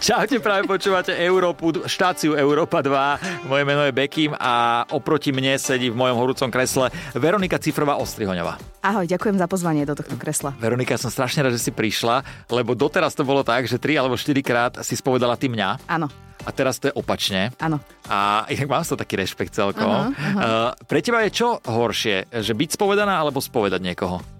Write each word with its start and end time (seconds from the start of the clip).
Čaute, 0.00 0.40
práve 0.40 0.64
počúvate 0.64 1.12
Európu, 1.12 1.84
štáciu 1.84 2.32
Európa 2.32 2.80
2. 2.80 3.44
Moje 3.44 3.64
meno 3.68 3.84
je 3.84 3.92
Bekim 3.92 4.32
a 4.32 4.80
oproti 4.96 5.28
mne 5.28 5.60
sedí 5.60 5.92
v 5.92 5.96
mojom 6.00 6.16
horúcom 6.16 6.48
kresle 6.48 6.88
Veronika 7.12 7.60
Cifrová 7.60 8.00
Ostrihoňová. 8.00 8.56
Ahoj, 8.80 9.04
ďakujem 9.04 9.36
za 9.36 9.44
pozvanie 9.44 9.84
do 9.84 9.92
tohto 9.92 10.16
kresla. 10.16 10.56
Veronika, 10.56 10.96
som 10.96 11.12
strašne 11.12 11.44
rád, 11.44 11.52
že 11.52 11.68
si 11.68 11.72
prišla, 11.76 12.24
lebo 12.48 12.72
doteraz 12.72 13.12
to 13.12 13.28
bolo 13.28 13.44
tak, 13.44 13.68
že 13.68 13.76
tri 13.76 14.00
alebo 14.00 14.16
štyri 14.16 14.40
krát 14.40 14.80
si 14.80 14.96
spovedala 14.96 15.36
ty 15.36 15.52
mňa. 15.52 15.84
Áno. 15.84 16.08
A 16.40 16.48
teraz 16.48 16.80
to 16.80 16.88
je 16.88 16.96
opačne. 16.96 17.52
Áno. 17.60 17.76
A 18.08 18.48
inak 18.48 18.72
mám 18.72 18.88
toho 18.88 18.96
taký 18.96 19.20
rešpekt 19.20 19.52
celkom. 19.52 20.16
Aha. 20.16 20.16
Uh, 20.16 20.70
pre 20.88 21.04
teba 21.04 21.20
je 21.28 21.44
čo 21.44 21.60
horšie? 21.60 22.32
Že 22.32 22.56
byť 22.56 22.68
spovedaná 22.80 23.20
alebo 23.20 23.44
spovedať 23.44 23.84
niekoho? 23.84 24.39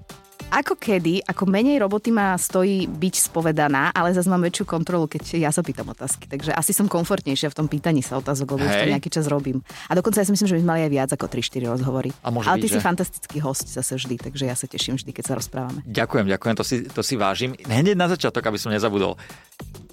Ako 0.51 0.75
kedy, 0.75 1.23
ako 1.30 1.46
menej 1.46 1.79
roboty 1.79 2.11
ma 2.11 2.35
stojí 2.35 2.91
byť 2.91 3.14
spovedaná, 3.30 3.95
ale 3.95 4.11
zase 4.11 4.27
mám 4.27 4.43
väčšiu 4.43 4.67
kontrolu, 4.67 5.07
keď 5.07 5.39
ja 5.39 5.55
sa 5.55 5.62
pýtam 5.62 5.87
otázky. 5.95 6.27
Takže 6.27 6.50
asi 6.50 6.75
som 6.75 6.91
komfortnejšia 6.91 7.54
v 7.54 7.57
tom 7.57 7.67
pýtaní 7.71 8.03
sa 8.03 8.18
otázok, 8.18 8.59
lebo 8.59 8.67
už 8.67 8.75
to 8.75 8.86
Hej. 8.90 8.93
nejaký 8.99 9.11
čas 9.14 9.31
robím. 9.31 9.63
A 9.86 9.95
dokonca 9.95 10.18
ja 10.18 10.26
si 10.26 10.35
myslím, 10.35 10.50
že 10.50 10.57
by 10.59 10.61
sme 10.67 10.71
mali 10.75 10.82
aj 10.86 10.90
viac 10.90 11.11
ako 11.14 11.26
3-4 11.31 11.71
rozhovory. 11.71 12.11
A 12.26 12.35
ale 12.35 12.59
byť, 12.59 12.63
ty 12.67 12.68
si 12.68 12.79
že? 12.79 12.82
fantastický 12.82 13.39
host 13.39 13.71
zase 13.71 13.95
vždy, 13.95 14.18
takže 14.18 14.45
ja 14.50 14.59
sa 14.59 14.67
teším 14.67 14.99
vždy, 14.99 15.11
keď 15.14 15.25
sa 15.31 15.35
rozprávame. 15.39 15.86
Ďakujem, 15.86 16.26
ďakujem, 16.26 16.54
to 16.59 16.64
si, 16.67 16.76
to 16.90 17.03
si 17.07 17.14
vážim. 17.14 17.54
Hneď 17.54 17.95
na 17.95 18.11
začiatok, 18.11 18.43
aby 18.51 18.59
som 18.59 18.75
nezabudol. 18.75 19.14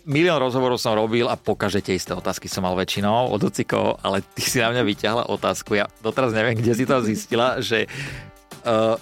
Milión 0.09 0.39
rozhovorov 0.39 0.79
som 0.79 0.95
robil 0.95 1.27
a 1.27 1.35
pokaždé 1.35 1.83
tie 1.83 1.99
isté 1.99 2.15
otázky 2.15 2.47
som 2.49 2.63
mal 2.63 2.73
väčšinou 2.79 3.27
od 3.29 3.43
ocikov, 3.43 3.99
ale 4.01 4.23
ty 4.23 4.41
si 4.41 4.57
na 4.57 4.71
mňa 4.73 4.83
vyťahla 4.87 5.23
otázku. 5.27 5.75
Ja 5.75 5.85
doteraz 5.99 6.31
neviem, 6.33 6.57
kde 6.57 6.73
si 6.73 6.87
to 6.87 7.03
zistila, 7.03 7.59
že 7.59 7.91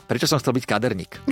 prečo 0.06 0.30
som 0.30 0.38
chcel 0.38 0.56
byť 0.56 0.66
kaderník. 0.66 1.14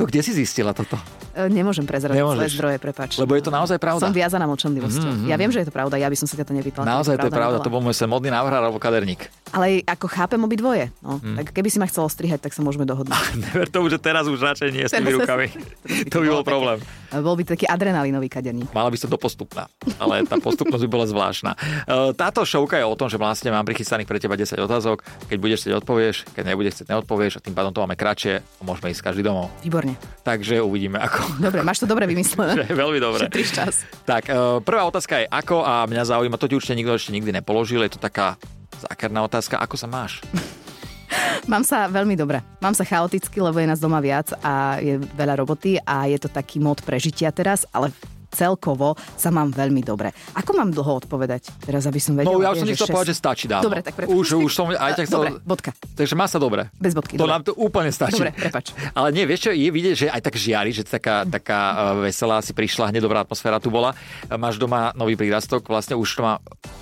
To 0.00 0.08
kde 0.08 0.24
si 0.24 0.34
zistila 0.34 0.72
toto? 0.74 0.98
E, 1.32 1.48
Nemôžem 1.48 1.84
Nemôžeš. 1.84 2.36
svoje 2.36 2.50
zdroje, 2.52 2.76
prepač. 2.76 3.10
Lebo 3.16 3.32
je 3.32 3.42
to 3.42 3.48
naozaj 3.48 3.80
pravda. 3.80 4.04
Som 4.04 4.12
viazaná 4.12 4.44
mlčanlivosťou. 4.44 5.24
Mhm, 5.24 5.26
Ja 5.26 5.36
viem, 5.36 5.48
že 5.48 5.64
je 5.64 5.66
to 5.68 5.74
pravda, 5.74 5.96
ja 5.96 6.08
by 6.08 6.16
som 6.16 6.28
sa 6.28 6.36
ťa 6.36 6.44
to 6.44 6.52
nepýtala. 6.52 6.84
Naozaj 6.84 7.16
to 7.16 7.28
je 7.28 7.32
pravda, 7.32 7.56
nebola. 7.58 7.66
to 7.66 7.72
bol 7.72 7.80
môj 7.80 7.96
sen 7.96 8.06
modný 8.06 8.28
návrh 8.28 8.52
alebo 8.54 8.76
kaderník. 8.76 9.32
Ale 9.52 9.84
ako 9.84 10.06
chápem 10.08 10.40
obidvoje. 10.40 10.92
No. 11.00 11.16
Mhm. 11.20 11.40
Tak 11.40 11.46
keby 11.52 11.68
si 11.68 11.76
ma 11.76 11.88
chcel 11.88 12.04
ostrihať, 12.04 12.40
tak 12.40 12.52
sa 12.52 12.60
môžeme 12.60 12.84
dohodnúť. 12.84 13.16
Never 13.48 13.68
tomu, 13.68 13.88
že 13.88 13.96
teraz 13.96 14.28
už 14.28 14.40
radšej 14.40 14.68
nie 14.70 14.84
s 14.84 14.92
tými 14.92 15.12
rukami. 15.12 15.48
to 16.12 16.20
by 16.20 16.28
bol 16.28 16.44
problém. 16.44 16.78
Bol 17.12 17.36
by 17.36 17.44
taký 17.44 17.68
adrenalinový 17.68 18.28
kaderník. 18.28 18.72
Mala 18.72 18.88
by 18.88 18.96
som 18.96 19.08
to 19.08 19.20
postupná, 19.20 19.68
ale 20.00 20.24
tá 20.24 20.40
postupnosť 20.40 20.80
by 20.84 20.90
bola 20.90 21.04
zvláštna. 21.04 21.52
E, 21.84 22.16
Táto 22.16 22.40
šovka 22.40 22.80
je 22.80 22.88
o 22.88 22.96
tom, 22.96 23.12
že 23.12 23.20
vlastne 23.20 23.52
mám 23.52 23.68
prichystaných 23.68 24.08
pre 24.08 24.16
teba 24.16 24.32
10 24.32 24.56
otázok. 24.58 25.04
Keď 25.28 25.36
budeš 25.36 25.58
chcieť, 25.60 25.74
odpovieš, 25.76 26.16
keď 26.32 26.44
nebudeš 26.48 26.72
chcieť, 26.74 26.88
neodpovieš 26.88 27.36
a 27.36 27.44
tým 27.44 27.52
pádom 27.52 27.68
to 27.68 27.84
máme 27.84 28.00
kratšie 28.00 28.40
a 28.40 28.62
môžeme 28.64 28.88
ísť 28.88 29.04
každý 29.04 29.20
domov. 29.20 29.52
Výborne. 29.60 29.92
Takže 30.24 30.64
uvidíme 30.64 30.96
ako. 30.98 31.21
Dobre, 31.38 31.60
máš 31.62 31.82
to 31.82 31.86
dobre 31.86 32.04
vymyslené. 32.06 32.66
Veľmi 32.82 32.98
dobre. 33.02 33.26
Šetríš 33.26 33.50
čas. 33.52 33.74
Tak, 34.04 34.28
e, 34.28 34.62
prvá 34.62 34.82
otázka 34.86 35.22
je 35.22 35.26
ako 35.26 35.62
a 35.62 35.86
mňa 35.86 36.02
zaujíma, 36.08 36.40
to 36.40 36.48
ti 36.48 36.56
určite 36.56 36.78
nikto 36.78 36.94
ešte 36.94 37.14
nikdy 37.14 37.30
nepoložil, 37.34 37.82
je 37.84 37.94
to 37.96 38.00
taká 38.00 38.36
zákerná 38.82 39.22
otázka, 39.24 39.58
ako 39.58 39.76
sa 39.78 39.86
máš? 39.86 40.20
Mám 41.52 41.66
sa 41.66 41.90
veľmi 41.90 42.16
dobre. 42.16 42.40
Mám 42.62 42.72
sa 42.72 42.86
chaoticky, 42.86 43.42
lebo 43.42 43.58
je 43.60 43.68
nás 43.68 43.82
doma 43.82 44.00
viac 44.00 44.32
a 44.40 44.80
je 44.80 44.96
veľa 44.96 45.34
roboty 45.44 45.76
a 45.82 46.08
je 46.08 46.16
to 46.16 46.32
taký 46.32 46.62
mod 46.62 46.80
prežitia 46.80 47.28
teraz, 47.34 47.68
ale 47.74 47.92
celkovo 48.32 48.96
sa 49.14 49.28
mám 49.28 49.52
veľmi 49.52 49.84
dobre. 49.84 50.10
Ako 50.32 50.56
mám 50.56 50.72
dlho 50.72 51.04
odpovedať? 51.04 51.52
Teraz, 51.62 51.84
aby 51.84 52.00
som 52.00 52.16
vedela. 52.16 52.32
No 52.32 52.40
ja 52.40 52.56
som 52.56 52.64
Ježiš, 52.64 52.80
nechcel 52.80 52.88
povedať, 52.88 53.08
že 53.12 53.16
stačí 53.16 53.44
dávno. 53.46 53.68
Dobre, 53.68 53.80
tak 53.84 53.94
prepač. 53.94 54.10
už, 54.10 54.26
už 54.40 54.52
som 54.52 54.66
aj 54.72 54.92
tak 54.96 55.06
chcel... 55.06 55.20
Dobre, 55.20 55.30
bodka. 55.44 55.70
Takže 55.76 56.14
má 56.16 56.24
sa 56.24 56.40
dobre. 56.40 56.72
Bez 56.80 56.96
bodky, 56.96 57.20
To 57.20 57.28
dobre. 57.28 57.32
nám 57.36 57.42
to 57.44 57.52
úplne 57.54 57.92
stačí. 57.92 58.16
Dobre, 58.16 58.32
prepač. 58.32 58.72
Ale 58.98 59.12
nie, 59.12 59.28
vieš 59.28 59.46
čo, 59.46 59.50
je 59.52 59.68
vidieť, 59.68 59.94
že 59.94 60.06
aj 60.08 60.20
tak 60.24 60.34
žiari, 60.40 60.70
že 60.72 60.82
taká, 60.82 61.28
taká 61.28 61.60
eh, 61.94 62.08
veselá 62.08 62.40
si 62.40 62.56
prišla, 62.56 62.88
hneď 62.88 63.04
dobrá 63.04 63.22
atmosféra 63.22 63.60
tu 63.60 63.68
bola. 63.68 63.92
Eh, 63.92 64.34
Máš 64.40 64.56
doma 64.56 64.90
nový 64.96 65.14
prírastok, 65.14 65.68
vlastne 65.68 65.94
už 65.94 66.08
to 66.08 66.20
má 66.24 66.40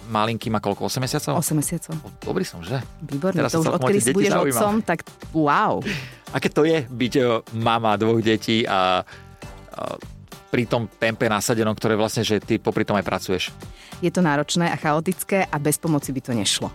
malinký, 0.09 0.49
má 0.49 0.63
koľko, 0.63 0.87
8 0.87 1.03
mesiacov? 1.03 1.35
8 1.39 1.55
mesiacov. 1.59 1.95
Dobrý 2.23 2.47
som, 2.47 2.63
že? 2.63 2.79
Výborne, 3.03 3.43
Teraz 3.43 3.53
to 3.53 3.61
už 3.61 3.75
odkedy 3.77 3.99
si 3.99 4.11
budeš 4.15 4.33
otcom, 4.39 4.81
tak 4.87 5.03
wow. 5.35 5.83
Aké 6.31 6.47
to 6.47 6.63
je 6.63 6.87
byť 6.87 7.13
eh, 7.19 7.27
mama 7.59 7.99
dvoch 7.99 8.23
detí 8.23 8.63
a, 8.63 9.03
a 9.75 9.83
pri 10.51 10.67
tom 10.67 10.91
tempe 10.91 11.31
nasadenom, 11.31 11.73
ktoré 11.79 11.95
vlastne, 11.95 12.27
že 12.27 12.43
ty 12.43 12.59
popri 12.59 12.83
tom 12.83 12.99
aj 12.99 13.07
pracuješ. 13.07 13.55
Je 14.03 14.11
to 14.11 14.21
náročné 14.21 14.67
a 14.67 14.77
chaotické 14.77 15.47
a 15.47 15.57
bez 15.63 15.79
pomoci 15.79 16.11
by 16.11 16.21
to 16.21 16.33
nešlo. 16.35 16.69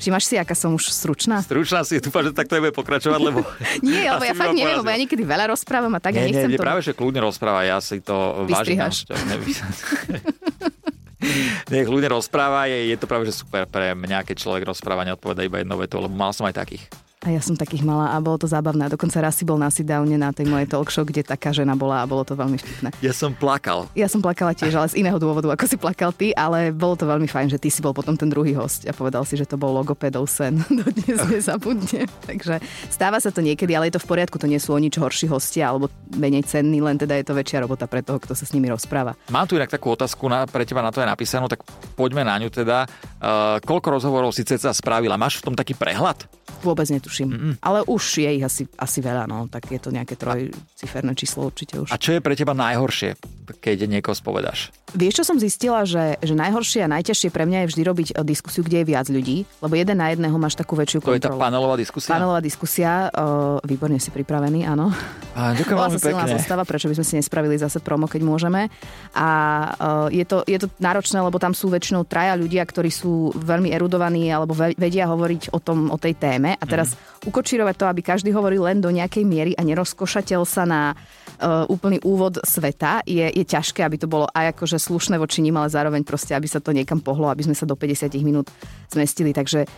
Všimáš 0.00 0.24
si, 0.32 0.34
aká 0.40 0.56
som 0.56 0.72
už 0.72 0.88
stručná? 0.88 1.44
Stručná 1.44 1.84
si, 1.84 2.00
dúfam, 2.00 2.24
že 2.24 2.32
takto 2.32 2.56
nebude 2.56 2.72
pokračovať, 2.72 3.20
lebo... 3.20 3.44
Nie, 3.84 4.16
lebo 4.16 4.24
ja 4.24 4.32
fakt 4.32 4.56
neviem, 4.56 4.80
lebo 4.80 4.88
ja 4.88 4.96
niekedy 4.96 5.22
veľa 5.28 5.52
rozprávam 5.52 5.92
a 5.92 6.00
tak 6.00 6.16
Nie, 6.16 6.24
nie, 6.24 6.32
nechcem 6.32 6.50
nie, 6.56 6.60
to... 6.60 6.64
práve, 6.64 6.80
že 6.80 6.96
kľudne 6.96 7.20
rozpráva, 7.20 7.68
ja 7.68 7.76
si 7.84 8.00
to 8.00 8.48
vážim. 8.48 8.80
Nech 11.68 11.84
ľudia 11.84 12.08
rozpráva, 12.08 12.64
je, 12.64 12.88
je 12.88 12.96
to 12.96 13.04
práve, 13.04 13.28
že 13.28 13.44
super 13.44 13.68
pre 13.68 13.92
mňa, 13.92 14.24
keď 14.24 14.40
človek 14.40 14.64
rozpráva, 14.64 15.04
neodpoveda 15.04 15.44
iba 15.44 15.60
jednou 15.60 15.76
vetou, 15.76 16.00
lebo 16.00 16.16
mal 16.16 16.32
som 16.32 16.48
aj 16.48 16.56
takých. 16.56 16.88
A 17.20 17.36
ja 17.36 17.44
som 17.44 17.52
takých 17.52 17.84
mala 17.84 18.16
a 18.16 18.20
bolo 18.24 18.40
to 18.40 18.48
zábavné. 18.48 18.88
A 18.88 18.92
dokonca 18.96 19.20
raz 19.20 19.36
si 19.36 19.44
bol 19.44 19.60
na 19.60 19.68
sit-downe 19.68 20.16
na 20.16 20.32
tej 20.32 20.48
mojej 20.48 20.64
talk 20.64 20.88
show, 20.88 21.04
kde 21.04 21.20
taká 21.20 21.52
žena 21.52 21.76
bola 21.76 22.00
a 22.00 22.08
bolo 22.08 22.24
to 22.24 22.32
veľmi 22.32 22.56
vtipné. 22.56 22.96
Ja 23.04 23.12
som 23.12 23.36
plakal. 23.36 23.92
Ja 23.92 24.08
som 24.08 24.24
plakala 24.24 24.56
tiež, 24.56 24.72
ale 24.72 24.88
z 24.88 25.04
iného 25.04 25.20
dôvodu, 25.20 25.52
ako 25.52 25.68
si 25.68 25.76
plakal 25.76 26.16
ty, 26.16 26.32
ale 26.32 26.72
bolo 26.72 26.96
to 26.96 27.04
veľmi 27.04 27.28
fajn, 27.28 27.52
že 27.52 27.60
ty 27.60 27.68
si 27.68 27.84
bol 27.84 27.92
potom 27.92 28.16
ten 28.16 28.32
druhý 28.32 28.56
host 28.56 28.88
a 28.88 28.96
povedal 28.96 29.28
si, 29.28 29.36
že 29.36 29.44
to 29.44 29.60
bol 29.60 29.68
logopedov 29.68 30.24
sen. 30.32 30.64
Dodnes 30.80 31.20
nezabudne. 31.28 32.08
Takže 32.24 32.56
stáva 32.88 33.20
sa 33.20 33.28
to 33.28 33.44
niekedy, 33.44 33.76
ale 33.76 33.92
je 33.92 34.00
to 34.00 34.04
v 34.08 34.16
poriadku, 34.16 34.40
to 34.40 34.48
nie 34.48 34.56
sú 34.56 34.72
o 34.72 34.80
nič 34.80 34.96
horší 34.96 35.28
hostia 35.28 35.68
alebo 35.76 35.92
menej 36.16 36.48
cenní, 36.48 36.80
len 36.80 36.96
teda 36.96 37.20
je 37.20 37.28
to 37.28 37.36
väčšia 37.36 37.68
robota 37.68 37.84
pre 37.84 38.00
toho, 38.00 38.16
kto 38.16 38.32
sa 38.32 38.48
s 38.48 38.56
nimi 38.56 38.72
rozpráva. 38.72 39.12
Mám 39.28 39.44
tu 39.44 39.60
inak 39.60 39.68
takú 39.68 39.92
otázku, 39.92 40.24
na, 40.24 40.48
pre 40.48 40.64
teba 40.64 40.80
na 40.80 40.88
to 40.88 41.04
je 41.04 41.08
napísanú, 41.12 41.52
tak 41.52 41.68
poďme 42.00 42.24
na 42.24 42.40
ňu 42.40 42.48
teda. 42.48 42.88
Uh, 43.20 43.60
koľko 43.60 44.00
rozhovorov 44.00 44.32
si 44.32 44.40
ceca 44.48 44.72
spravila? 44.72 45.20
Máš 45.20 45.44
v 45.44 45.52
tom 45.52 45.54
taký 45.58 45.76
prehľad? 45.76 46.39
Vôbec 46.60 46.86
netuším. 46.88 47.28
Mm-mm. 47.30 47.52
Ale 47.60 47.84
už 47.88 48.20
je 48.20 48.30
ich 48.36 48.44
asi, 48.44 48.68
asi 48.76 48.98
veľa, 49.00 49.24
no. 49.24 49.48
Tak 49.48 49.68
je 49.72 49.80
to 49.80 49.90
nejaké 49.90 50.14
trojciferné 50.14 51.12
číslo 51.16 51.48
určite 51.48 51.80
už. 51.80 51.88
A 51.90 51.96
čo 51.96 52.12
je 52.12 52.20
pre 52.20 52.36
teba 52.36 52.52
najhoršie, 52.52 53.16
keď 53.60 53.88
niekoho 53.88 54.12
spovedáš? 54.12 54.70
Vieš, 54.90 55.22
čo 55.22 55.24
som 55.24 55.38
zistila, 55.38 55.86
že, 55.86 56.18
že 56.18 56.34
najhoršie 56.34 56.82
a 56.82 56.90
najťažšie 56.90 57.30
pre 57.30 57.46
mňa 57.46 57.62
je 57.62 57.68
vždy 57.70 57.82
robiť 57.86 58.08
e, 58.10 58.14
diskusiu, 58.26 58.66
kde 58.66 58.82
je 58.82 58.86
viac 58.90 59.06
ľudí, 59.06 59.46
lebo 59.62 59.78
jeden 59.78 60.02
na 60.02 60.10
jedného 60.10 60.34
máš 60.34 60.58
takú 60.58 60.74
väčšiu 60.74 60.98
To 61.06 61.14
je 61.14 61.22
tá 61.22 61.30
kontrolu. 61.30 61.46
panelová 61.46 61.74
diskusia? 61.78 62.10
Panelová 62.10 62.40
diskusia, 62.42 63.06
uh, 63.06 63.62
výborne 63.62 64.02
si 64.02 64.10
pripravený, 64.10 64.66
áno. 64.66 64.90
Á, 65.38 65.54
ďakujem 65.54 65.78
veľmi 65.78 66.00
pekne. 66.02 66.34
zostava, 66.34 66.66
prečo 66.66 66.90
by 66.90 66.98
sme 66.98 67.06
si 67.06 67.14
nespravili 67.22 67.54
zase 67.54 67.78
promo, 67.78 68.10
keď 68.10 68.20
môžeme. 68.26 68.66
A 69.14 69.28
uh, 69.78 70.06
je, 70.10 70.26
to, 70.26 70.42
je 70.42 70.58
to 70.58 70.66
náročné, 70.82 71.22
lebo 71.22 71.38
tam 71.38 71.54
sú 71.54 71.70
väčšinou 71.70 72.02
traja 72.02 72.34
ľudia, 72.34 72.66
ktorí 72.66 72.90
sú 72.90 73.30
veľmi 73.38 73.70
erudovaní 73.70 74.26
alebo 74.26 74.58
ve- 74.58 74.74
vedia 74.74 75.06
hovoriť 75.06 75.54
o, 75.54 75.62
tom, 75.62 75.86
o 75.94 75.98
tej 76.02 76.18
téme. 76.18 76.49
A 76.56 76.64
teraz 76.64 76.94
Mhm. 76.94 77.28
ukočírovať 77.28 77.74
to, 77.76 77.84
aby 77.86 78.00
každý 78.00 78.30
hovoril 78.32 78.64
len 78.64 78.80
do 78.80 78.88
nejakej 78.88 79.22
miery 79.22 79.52
a 79.54 79.62
nerozkošateľ 79.62 80.40
sa 80.42 80.64
na 80.64 80.82
uh, 80.92 81.68
úplný 81.68 82.00
úvod 82.02 82.40
sveta, 82.40 83.04
je, 83.04 83.28
je 83.28 83.44
ťažké, 83.44 83.84
aby 83.84 84.00
to 84.00 84.08
bolo 84.08 84.26
aj 84.32 84.56
akože 84.56 84.80
slušné 84.80 85.16
voči 85.16 85.40
ním, 85.40 85.56
ale 85.56 85.68
zároveň 85.68 86.02
proste, 86.02 86.32
aby 86.32 86.48
sa 86.48 86.58
to 86.58 86.72
niekam 86.72 86.98
pohlo, 86.98 87.28
aby 87.28 87.44
sme 87.44 87.54
sa 87.54 87.68
do 87.68 87.76
50 87.76 88.08
minút 88.24 88.48
zmestili. 88.88 89.30
Takže 89.30 89.68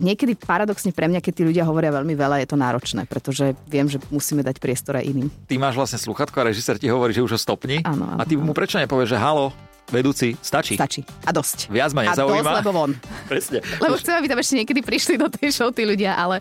niekedy 0.00 0.36
paradoxne 0.36 0.92
pre 0.96 1.08
mňa, 1.08 1.20
keď 1.20 1.32
tí 1.32 1.42
ľudia 1.44 1.64
hovoria 1.68 1.92
veľmi 1.92 2.16
veľa, 2.16 2.40
je 2.40 2.48
to 2.48 2.56
náročné, 2.56 3.04
pretože 3.04 3.52
viem, 3.68 3.84
že 3.88 4.00
musíme 4.08 4.40
dať 4.40 4.56
priestor 4.56 4.96
aj 4.96 5.04
iným. 5.04 5.28
Ty 5.48 5.60
máš 5.60 5.76
vlastne 5.76 6.00
sluchatko 6.00 6.36
a 6.40 6.48
režisér 6.48 6.80
ti 6.80 6.88
hovorí, 6.88 7.12
že 7.12 7.20
už 7.20 7.36
ho 7.36 7.40
stopni. 7.40 7.84
Áno, 7.84 8.08
áno, 8.08 8.20
a 8.20 8.24
ty 8.24 8.36
mu 8.40 8.56
prečo 8.56 8.80
nepovieš, 8.80 9.16
že 9.16 9.18
halo, 9.20 9.52
vedúci, 9.90 10.34
stačí. 10.40 10.74
Stačí. 10.74 11.02
A 11.22 11.30
dosť. 11.30 11.68
Viac 11.68 11.90
ma 11.92 12.06
A 12.06 12.14
nezaujíma. 12.14 12.40
dosť, 12.40 12.58
lebo 12.62 12.70
von. 12.72 12.90
Presne. 13.30 13.58
Lebo 13.78 13.94
chcem, 13.98 14.14
aby 14.14 14.26
tam 14.26 14.38
ešte 14.38 14.54
niekedy 14.56 14.80
prišli 14.80 15.14
do 15.18 15.28
tej 15.28 15.50
show 15.50 15.68
tí 15.70 15.82
ľudia, 15.82 16.14
ale 16.14 16.40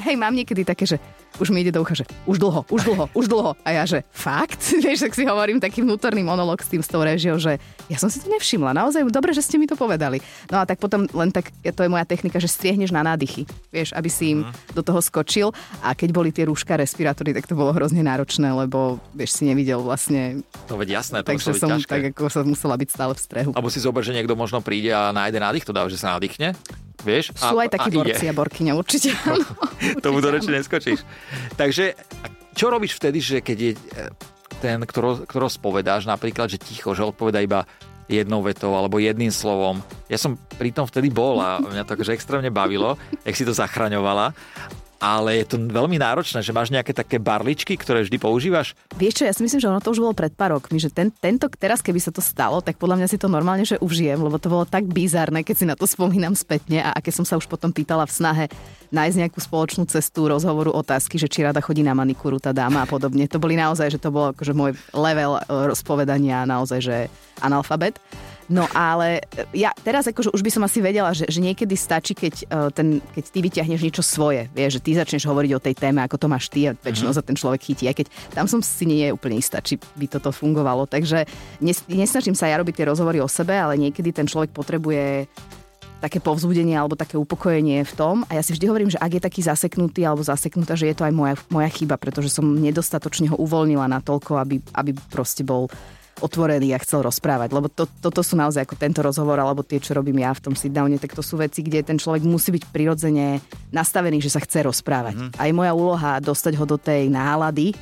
hej, 0.00 0.16
mám 0.16 0.32
niekedy 0.32 0.64
také, 0.64 0.84
že 0.84 0.96
už 1.40 1.52
mi 1.52 1.60
ide 1.64 1.72
do 1.72 1.82
ucha, 1.84 1.94
že 1.96 2.04
už 2.24 2.40
dlho, 2.40 2.64
už 2.68 2.82
dlho, 2.88 3.04
už 3.12 3.26
dlho. 3.28 3.52
A 3.62 3.68
ja, 3.76 3.82
že 3.84 4.02
fakt? 4.12 4.60
Vieš, 4.84 5.08
tak 5.08 5.12
si 5.14 5.24
hovorím 5.28 5.60
taký 5.60 5.84
vnútorný 5.84 6.24
monolog 6.24 6.60
s 6.60 6.68
tým, 6.68 6.80
s 6.80 6.88
tou 6.88 7.04
režiou, 7.04 7.36
že 7.36 7.60
ja 7.92 7.98
som 8.00 8.08
si 8.08 8.22
to 8.22 8.28
nevšimla. 8.32 8.72
Naozaj, 8.72 9.06
dobre, 9.12 9.36
že 9.36 9.44
ste 9.44 9.60
mi 9.60 9.68
to 9.68 9.76
povedali. 9.76 10.20
No 10.48 10.62
a 10.62 10.64
tak 10.64 10.80
potom 10.80 11.06
len 11.12 11.30
tak, 11.30 11.52
to 11.62 11.80
je 11.84 11.90
moja 11.90 12.08
technika, 12.08 12.40
že 12.40 12.48
striehneš 12.48 12.90
na 12.90 13.04
nádychy. 13.04 13.44
Vieš, 13.70 13.92
aby 13.92 14.08
si 14.08 14.36
im 14.36 14.48
do 14.72 14.82
toho 14.82 14.98
skočil. 15.04 15.52
A 15.84 15.92
keď 15.92 16.10
boli 16.12 16.30
tie 16.32 16.48
rúška, 16.48 16.76
respirátory, 16.76 17.36
tak 17.36 17.46
to 17.46 17.54
bolo 17.54 17.72
hrozne 17.72 18.00
náročné, 18.00 18.52
lebo 18.52 18.98
vieš, 19.12 19.40
si 19.40 19.48
nevidel 19.48 19.80
vlastne. 19.80 20.42
No 20.68 20.80
veď 20.80 21.02
jasné, 21.02 21.22
to 21.22 21.34
Takže 21.34 21.52
som 21.56 21.70
ťažké. 21.76 21.90
tak 21.90 22.02
ako 22.16 22.28
sa 22.32 22.40
musela 22.42 22.74
byť 22.76 22.88
stále 22.88 23.12
v 23.12 23.20
strehu. 23.20 23.50
Alebo 23.52 23.68
si 23.68 23.80
zober, 23.82 24.02
že 24.02 24.16
niekto 24.16 24.34
možno 24.38 24.64
príde 24.64 24.90
a 24.92 25.12
nájde 25.12 25.38
nádych, 25.38 25.64
to 25.68 25.72
dá, 25.74 25.84
že 25.86 26.00
sa 26.00 26.16
nadýchne. 26.16 26.56
Vieš? 27.06 27.38
Sú 27.38 27.54
aj 27.60 27.70
takí 27.70 27.94
borci 27.94 28.26
a 28.26 28.34
borkyňa, 28.34 28.72
určite. 28.74 29.14
áno. 29.30 29.46
Tomu 30.02 30.18
do 30.18 30.32
reči 30.32 30.50
neskočíš. 30.50 31.06
Takže 31.54 31.98
čo 32.56 32.72
robíš 32.72 32.96
vtedy, 32.96 33.18
že 33.20 33.38
keď 33.44 33.58
je 33.58 33.72
e, 33.74 33.78
ten, 34.60 34.80
ktorého, 34.80 35.28
ktorého 35.28 35.52
spovedáš, 35.52 36.08
napríklad, 36.08 36.48
že 36.48 36.62
ticho, 36.62 36.96
že 36.96 37.04
odpoveda 37.04 37.44
iba 37.44 37.68
jednou 38.06 38.40
vetou 38.40 38.70
alebo 38.72 39.02
jedným 39.02 39.34
slovom. 39.34 39.82
Ja 40.06 40.16
som 40.16 40.38
pri 40.56 40.70
tom 40.70 40.86
vtedy 40.86 41.10
bol 41.10 41.42
a 41.42 41.58
mňa 41.58 41.84
to 41.84 41.94
akože 41.98 42.14
extrémne 42.14 42.54
bavilo, 42.54 42.94
jak 43.26 43.34
si 43.34 43.42
to 43.42 43.50
zachraňovala. 43.50 44.30
Ale 44.96 45.44
je 45.44 45.46
to 45.52 45.56
veľmi 45.60 46.00
náročné, 46.00 46.40
že 46.40 46.56
máš 46.56 46.72
nejaké 46.72 46.96
také 46.96 47.20
barličky, 47.20 47.76
ktoré 47.76 48.04
vždy 48.04 48.16
používaš? 48.16 48.72
Vieš 48.96 49.22
čo, 49.22 49.24
ja 49.28 49.32
si 49.36 49.44
myslím, 49.44 49.60
že 49.60 49.68
ono 49.68 49.80
to 49.84 49.92
už 49.92 50.00
bolo 50.00 50.16
pred 50.16 50.32
pár 50.32 50.56
rokmi, 50.56 50.80
že 50.80 50.88
ten, 50.88 51.12
tento, 51.12 51.46
teraz 51.52 51.84
keby 51.84 52.00
sa 52.00 52.12
to 52.12 52.24
stalo, 52.24 52.64
tak 52.64 52.80
podľa 52.80 53.04
mňa 53.04 53.08
si 53.12 53.20
to 53.20 53.28
normálne, 53.28 53.64
že 53.64 53.76
užijem, 53.80 54.16
lebo 54.20 54.40
to 54.40 54.48
bolo 54.48 54.64
tak 54.64 54.88
bizarné, 54.88 55.44
keď 55.44 55.56
si 55.56 55.68
na 55.68 55.76
to 55.76 55.84
spomínam 55.84 56.32
spätne 56.32 56.80
a 56.80 56.96
aké 56.96 57.12
som 57.12 57.28
sa 57.28 57.36
už 57.36 57.44
potom 57.44 57.68
pýtala 57.68 58.08
v 58.08 58.12
snahe 58.12 58.44
nájsť 58.90 59.16
nejakú 59.26 59.38
spoločnú 59.42 59.84
cestu 59.90 60.30
rozhovoru 60.30 60.72
otázky, 60.72 61.18
že 61.18 61.28
či 61.28 61.44
rada 61.44 61.58
chodí 61.60 61.82
na 61.82 61.92
manikúru 61.92 62.38
tá 62.38 62.54
dáma 62.54 62.86
a 62.86 62.88
podobne. 62.88 63.26
To 63.28 63.42
boli 63.42 63.58
naozaj, 63.58 63.92
že 63.92 64.02
to 64.02 64.14
bolo 64.14 64.32
akože 64.32 64.54
môj 64.54 64.72
level 64.94 65.36
e, 65.36 65.40
rozpovedania 65.68 66.46
naozaj, 66.46 66.80
že 66.80 66.96
analfabet. 67.42 67.98
No 68.46 68.66
ale 68.70 69.26
ja 69.50 69.74
teraz 69.82 70.06
akože 70.06 70.30
už 70.30 70.42
by 70.42 70.50
som 70.54 70.62
asi 70.62 70.78
vedela, 70.78 71.10
že, 71.10 71.26
že 71.26 71.42
niekedy 71.42 71.74
stačí, 71.74 72.14
keď, 72.14 72.34
uh, 72.46 72.70
ten, 72.70 73.02
keď 73.14 73.24
ty 73.26 73.38
vyťahneš 73.42 73.80
niečo 73.82 74.02
svoje, 74.06 74.46
vieš, 74.54 74.78
že 74.78 74.84
ty 74.86 74.90
začneš 74.94 75.26
hovoriť 75.26 75.52
o 75.58 75.62
tej 75.62 75.74
téme, 75.74 75.98
ako 76.06 76.14
to 76.14 76.26
máš 76.30 76.46
ty 76.46 76.70
a 76.70 76.78
väčšinou 76.78 77.10
mm-hmm. 77.10 77.26
sa 77.26 77.26
ten 77.26 77.34
človek 77.34 77.60
chytí, 77.66 77.90
aj 77.90 77.96
keď 77.98 78.06
tam 78.30 78.46
som 78.46 78.62
si 78.62 78.86
nie 78.86 79.10
je 79.10 79.14
úplne 79.14 79.34
istá, 79.34 79.58
či 79.58 79.82
by 79.98 80.06
toto 80.06 80.30
fungovalo. 80.30 80.86
Takže 80.86 81.26
nes, 81.58 81.82
nesnažím 81.90 82.38
sa 82.38 82.46
ja 82.46 82.62
robiť 82.62 82.82
tie 82.82 82.88
rozhovory 82.88 83.18
o 83.18 83.26
sebe, 83.26 83.58
ale 83.58 83.74
niekedy 83.74 84.14
ten 84.14 84.30
človek 84.30 84.54
potrebuje 84.54 85.26
také 85.96 86.20
povzbudenie 86.20 86.76
alebo 86.76 86.94
také 86.94 87.16
upokojenie 87.16 87.82
v 87.82 87.94
tom. 87.96 88.22
A 88.28 88.36
ja 88.36 88.42
si 88.44 88.52
vždy 88.52 88.68
hovorím, 88.68 88.92
že 88.92 89.00
ak 89.00 89.16
je 89.16 89.22
taký 89.26 89.40
zaseknutý 89.42 90.04
alebo 90.04 90.20
zaseknutá, 90.20 90.76
že 90.76 90.92
je 90.92 90.96
to 90.96 91.08
aj 91.08 91.14
moja, 91.14 91.34
moja 91.48 91.70
chyba, 91.72 91.96
pretože 91.96 92.28
som 92.28 92.44
nedostatočne 92.44 93.32
ho 93.32 93.36
uvoľnila 93.40 93.88
na 93.88 94.04
toľko, 94.04 94.36
aby, 94.38 94.60
aby 94.76 94.92
proste 95.08 95.42
bol 95.42 95.72
otvorený 96.20 96.72
a 96.72 96.82
chcel 96.82 97.04
rozprávať. 97.04 97.52
Lebo 97.52 97.68
to, 97.68 97.84
toto 98.00 98.20
sú 98.24 98.36
naozaj 98.36 98.64
ako 98.64 98.76
tento 98.76 99.00
rozhovor, 99.04 99.36
alebo 99.36 99.66
tie, 99.66 99.80
čo 99.80 99.96
robím 99.96 100.22
ja 100.24 100.32
v 100.32 100.50
tom 100.50 100.54
sit-downe, 100.56 100.96
tak 100.96 101.12
to 101.12 101.20
sú 101.20 101.40
veci, 101.40 101.60
kde 101.60 101.84
ten 101.84 101.98
človek 102.00 102.24
musí 102.24 102.52
byť 102.52 102.64
prirodzene 102.72 103.40
nastavený, 103.72 104.20
že 104.20 104.32
sa 104.32 104.40
chce 104.40 104.64
rozprávať. 104.64 105.14
Mm-hmm. 105.16 105.40
Aj 105.40 105.50
moja 105.52 105.72
úloha 105.76 106.12
dostať 106.20 106.52
ho 106.56 106.64
do 106.64 106.78
tej 106.80 107.08
nálady, 107.12 107.76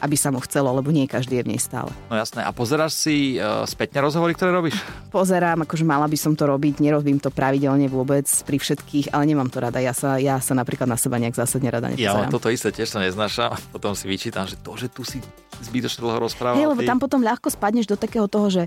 aby 0.00 0.16
sa 0.16 0.32
mu 0.32 0.40
chcelo, 0.40 0.72
lebo 0.72 0.88
nie 0.88 1.04
každý 1.04 1.40
je 1.40 1.44
v 1.44 1.50
nej 1.54 1.60
stále. 1.60 1.92
No 2.08 2.16
jasné. 2.16 2.42
A 2.42 2.50
pozeráš 2.50 2.96
si 2.96 3.36
uh, 3.36 3.62
spätne 3.68 4.00
rozhovory, 4.00 4.32
ktoré 4.32 4.50
robíš? 4.50 4.76
Pozerám, 5.12 5.68
akože 5.68 5.84
mala 5.84 6.08
by 6.08 6.18
som 6.18 6.32
to 6.32 6.48
robiť, 6.48 6.80
nerobím 6.80 7.20
to 7.20 7.28
pravidelne 7.28 7.86
vôbec 7.86 8.26
pri 8.26 8.56
všetkých, 8.56 9.12
ale 9.12 9.28
nemám 9.28 9.52
to 9.52 9.60
rada. 9.60 9.78
Ja 9.78 9.92
sa, 9.92 10.16
ja 10.16 10.40
sa 10.40 10.56
napríklad 10.56 10.88
na 10.88 10.96
seba 10.96 11.20
nejak 11.20 11.36
zásadne 11.36 11.68
rada 11.68 11.92
nepozerám. 11.92 12.26
Ja 12.26 12.32
toto 12.32 12.48
isté 12.48 12.72
tiež 12.72 12.90
sa 12.90 12.98
neznášam. 13.04 13.54
Potom 13.74 13.92
si 13.92 14.08
vyčítam, 14.08 14.48
že 14.48 14.56
to, 14.58 14.74
že 14.74 14.88
tu 14.88 15.04
si 15.04 15.20
zbytočne 15.60 16.00
dlho 16.00 16.18
rozprával. 16.24 16.56
Hej, 16.56 16.72
lebo 16.72 16.82
tam 16.82 16.96
potom 16.96 17.20
ľahko 17.20 17.52
spadneš 17.52 17.84
do 17.84 17.96
takého 18.00 18.24
toho, 18.24 18.48
že 18.48 18.62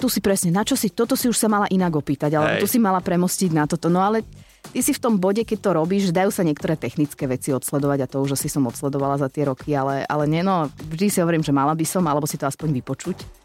tu 0.00 0.08
si 0.08 0.24
presne, 0.24 0.54
na 0.54 0.64
čo 0.64 0.78
si, 0.78 0.88
toto 0.88 1.18
si 1.18 1.28
už 1.28 1.36
sa 1.36 1.50
mala 1.50 1.68
inak 1.68 1.92
opýtať, 1.92 2.32
alebo 2.32 2.56
Hej. 2.56 2.62
tu 2.64 2.68
si 2.70 2.78
mala 2.80 3.02
premostiť 3.04 3.50
na 3.52 3.68
toto. 3.68 3.92
No 3.92 4.00
ale 4.00 4.24
ty 4.70 4.80
si 4.80 4.94
v 4.94 5.02
tom 5.02 5.18
bode, 5.18 5.42
keď 5.42 5.58
to 5.58 5.70
robíš, 5.74 6.14
dajú 6.14 6.30
sa 6.30 6.46
niektoré 6.46 6.78
technické 6.78 7.26
veci 7.26 7.50
odsledovať 7.50 7.98
a 8.06 8.10
to 8.10 8.22
už 8.22 8.38
asi 8.38 8.46
som 8.46 8.62
odsledovala 8.68 9.18
za 9.18 9.26
tie 9.26 9.50
roky, 9.50 9.74
ale, 9.74 10.06
ale 10.06 10.24
nie, 10.30 10.46
no, 10.46 10.70
vždy 10.70 11.06
si 11.10 11.18
hovorím, 11.18 11.42
že 11.42 11.50
mala 11.50 11.74
by 11.74 11.82
som, 11.82 12.06
alebo 12.06 12.30
si 12.30 12.38
to 12.38 12.46
aspoň 12.46 12.70
vypočuť 12.78 13.42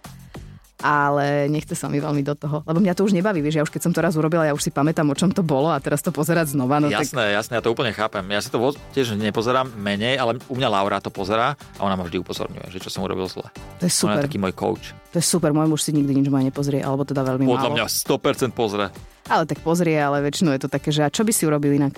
ale 0.78 1.50
nechce 1.50 1.74
sa 1.74 1.90
mi 1.90 1.98
veľmi 1.98 2.22
do 2.22 2.38
toho, 2.38 2.62
lebo 2.62 2.78
mňa 2.78 2.94
to 2.94 3.02
už 3.02 3.14
nebaví, 3.18 3.42
vieš, 3.42 3.58
ja 3.58 3.66
už 3.66 3.74
keď 3.74 3.82
som 3.90 3.94
to 3.94 4.00
raz 4.02 4.14
urobila, 4.14 4.46
ja 4.46 4.54
už 4.54 4.62
si 4.62 4.70
pamätám, 4.70 5.10
o 5.10 5.16
čom 5.18 5.34
to 5.34 5.42
bolo 5.42 5.74
a 5.74 5.82
teraz 5.82 6.06
to 6.06 6.14
pozerať 6.14 6.54
znova. 6.54 6.78
No 6.78 6.90
jasné, 6.94 7.34
tak... 7.34 7.38
jasné, 7.42 7.54
ja 7.58 7.64
to 7.66 7.74
úplne 7.74 7.90
chápem. 7.94 8.22
Ja 8.30 8.42
si 8.42 8.54
to 8.54 8.62
tiež 8.94 9.18
nepozerám 9.18 9.74
menej, 9.74 10.22
ale 10.22 10.38
u 10.46 10.56
mňa 10.56 10.70
Laura 10.70 11.02
to 11.02 11.10
pozerá 11.10 11.58
a 11.58 11.82
ona 11.82 11.98
ma 11.98 12.06
vždy 12.06 12.22
upozorňuje, 12.22 12.70
že 12.70 12.78
čo 12.78 12.94
som 12.94 13.02
urobil 13.02 13.26
zle. 13.26 13.50
To 13.82 13.90
je 13.90 13.94
super. 13.94 14.22
Ona 14.22 14.22
je 14.22 14.26
taký 14.30 14.38
môj 14.38 14.54
coach. 14.54 14.94
To 15.14 15.18
je 15.18 15.26
super, 15.26 15.50
môj 15.50 15.66
muž 15.66 15.82
si 15.82 15.92
nikdy 15.98 16.14
nič 16.14 16.30
ma 16.30 16.46
nepozrie, 16.46 16.86
alebo 16.86 17.02
teda 17.02 17.26
veľmi 17.26 17.50
Podľa 17.50 17.74
málo. 17.74 17.78
mňa 17.82 17.86
100% 17.90 18.54
pozrie. 18.54 18.94
Ale 19.28 19.44
tak 19.44 19.60
pozrie, 19.64 19.96
ale 20.00 20.24
väčšinou 20.24 20.56
je 20.56 20.62
to 20.64 20.70
také, 20.72 20.90
že 20.92 21.04
a 21.04 21.12
čo 21.12 21.28
by 21.28 21.32
si 21.36 21.44
urobil 21.44 21.76
inak? 21.76 21.94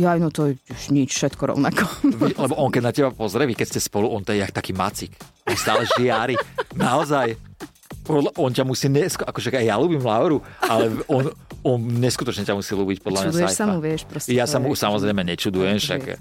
Ja, 0.00 0.16
no 0.16 0.32
to 0.32 0.50
je 0.50 0.52
už 0.72 0.88
nič, 0.88 1.12
všetko 1.12 1.52
rovnako. 1.52 1.84
Lebo 2.16 2.56
on 2.56 2.72
keď 2.72 2.82
na 2.82 2.92
teba 2.96 3.10
pozrie, 3.12 3.44
vy 3.44 3.52
keď 3.52 3.76
ste 3.76 3.80
spolu, 3.80 4.08
on 4.08 4.24
to 4.24 4.32
je 4.32 4.40
jak 4.40 4.48
taký 4.48 4.72
macik. 4.72 5.12
On 5.44 5.52
stále 5.52 5.84
žiari. 6.00 6.34
Naozaj 6.72 7.36
on 8.08 8.50
ťa 8.50 8.64
musí, 8.66 8.90
nesko, 8.90 9.22
akože 9.22 9.54
aj 9.54 9.66
ja 9.68 9.78
ľúbim 9.78 10.02
Lauru, 10.02 10.42
ale 10.58 10.90
on, 11.06 11.30
on 11.62 11.78
neskutočne 11.78 12.42
ťa 12.42 12.58
musí 12.58 12.74
ľúbiť 12.74 12.98
podľa 12.98 13.30
mňa 13.30 13.46
sa 13.52 13.68
mu, 13.68 13.78
vieš, 13.78 14.08
proste. 14.10 14.34
Ja 14.34 14.48
sa 14.50 14.58
mu 14.58 14.74
samozrejme 14.74 15.22
nečudujem, 15.22 15.78
však 15.78 16.18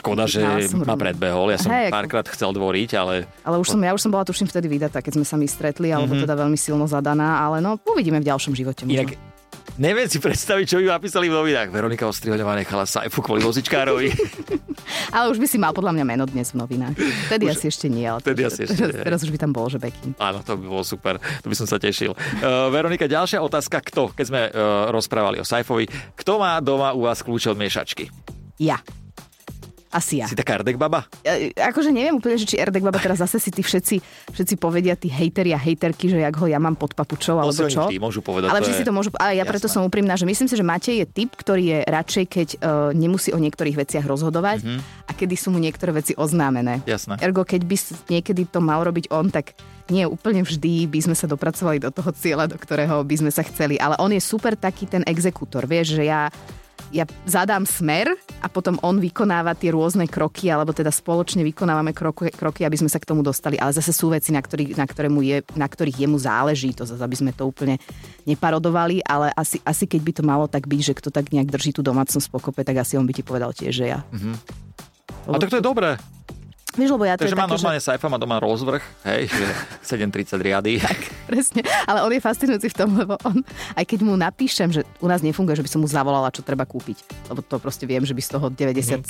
škoda, 0.00 0.24
že 0.24 0.40
ma 0.80 0.96
predbehol. 0.96 1.52
Ja 1.52 1.60
som 1.60 1.74
hey, 1.74 1.92
párkrát 1.92 2.24
chcel 2.24 2.56
dvoriť, 2.56 2.90
ale... 2.96 3.28
Ale 3.44 3.60
už 3.60 3.76
som, 3.76 3.80
ja 3.84 3.92
už 3.92 4.00
som 4.00 4.14
bola 4.14 4.24
tuším 4.24 4.48
vtedy 4.48 4.70
vydatá, 4.70 5.04
keď 5.04 5.20
sme 5.20 5.26
sa 5.28 5.36
my 5.36 5.44
stretli, 5.44 5.92
alebo 5.92 6.16
mm-hmm. 6.16 6.24
teda 6.24 6.34
veľmi 6.40 6.56
silno 6.56 6.88
zadaná, 6.88 7.44
ale 7.44 7.60
no 7.60 7.76
uvidíme 7.84 8.22
v 8.24 8.26
ďalšom 8.30 8.56
živote. 8.56 8.88
Možno. 8.88 8.96
Inak 8.96 9.20
Neviem 9.80 10.04
si 10.12 10.20
predstaviť, 10.20 10.64
čo 10.68 10.76
by 10.76 10.92
napísali 10.92 11.32
v 11.32 11.40
novinách. 11.40 11.72
Veronika 11.72 12.04
Ostrihoľová 12.04 12.52
nechala 12.52 12.84
Saifu 12.84 13.24
kvôli 13.24 13.40
vozičkárovi. 13.40 14.12
ale 15.16 15.32
už 15.32 15.40
by 15.40 15.46
si 15.48 15.56
mal 15.56 15.72
podľa 15.72 15.96
mňa 15.96 16.04
meno 16.04 16.24
dnes 16.28 16.52
v 16.52 16.60
novinách. 16.60 17.00
Vtedy 17.32 17.48
už, 17.48 17.56
asi 17.56 17.64
ešte 17.72 17.86
nie, 17.88 18.04
ale 18.04 18.20
vtedy 18.20 18.44
asi 18.44 18.68
ešte 18.68 18.76
teraz, 18.76 18.94
teraz 19.00 19.20
už 19.24 19.32
by 19.32 19.38
tam 19.40 19.56
bol, 19.56 19.72
že 19.72 19.80
Becky. 19.80 20.12
Áno, 20.20 20.44
to 20.44 20.60
by 20.60 20.64
bolo 20.68 20.84
super. 20.84 21.16
To 21.16 21.46
by 21.48 21.56
som 21.56 21.64
sa 21.64 21.80
tešil. 21.80 22.12
Uh, 22.12 22.68
Veronika, 22.68 23.08
ďalšia 23.08 23.40
otázka. 23.40 23.80
Kto? 23.80 24.12
Keď 24.12 24.26
sme 24.28 24.42
uh, 24.52 24.92
rozprávali 24.92 25.40
o 25.40 25.48
Saifovi. 25.48 25.88
Kto 26.12 26.36
má 26.36 26.60
doma 26.60 26.92
u 26.92 27.08
vás 27.08 27.24
kľúče 27.24 27.56
od 27.56 27.58
miešačky? 27.58 28.12
Ja. 28.60 28.84
Asi 29.90 30.22
ja. 30.22 30.30
Si 30.30 30.38
taká 30.38 30.62
Erdek 30.62 30.78
baba? 30.78 31.10
E, 31.26 31.50
akože 31.50 31.90
neviem 31.90 32.14
úplne, 32.14 32.38
že 32.38 32.46
či 32.46 32.56
Erdek 32.62 32.86
baba 32.86 33.02
teraz 33.02 33.18
zase 33.18 33.42
si 33.42 33.50
tí 33.50 33.58
všetci, 33.58 33.98
všetci 34.30 34.54
povedia, 34.54 34.94
tí 34.94 35.10
hejteri 35.10 35.50
a 35.50 35.58
hejterky, 35.58 36.06
že 36.06 36.22
jak 36.22 36.34
ho 36.38 36.46
ja 36.46 36.62
mám 36.62 36.78
pod 36.78 36.94
papučou, 36.94 37.42
alebo 37.42 37.50
čo. 37.66 37.90
môžu 37.98 38.22
povedať. 38.22 38.54
Ale 38.54 38.62
všetci 38.62 38.86
to 38.86 38.94
môžu, 38.94 39.10
ale 39.18 39.34
ja 39.34 39.42
Jasné. 39.42 39.50
preto 39.50 39.66
som 39.66 39.82
úprimná, 39.82 40.14
že 40.14 40.30
myslím 40.30 40.46
si, 40.46 40.54
že 40.54 40.62
Matej 40.62 40.96
je 41.02 41.06
typ, 41.10 41.34
ktorý 41.34 41.62
je 41.66 41.78
radšej, 41.90 42.24
keď 42.30 42.48
uh, 42.54 42.60
nemusí 42.94 43.34
o 43.34 43.38
niektorých 43.42 43.74
veciach 43.82 44.06
rozhodovať 44.06 44.62
mm-hmm. 44.62 45.10
a 45.10 45.12
kedy 45.12 45.34
sú 45.34 45.50
mu 45.50 45.58
niektoré 45.58 45.90
veci 45.90 46.14
oznámené. 46.14 46.86
Jasné. 46.86 47.18
Ergo, 47.18 47.42
keď 47.42 47.66
by 47.66 47.76
niekedy 48.14 48.46
to 48.46 48.62
mal 48.62 48.86
robiť 48.86 49.10
on, 49.10 49.26
tak 49.26 49.58
nie 49.90 50.06
úplne 50.06 50.46
vždy 50.46 50.86
by 50.86 51.02
sme 51.02 51.18
sa 51.18 51.26
dopracovali 51.26 51.82
do 51.82 51.90
toho 51.90 52.14
cieľa, 52.14 52.46
do 52.46 52.54
ktorého 52.54 53.02
by 53.02 53.16
sme 53.26 53.30
sa 53.34 53.42
chceli. 53.42 53.74
Ale 53.74 53.98
on 53.98 54.14
je 54.14 54.22
super 54.22 54.54
taký 54.54 54.86
ten 54.86 55.02
exekútor, 55.02 55.66
vieš, 55.66 55.98
že 55.98 56.06
ja 56.06 56.30
ja 56.90 57.06
zadám 57.26 57.62
smer 57.66 58.10
a 58.42 58.46
potom 58.50 58.76
on 58.82 58.98
vykonáva 58.98 59.54
tie 59.54 59.70
rôzne 59.70 60.10
kroky, 60.10 60.50
alebo 60.50 60.74
teda 60.74 60.90
spoločne 60.90 61.46
vykonávame 61.46 61.94
kroky, 61.94 62.34
kroky 62.34 62.66
aby 62.66 62.76
sme 62.76 62.90
sa 62.90 62.98
k 62.98 63.06
tomu 63.06 63.22
dostali. 63.22 63.54
Ale 63.56 63.70
zase 63.70 63.94
sú 63.94 64.10
veci, 64.10 64.34
na, 64.34 64.42
ktorý, 64.42 64.74
na, 64.74 64.86
je, 65.22 65.38
na 65.54 65.66
ktorých 65.70 66.02
jemu 66.06 66.18
záleží, 66.18 66.74
to 66.74 66.82
zase, 66.82 67.02
aby 67.02 67.16
sme 67.16 67.30
to 67.30 67.46
úplne 67.46 67.78
neparodovali, 68.26 69.06
ale 69.06 69.30
asi, 69.38 69.62
asi 69.62 69.86
keď 69.86 70.00
by 70.02 70.12
to 70.18 70.22
malo 70.26 70.44
tak 70.50 70.66
byť, 70.66 70.80
že 70.82 70.96
kto 70.98 71.08
tak 71.14 71.30
nejak 71.30 71.48
drží 71.50 71.70
tú 71.70 71.86
domácnosť 71.86 72.26
pokope, 72.28 72.66
tak 72.66 72.82
asi 72.82 72.98
on 72.98 73.06
by 73.06 73.14
ti 73.14 73.22
povedal 73.22 73.54
tiež, 73.54 73.72
že 73.72 73.86
ja. 73.86 74.02
Mm-hmm. 74.10 74.34
A 75.30 75.38
tak 75.38 75.50
to 75.52 75.58
je 75.58 75.64
dobré. 75.64 75.94
Vieš, 76.70 76.94
lebo 76.94 77.02
ja 77.02 77.18
Takže 77.18 77.34
má 77.34 77.50
normálne 77.50 77.82
že... 77.82 77.90
Saifa, 77.90 78.06
má 78.06 78.14
doma 78.14 78.38
rozvrh, 78.38 78.78
hej, 79.02 79.26
že 79.26 79.46
7.30 79.98 80.38
riady. 80.38 80.72
Tak, 80.90 81.00
presne. 81.26 81.60
Ale 81.86 82.02
on 82.06 82.10
je 82.14 82.22
fascinujúci 82.22 82.70
v 82.70 82.76
tom, 82.78 82.90
lebo 82.94 83.14
on, 83.26 83.42
aj 83.74 83.84
keď 83.86 84.00
mu 84.06 84.14
napíšem, 84.14 84.70
že 84.70 84.86
u 85.02 85.06
nás 85.06 85.22
nefunguje, 85.22 85.58
že 85.58 85.66
by 85.66 85.70
som 85.70 85.80
mu 85.82 85.88
zavolala, 85.90 86.30
čo 86.30 86.46
treba 86.46 86.66
kúpiť. 86.66 87.30
Lebo 87.30 87.42
to 87.42 87.58
proste 87.58 87.86
viem, 87.86 88.02
že 88.06 88.14
by 88.14 88.22
z 88.22 88.30
toho 88.38 88.46
97% 88.50 89.06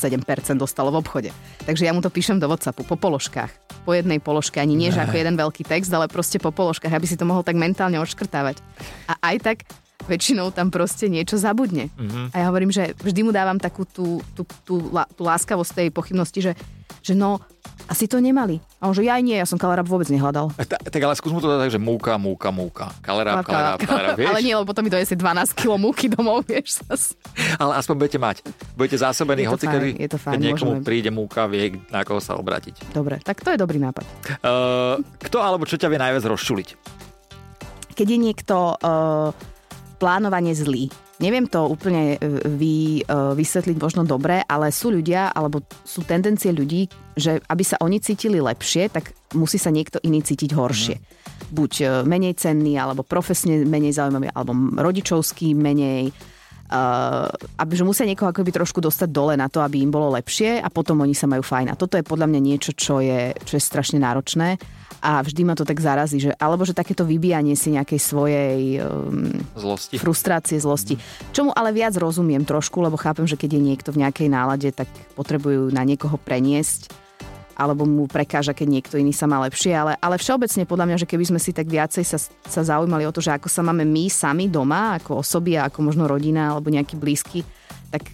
dostalo 0.57 0.93
v 0.93 1.01
obchode. 1.01 1.31
Takže 1.65 1.85
ja 1.85 1.93
mu 1.93 2.01
to 2.01 2.09
píšem 2.09 2.41
do 2.41 2.49
Whatsappu 2.49 2.85
po 2.85 2.97
položkách. 2.97 3.53
Po 3.85 3.93
jednej 3.97 4.21
položke, 4.21 4.61
ani 4.61 4.77
nie, 4.77 4.93
že 4.93 5.01
ako 5.05 5.17
jeden 5.17 5.37
veľký 5.37 5.65
text, 5.65 5.93
ale 5.93 6.09
proste 6.09 6.41
po 6.41 6.53
položkách, 6.53 6.93
aby 6.93 7.07
si 7.09 7.17
to 7.17 7.29
mohol 7.29 7.45
tak 7.45 7.57
mentálne 7.57 7.97
odškrtávať. 8.01 8.61
A 9.09 9.17
aj 9.21 9.37
tak 9.41 9.59
väčšinou 10.09 10.49
tam 10.51 10.73
proste 10.73 11.13
niečo 11.13 11.37
zabudne. 11.37 11.93
Mm-hmm. 11.93 12.27
A 12.33 12.37
ja 12.41 12.45
hovorím, 12.49 12.73
že 12.73 12.97
vždy 12.97 13.21
mu 13.21 13.31
dávam 13.35 13.61
takú 13.61 13.85
tú, 13.85 14.25
tú, 14.33 14.49
tú, 14.65 14.81
tú 14.91 15.23
láskavosť 15.23 15.77
tej 15.77 15.89
pochybnosti, 15.93 16.41
že 16.41 16.53
že 17.01 17.15
no, 17.15 17.41
asi 17.91 18.07
to 18.07 18.23
nemali. 18.23 18.63
A 18.79 18.87
on 18.87 18.95
že 18.95 19.03
ja 19.03 19.19
nie, 19.19 19.35
ja 19.35 19.43
som 19.43 19.59
kalerab 19.59 19.83
vôbec 19.83 20.07
nehľadal. 20.07 20.55
E, 20.55 20.65
tak 20.65 21.03
ale 21.03 21.19
skús 21.19 21.35
mu 21.35 21.43
to 21.43 21.51
dať 21.51 21.67
tak, 21.67 21.71
že 21.75 21.81
múka, 21.83 22.15
múka, 22.23 22.55
múka. 22.55 22.87
Kalerab, 23.03 23.43
kalerab, 23.43 23.83
kalerab, 23.83 24.15
vieš? 24.15 24.31
Ale 24.33 24.41
nie, 24.47 24.55
lebo 24.55 24.71
potom 24.71 24.87
mi 24.87 24.95
dojesie 24.95 25.19
12 25.19 25.59
kg 25.59 25.75
múky 25.75 26.07
domov, 26.07 26.45
vieš. 26.51 26.87
Zas. 26.87 27.19
Ale 27.59 27.75
aspoň 27.83 27.95
budete 27.99 28.19
mať. 28.23 28.37
Budete 28.79 28.97
zásobení, 29.03 29.43
hoci 29.51 29.67
kedy, 29.67 29.99
je 29.99 30.09
to 30.09 30.19
fajn, 30.23 30.39
niekomu 30.39 30.79
môžeme... 30.79 30.87
príde 30.87 31.11
múka, 31.11 31.51
vie, 31.51 31.83
na 31.91 32.07
koho 32.07 32.23
sa 32.23 32.39
obrátiť. 32.39 32.95
Dobre, 32.95 33.19
tak 33.27 33.43
to 33.43 33.51
je 33.51 33.59
dobrý 33.59 33.83
nápad. 33.83 34.07
Uh, 34.41 35.03
kto 35.27 35.43
alebo 35.43 35.67
čo 35.67 35.75
ťa 35.75 35.91
vie 35.91 35.99
najviac 35.99 36.23
rozčuliť? 36.31 36.69
Keď 37.99 38.07
je 38.07 38.19
niekto 38.23 38.79
uh, 38.79 39.35
plánovanie 39.99 40.55
zlý, 40.55 40.89
Neviem 41.21 41.45
to 41.45 41.69
úplne 41.69 42.17
e, 42.17 42.19
vy, 42.49 43.05
e, 43.05 43.13
vysvetliť 43.37 43.77
možno 43.77 44.09
dobre, 44.09 44.41
ale 44.41 44.73
sú 44.73 44.89
ľudia, 44.89 45.29
alebo 45.29 45.61
sú 45.85 46.01
tendencie 46.09 46.49
ľudí, 46.49 46.89
že 47.13 47.45
aby 47.45 47.61
sa 47.61 47.77
oni 47.85 48.01
cítili 48.01 48.41
lepšie, 48.41 48.89
tak 48.89 49.13
musí 49.37 49.61
sa 49.61 49.69
niekto 49.69 50.01
iný 50.01 50.25
cítiť 50.25 50.57
horšie. 50.57 50.97
Mm. 50.97 51.05
Buď 51.53 51.73
e, 51.77 51.85
menej 52.09 52.41
cenný, 52.41 52.81
alebo 52.81 53.05
profesne 53.05 53.69
menej 53.69 54.01
zaujímavý, 54.01 54.33
alebo 54.33 54.57
rodičovský 54.81 55.53
menej. 55.53 56.09
Uh, 56.71 57.27
aby, 57.59 57.75
že 57.75 57.83
musia 57.83 58.07
niekoho 58.07 58.31
akoby 58.31 58.55
trošku 58.55 58.79
dostať 58.79 59.11
dole 59.11 59.35
na 59.35 59.51
to, 59.51 59.59
aby 59.59 59.83
im 59.83 59.91
bolo 59.91 60.15
lepšie 60.15 60.63
a 60.63 60.71
potom 60.71 61.03
oni 61.03 61.19
sa 61.19 61.27
majú 61.27 61.43
fajn. 61.43 61.75
A 61.75 61.75
toto 61.75 61.99
je 61.99 62.07
podľa 62.07 62.31
mňa 62.31 62.41
niečo, 62.41 62.71
čo 62.71 63.03
je, 63.03 63.35
čo 63.43 63.59
je 63.59 63.63
strašne 63.63 63.99
náročné 63.99 64.55
a 65.01 65.25
vždy 65.25 65.43
ma 65.49 65.57
to 65.57 65.65
tak 65.65 65.81
zarazí, 65.81 66.21
že, 66.21 66.37
alebo 66.37 66.63
že 66.69 66.77
takéto 66.77 67.09
vybíjanie 67.09 67.57
si 67.57 67.73
nejakej 67.73 68.01
svojej 68.01 68.85
um, 68.85 69.33
Zlosti. 69.57 69.97
frustrácie, 69.97 70.61
zlosti. 70.61 71.01
Čomu 71.33 71.57
ale 71.57 71.73
viac 71.73 71.97
rozumiem 71.97 72.45
trošku, 72.45 72.85
lebo 72.85 73.01
chápem, 73.01 73.25
že 73.25 73.41
keď 73.41 73.57
je 73.57 73.63
niekto 73.65 73.89
v 73.97 74.05
nejakej 74.05 74.29
nálade, 74.29 74.69
tak 74.77 74.87
potrebujú 75.17 75.73
na 75.73 75.83
niekoho 75.89 76.21
preniesť 76.21 76.93
alebo 77.61 77.85
mu 77.85 78.09
prekáža, 78.09 78.57
keď 78.57 78.81
niekto 78.81 78.95
iný 78.97 79.13
sa 79.13 79.29
má 79.29 79.37
lepšie, 79.45 79.77
ale, 79.77 79.93
ale 80.01 80.17
všeobecne 80.17 80.65
podľa 80.65 80.87
mňa, 80.89 80.97
že 81.05 81.11
keby 81.13 81.25
sme 81.29 81.41
si 81.41 81.53
tak 81.53 81.69
viacej 81.69 82.05
sa, 82.09 82.17
sa 82.49 82.63
zaujímali 82.65 83.05
o 83.05 83.13
to, 83.13 83.21
že 83.21 83.37
ako 83.37 83.53
sa 83.53 83.61
máme 83.61 83.85
my 83.85 84.09
sami 84.09 84.49
doma, 84.49 84.97
ako 84.97 85.21
osoby 85.21 85.61
ako 85.61 85.85
možno 85.85 86.09
rodina 86.09 86.57
alebo 86.57 86.73
nejaký 86.73 86.97
blízky, 86.97 87.45
tak 87.93 88.09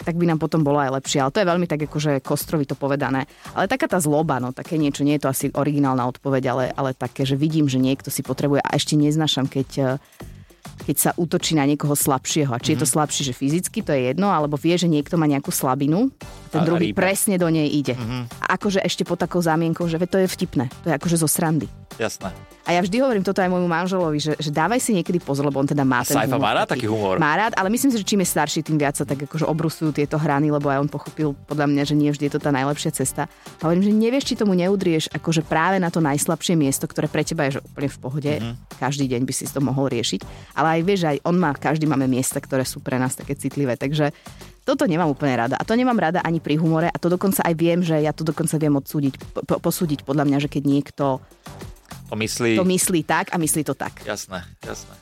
tak 0.00 0.16
by 0.16 0.24
nám 0.24 0.40
potom 0.40 0.64
bolo 0.64 0.80
aj 0.80 0.96
lepšie. 0.96 1.20
Ale 1.20 1.28
to 1.28 1.44
je 1.44 1.50
veľmi 1.52 1.68
tak 1.68 1.84
akože 1.84 2.24
kostrovito 2.24 2.72
povedané. 2.72 3.28
Ale 3.52 3.68
taká 3.68 3.84
tá 3.84 4.00
zloba, 4.00 4.40
no 4.40 4.48
také 4.48 4.80
niečo, 4.80 5.04
nie 5.04 5.20
je 5.20 5.28
to 5.28 5.32
asi 5.32 5.46
originálna 5.52 6.08
odpoveď, 6.08 6.42
ale, 6.48 6.64
ale 6.72 6.96
také, 6.96 7.28
že 7.28 7.36
vidím, 7.36 7.68
že 7.68 7.76
niekto 7.76 8.08
si 8.08 8.24
potrebuje 8.24 8.64
a 8.64 8.70
ešte 8.80 8.96
neznašam, 8.96 9.44
keď 9.44 10.00
keď 10.86 10.96
sa 10.96 11.10
útočí 11.14 11.54
na 11.54 11.64
niekoho 11.68 11.94
slabšieho. 11.94 12.50
A 12.50 12.58
či 12.58 12.74
mm-hmm. 12.74 12.78
je 12.78 12.82
to 12.82 12.86
mhm. 12.88 12.92
slabšie, 12.94 13.22
že 13.30 13.34
fyzicky, 13.36 13.78
to 13.84 13.90
je 13.94 14.12
jedno, 14.12 14.30
alebo 14.32 14.58
vie, 14.58 14.74
že 14.74 14.90
niekto 14.90 15.14
má 15.20 15.26
nejakú 15.28 15.52
slabinu, 15.52 16.10
ten 16.50 16.62
a, 16.62 16.66
druhý 16.66 16.90
a 16.90 16.96
presne 16.96 17.38
do 17.38 17.46
nej 17.46 17.68
ide. 17.70 17.94
Mm-hmm. 17.94 18.22
A 18.42 18.58
akože 18.58 18.82
ešte 18.82 19.06
pod 19.06 19.20
takou 19.20 19.38
zámienkou, 19.38 19.86
že 19.86 20.00
to 20.06 20.18
je 20.18 20.26
vtipné. 20.26 20.66
To 20.82 20.90
je 20.90 20.94
akože 20.96 21.16
zo 21.20 21.28
srandy. 21.30 21.70
Jasné. 22.00 22.32
A 22.70 22.78
ja 22.78 22.80
vždy 22.86 23.02
hovorím 23.02 23.24
toto 23.26 23.42
aj 23.42 23.50
môjmu 23.50 23.66
manželovi, 23.66 24.22
že, 24.22 24.32
že 24.38 24.52
dávaj 24.52 24.78
si 24.78 24.94
niekedy 24.94 25.18
pozor, 25.18 25.48
lebo 25.48 25.58
on 25.58 25.66
teda 25.66 25.82
má 25.82 26.06
ten 26.06 26.14
Saifa 26.14 26.38
humor. 26.38 26.44
má 26.44 26.52
rád 26.54 26.68
taký 26.70 26.86
humor. 26.86 27.16
Má 27.18 27.32
rád, 27.34 27.52
ale 27.58 27.66
myslím 27.72 27.90
si, 27.90 27.98
že 27.98 28.06
čím 28.06 28.22
je 28.22 28.28
starší, 28.30 28.60
tým 28.62 28.78
viac 28.78 28.94
sa 28.94 29.02
tak 29.02 29.26
akože 29.26 29.42
obrusujú 29.42 29.90
tieto 29.90 30.20
hrany, 30.20 30.54
lebo 30.54 30.70
aj 30.70 30.86
on 30.86 30.88
pochopil 30.88 31.34
podľa 31.50 31.66
mňa, 31.66 31.82
že 31.88 31.98
nie 31.98 32.14
vždy 32.14 32.30
je 32.30 32.32
to 32.36 32.40
tá 32.40 32.54
najlepšia 32.54 32.94
cesta. 32.94 33.26
A 33.58 33.62
hovorím, 33.66 33.84
že 33.84 33.92
nevieš, 33.96 34.24
či 34.28 34.34
tomu 34.38 34.54
neudrieš 34.54 35.10
akože 35.10 35.42
práve 35.42 35.82
na 35.82 35.90
to 35.90 35.98
najslabšie 35.98 36.54
miesto, 36.54 36.86
ktoré 36.86 37.10
pre 37.10 37.26
teba 37.26 37.48
je 37.48 37.58
že 37.58 37.64
úplne 37.64 37.88
v 37.90 37.98
pohode. 37.98 38.32
Mm-hmm. 38.38 38.54
Každý 38.78 39.04
deň 39.08 39.22
by 39.26 39.32
si 39.34 39.44
to 39.50 39.60
mohol 39.64 39.90
riešiť. 39.90 40.20
Ale 40.60 40.76
aj 40.76 40.82
vieš, 40.84 41.00
aj 41.08 41.24
on 41.24 41.40
má, 41.40 41.56
každý 41.56 41.88
máme 41.88 42.04
miesta, 42.04 42.36
ktoré 42.36 42.68
sú 42.68 42.84
pre 42.84 43.00
nás 43.00 43.16
také 43.16 43.32
citlivé. 43.32 43.80
Takže 43.80 44.12
toto 44.68 44.84
nemám 44.84 45.08
úplne 45.08 45.40
rada. 45.40 45.56
A 45.56 45.64
to 45.64 45.72
nemám 45.72 45.96
rada 45.96 46.20
ani 46.20 46.36
pri 46.36 46.60
humore. 46.60 46.92
A 46.92 47.00
to 47.00 47.08
dokonca 47.08 47.40
aj 47.40 47.54
viem, 47.56 47.80
že 47.80 47.96
ja 47.96 48.12
to 48.12 48.28
dokonca 48.28 48.60
viem 48.60 48.76
odsúdiť, 48.76 49.16
po, 49.48 49.56
posúdiť 49.56 50.04
podľa 50.04 50.28
mňa, 50.28 50.38
že 50.44 50.52
keď 50.52 50.62
niekto 50.68 51.04
to 52.10 52.18
myslí... 52.18 52.58
To 52.58 52.66
myslí 52.66 53.00
tak 53.06 53.30
a 53.30 53.38
myslí 53.38 53.62
to 53.62 53.78
tak. 53.78 54.02
Jasné, 54.02 54.42
jasné. 54.66 54.94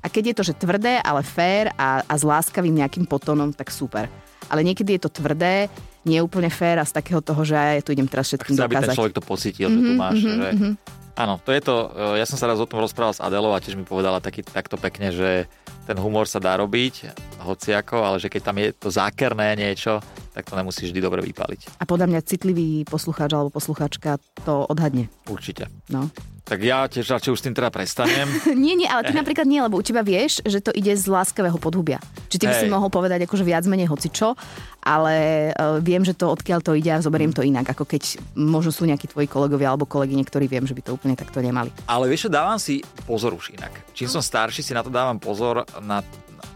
A 0.00 0.08
keď 0.08 0.32
je 0.32 0.34
to, 0.36 0.42
že 0.48 0.54
tvrdé, 0.56 1.00
ale 1.00 1.20
fér 1.20 1.72
a, 1.76 2.00
a 2.04 2.14
s 2.16 2.24
láskavým 2.24 2.72
nejakým 2.72 3.04
potonom, 3.04 3.52
tak 3.52 3.68
super. 3.68 4.08
Ale 4.48 4.64
niekedy 4.64 4.96
je 4.96 5.04
to 5.04 5.12
tvrdé, 5.12 5.68
nie 6.04 6.20
úplne 6.20 6.52
fér 6.52 6.80
a 6.80 6.84
z 6.84 6.92
takého 6.96 7.24
toho, 7.24 7.42
že 7.44 7.56
ja 7.56 7.80
tu 7.80 7.96
idem 7.96 8.08
teraz 8.08 8.28
všetkým 8.32 8.54
Chce, 8.54 8.62
dokázať. 8.68 8.76
aby 8.76 8.88
ten 8.92 8.96
človek 8.96 9.14
to 9.16 9.24
pocítil, 9.24 9.68
mm-hmm, 9.68 9.80
že 9.80 9.88
tu 9.88 9.92
mhm, 9.92 10.00
máš. 10.00 10.18
Mm-hmm, 10.20 10.36
že... 10.38 10.48
Mm-hmm. 10.52 10.72
Áno, 11.14 11.34
to 11.38 11.50
je 11.54 11.62
to, 11.62 11.74
e, 11.94 12.18
ja 12.18 12.26
som 12.26 12.34
sa 12.34 12.50
raz 12.50 12.58
o 12.58 12.66
tom 12.66 12.82
rozprával 12.82 13.14
s 13.14 13.22
Adelou 13.22 13.54
a 13.54 13.62
tiež 13.62 13.78
mi 13.78 13.86
povedala 13.86 14.18
taký, 14.18 14.42
takto 14.42 14.74
pekne, 14.74 15.14
že 15.14 15.46
ten 15.86 15.94
humor 16.00 16.26
sa 16.26 16.42
dá 16.42 16.58
robiť, 16.58 17.14
hociako, 17.44 18.02
ale 18.02 18.18
že 18.18 18.26
keď 18.26 18.42
tam 18.42 18.56
je 18.58 18.68
to 18.74 18.88
zákerné 18.90 19.54
niečo, 19.54 20.02
tak 20.34 20.50
to 20.50 20.58
nemusíš 20.58 20.90
vždy 20.90 21.00
dobre 21.00 21.22
vypaliť. 21.22 21.78
A 21.78 21.86
podľa 21.86 22.10
mňa 22.10 22.20
citlivý 22.26 22.82
poslucháč 22.82 23.30
alebo 23.30 23.54
posluchačka 23.54 24.18
to 24.42 24.66
odhadne. 24.66 25.06
Určite. 25.30 25.70
No. 25.86 26.10
Tak 26.44 26.60
ja 26.60 26.84
tiež 26.84 27.08
radšej 27.08 27.32
už 27.32 27.40
s 27.40 27.44
tým 27.48 27.56
teda 27.56 27.72
prestanem. 27.72 28.28
nie, 28.52 28.76
nie, 28.76 28.84
ale 28.84 29.08
ty 29.08 29.16
napríklad 29.16 29.48
nie, 29.48 29.64
lebo 29.64 29.80
u 29.80 29.84
teba 29.86 30.04
vieš, 30.04 30.44
že 30.44 30.60
to 30.60 30.76
ide 30.76 30.92
z 30.92 31.08
láskavého 31.08 31.56
podhubia. 31.56 31.96
Či 32.28 32.36
ty 32.36 32.44
by 32.44 32.54
si 32.60 32.68
mohol 32.68 32.92
povedať 32.92 33.24
akože 33.24 33.48
viac 33.48 33.64
menej 33.64 33.88
hoci 33.88 34.12
čo, 34.12 34.36
ale 34.84 35.48
uh, 35.56 35.80
viem, 35.80 36.04
že 36.04 36.12
to 36.12 36.28
odkiaľ 36.28 36.60
to 36.60 36.76
ide 36.76 36.92
a 36.92 37.00
zoberiem 37.00 37.32
to 37.32 37.40
inak, 37.40 37.64
ako 37.72 37.88
keď 37.88 38.20
možno 38.36 38.76
sú 38.76 38.84
nejakí 38.84 39.08
tvoji 39.08 39.24
kolegovia 39.24 39.72
alebo 39.72 39.88
kolegy, 39.88 40.20
niektorí 40.20 40.44
viem, 40.44 40.68
že 40.68 40.76
by 40.76 40.82
to 40.84 40.92
úplne 40.92 41.16
takto 41.16 41.40
nemali. 41.40 41.72
Ale 41.88 42.12
vieš, 42.12 42.28
dávam 42.28 42.60
si 42.60 42.84
pozor 43.08 43.32
už 43.32 43.56
inak. 43.56 43.72
Čím 43.96 44.12
som 44.12 44.20
starší, 44.20 44.60
si 44.60 44.76
na 44.76 44.84
to 44.84 44.92
dávam 44.92 45.16
pozor, 45.16 45.64
na, 45.80 46.04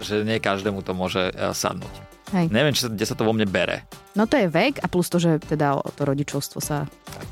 že 0.04 0.20
nie 0.20 0.36
každému 0.36 0.84
to 0.84 0.92
môže 0.92 1.32
uh, 1.32 1.56
sadnúť. 1.56 2.17
Hej. 2.28 2.52
Neviem, 2.52 2.76
či 2.76 2.84
sa, 2.84 2.92
kde 2.92 3.06
sa 3.08 3.16
to 3.16 3.24
vo 3.24 3.32
mne 3.32 3.48
bere. 3.48 3.88
No 4.12 4.28
to 4.28 4.36
je 4.36 4.52
vek 4.52 4.84
a 4.84 4.86
plus 4.90 5.08
to, 5.08 5.16
že 5.16 5.40
teda 5.40 5.80
to 5.96 6.02
rodičovstvo 6.04 6.60
sa 6.60 6.84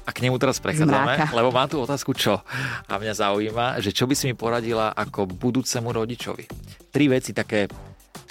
A 0.07 0.11
k 0.15 0.25
nemu 0.25 0.41
teraz 0.41 0.57
prechádzame, 0.57 1.21
zmráka. 1.21 1.37
lebo 1.37 1.53
mám 1.53 1.69
tu 1.69 1.76
otázku 1.76 2.17
čo. 2.17 2.41
A 2.88 2.93
mňa 2.97 3.12
zaujíma, 3.12 3.67
že 3.85 3.93
čo 3.93 4.09
by 4.09 4.15
si 4.17 4.33
mi 4.33 4.35
poradila 4.38 4.97
ako 4.97 5.29
budúcemu 5.29 5.88
rodičovi. 5.93 6.45
Tri 6.88 7.12
veci 7.12 7.37
také 7.37 7.69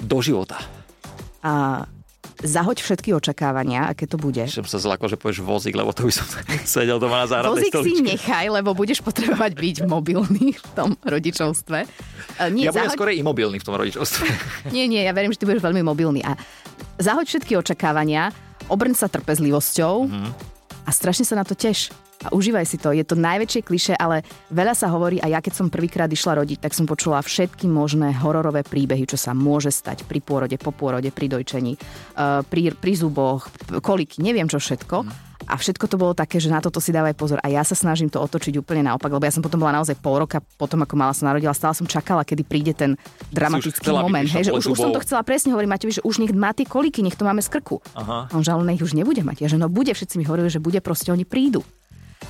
do 0.01 0.17
života. 0.25 0.57
A 1.45 1.85
zahoď 2.43 2.77
všetky 2.81 3.15
očakávania, 3.15 3.89
aké 3.89 4.05
to 4.05 4.15
bude. 4.19 4.41
Som 4.47 4.67
sa 4.67 4.77
zlako, 4.77 5.09
že 5.09 5.17
povieš 5.17 5.41
vozík, 5.41 5.73
lebo 5.73 5.91
to 5.91 6.05
by 6.07 6.13
som 6.13 6.25
sedel 6.77 7.01
doma 7.01 7.23
na 7.23 7.27
záhradnej 7.27 7.67
Vozík 7.67 7.73
stoličke. 7.73 7.97
si 7.99 8.03
nechaj, 8.05 8.45
lebo 8.51 8.77
budeš 8.77 9.01
potrebovať 9.01 9.51
byť 9.57 9.77
mobilný 9.89 10.55
v 10.55 10.67
tom 10.77 10.93
rodičovstve. 11.01 11.79
Uh, 12.39 12.49
nie, 12.53 12.69
ja 12.69 12.71
budem 12.71 12.91
zahoď... 12.91 12.97
skôr 12.97 13.09
imobilný 13.15 13.57
v 13.59 13.65
tom 13.65 13.75
rodičovstve. 13.75 14.25
nie, 14.75 14.85
nie, 14.85 15.01
ja 15.01 15.11
verím, 15.11 15.33
že 15.33 15.41
ty 15.41 15.45
budeš 15.49 15.65
veľmi 15.65 15.81
mobilný. 15.81 16.21
A 16.21 16.37
zahoď 17.01 17.25
všetky 17.35 17.57
očakávania, 17.57 18.29
obrň 18.69 18.93
sa 18.95 19.09
trpezlivosťou 19.09 19.95
mm-hmm. 20.05 20.31
a 20.85 20.89
strašne 20.93 21.25
sa 21.25 21.35
na 21.35 21.43
to 21.43 21.57
teš 21.57 21.91
a 22.25 22.33
užívaj 22.33 22.65
si 22.65 22.81
to. 22.81 22.89
Je 22.89 23.05
to 23.05 23.13
najväčšie 23.13 23.61
kliše, 23.61 23.93
ale 23.93 24.25
veľa 24.49 24.73
sa 24.73 24.89
hovorí 24.89 25.21
a 25.21 25.29
ja 25.29 25.39
keď 25.39 25.53
som 25.53 25.67
prvýkrát 25.69 26.09
išla 26.09 26.41
rodiť, 26.41 26.65
tak 26.65 26.73
som 26.73 26.89
počula 26.89 27.21
všetky 27.21 27.69
možné 27.69 28.17
hororové 28.17 28.65
príbehy, 28.65 29.05
čo 29.05 29.17
sa 29.21 29.37
môže 29.37 29.69
stať 29.69 30.09
pri 30.09 30.19
pôrode, 30.25 30.57
po 30.57 30.73
pôrode, 30.73 31.13
pri 31.13 31.29
dojčení, 31.29 31.77
uh, 32.17 32.41
pri, 32.41 32.73
pri 32.73 32.93
zuboch, 32.97 33.47
koliky, 33.85 34.25
neviem 34.25 34.49
čo 34.49 34.57
všetko. 34.57 35.05
A 35.45 35.61
všetko 35.61 35.85
to 35.85 36.01
bolo 36.01 36.17
také, 36.17 36.41
že 36.41 36.49
na 36.49 36.57
toto 36.57 36.81
si 36.81 36.89
dávaj 36.89 37.13
pozor. 37.13 37.37
A 37.45 37.53
ja 37.53 37.61
sa 37.61 37.77
snažím 37.77 38.09
to 38.09 38.17
otočiť 38.17 38.57
úplne 38.57 38.81
naopak, 38.89 39.13
lebo 39.13 39.21
ja 39.21 39.29
som 39.29 39.45
potom 39.45 39.61
bola 39.61 39.77
naozaj 39.77 39.93
pol 40.01 40.25
roka 40.25 40.41
potom, 40.57 40.81
ako 40.81 40.97
mala 40.97 41.13
sa 41.13 41.29
narodila, 41.29 41.53
stále 41.53 41.77
som 41.77 41.85
čakala, 41.85 42.25
kedy 42.25 42.41
príde 42.41 42.73
ten 42.73 42.97
dramatický 43.29 43.93
moment. 43.93 44.25
Hej, 44.25 44.49
že 44.49 44.51
už, 44.57 44.73
už 44.73 44.77
som 44.79 44.89
to 44.89 45.05
chcela 45.05 45.21
presne 45.21 45.53
hovoriť 45.53 45.69
Matevi, 45.69 45.93
že 46.01 46.05
už 46.05 46.17
nech 46.25 46.33
má 46.33 46.49
tie 46.57 46.65
koliky, 46.65 47.05
nech 47.05 47.13
to 47.13 47.29
máme 47.29 47.45
z 47.45 47.49
krku. 47.53 47.77
Aha. 47.93 48.25
On 48.33 48.41
že 48.41 48.49
ale 48.49 48.65
nech 48.65 48.81
už 48.81 48.97
nebude 48.97 49.21
mať. 49.21 49.45
Ja 49.45 49.47
že 49.53 49.61
no 49.61 49.69
bude, 49.69 49.93
všetci 49.93 50.17
mi 50.17 50.25
hovorili, 50.25 50.49
že 50.49 50.57
bude, 50.57 50.81
proste 50.81 51.13
oni 51.13 51.29
prídu. 51.29 51.61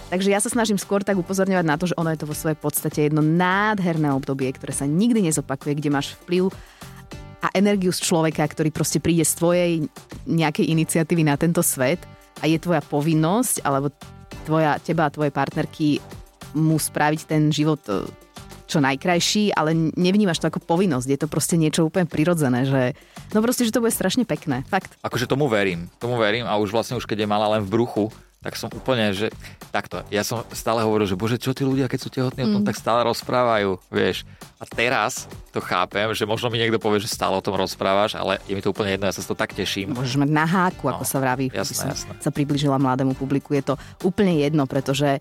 Takže 0.10 0.30
ja 0.30 0.40
sa 0.40 0.54
snažím 0.54 0.78
skôr 0.78 1.02
tak 1.02 1.18
upozorňovať 1.18 1.66
na 1.66 1.75
to, 1.75 1.90
že 1.90 1.98
ono 1.98 2.14
je 2.14 2.20
to 2.22 2.30
vo 2.30 2.38
svojej 2.38 2.56
podstate 2.56 3.10
jedno 3.10 3.25
nádherné 3.25 4.14
obdobie, 4.14 4.54
ktoré 4.54 4.72
sa 4.72 4.86
nikdy 4.86 5.25
nezopakuje, 5.28 5.82
kde 5.82 5.90
máš 5.90 6.14
vplyv 6.24 6.54
a 7.46 7.48
energiu 7.54 7.94
z 7.94 8.02
človeka, 8.02 8.42
ktorý 8.42 8.74
proste 8.74 8.98
príde 8.98 9.22
z 9.22 9.34
tvojej 9.38 9.72
nejakej 10.25 10.66
iniciatívy 10.66 11.25
na 11.25 11.38
tento 11.38 11.62
svet 11.62 12.02
a 12.42 12.50
je 12.50 12.58
tvoja 12.58 12.82
povinnosť, 12.82 13.62
alebo 13.62 13.94
tvoja, 14.46 14.82
teba 14.82 15.10
a 15.10 15.14
tvojej 15.14 15.34
partnerky 15.34 16.02
mu 16.58 16.80
spraviť 16.80 17.22
ten 17.30 17.54
život 17.54 17.82
e, 17.86 18.08
čo 18.66 18.82
najkrajší, 18.82 19.54
ale 19.54 19.78
nevnímaš 19.94 20.42
to 20.42 20.50
ako 20.50 20.64
povinnosť. 20.64 21.08
Je 21.10 21.20
to 21.22 21.28
proste 21.30 21.60
niečo 21.60 21.86
úplne 21.86 22.10
prirodzené, 22.10 22.66
že 22.66 22.82
no 23.36 23.46
proste, 23.46 23.68
že 23.68 23.74
to 23.74 23.84
bude 23.84 23.94
strašne 23.94 24.25
pekné. 24.25 24.66
Fakt. 24.66 24.98
Akože 25.06 25.30
tomu 25.30 25.46
verím. 25.46 25.92
Tomu 26.02 26.18
verím 26.18 26.50
a 26.50 26.58
už 26.58 26.74
vlastne 26.74 26.98
už 26.98 27.06
keď 27.06 27.25
je 27.25 27.30
mala 27.30 27.46
len 27.58 27.62
v 27.62 27.70
bruchu, 27.70 28.10
tak 28.46 28.54
som 28.62 28.70
úplne, 28.70 29.10
že 29.10 29.34
takto, 29.74 30.06
ja 30.14 30.22
som 30.22 30.46
stále 30.54 30.86
hovoril, 30.86 31.10
že 31.10 31.18
bože, 31.18 31.42
čo 31.42 31.58
tí 31.58 31.66
ľudia, 31.66 31.90
keď 31.90 32.00
sú 32.00 32.14
tehotní 32.14 32.46
mm. 32.46 32.48
o 32.48 32.54
tom, 32.54 32.62
mm. 32.62 32.70
tak 32.70 32.78
stále 32.78 33.02
rozprávajú, 33.10 33.82
vieš. 33.90 34.22
A 34.62 34.70
teraz 34.70 35.25
to 35.50 35.58
chápem, 35.66 36.14
že 36.14 36.30
možno 36.30 36.54
mi 36.54 36.62
niekto 36.62 36.78
povie, 36.78 37.02
že 37.02 37.10
stále 37.10 37.34
o 37.34 37.42
tom 37.42 37.58
rozprávaš, 37.58 38.14
ale 38.14 38.38
je 38.46 38.54
mi 38.54 38.62
to 38.62 38.70
úplne 38.70 38.94
jedno, 38.94 39.10
ja 39.10 39.18
sa 39.18 39.25
to 39.25 39.34
tak 39.34 39.58
teším. 39.58 39.98
Môžeš 39.98 40.22
mať 40.22 40.30
na 40.30 40.46
háku, 40.46 40.86
ako 40.86 41.02
no, 41.02 41.10
sa 41.10 41.18
vraví, 41.18 41.50
jasné, 41.50 41.74
som 41.74 41.90
jasné. 41.90 42.14
sa 42.22 42.30
približila 42.30 42.78
mladému 42.78 43.18
publiku. 43.18 43.58
Je 43.58 43.66
to 43.66 43.82
úplne 44.06 44.38
jedno, 44.38 44.70
pretože 44.70 45.18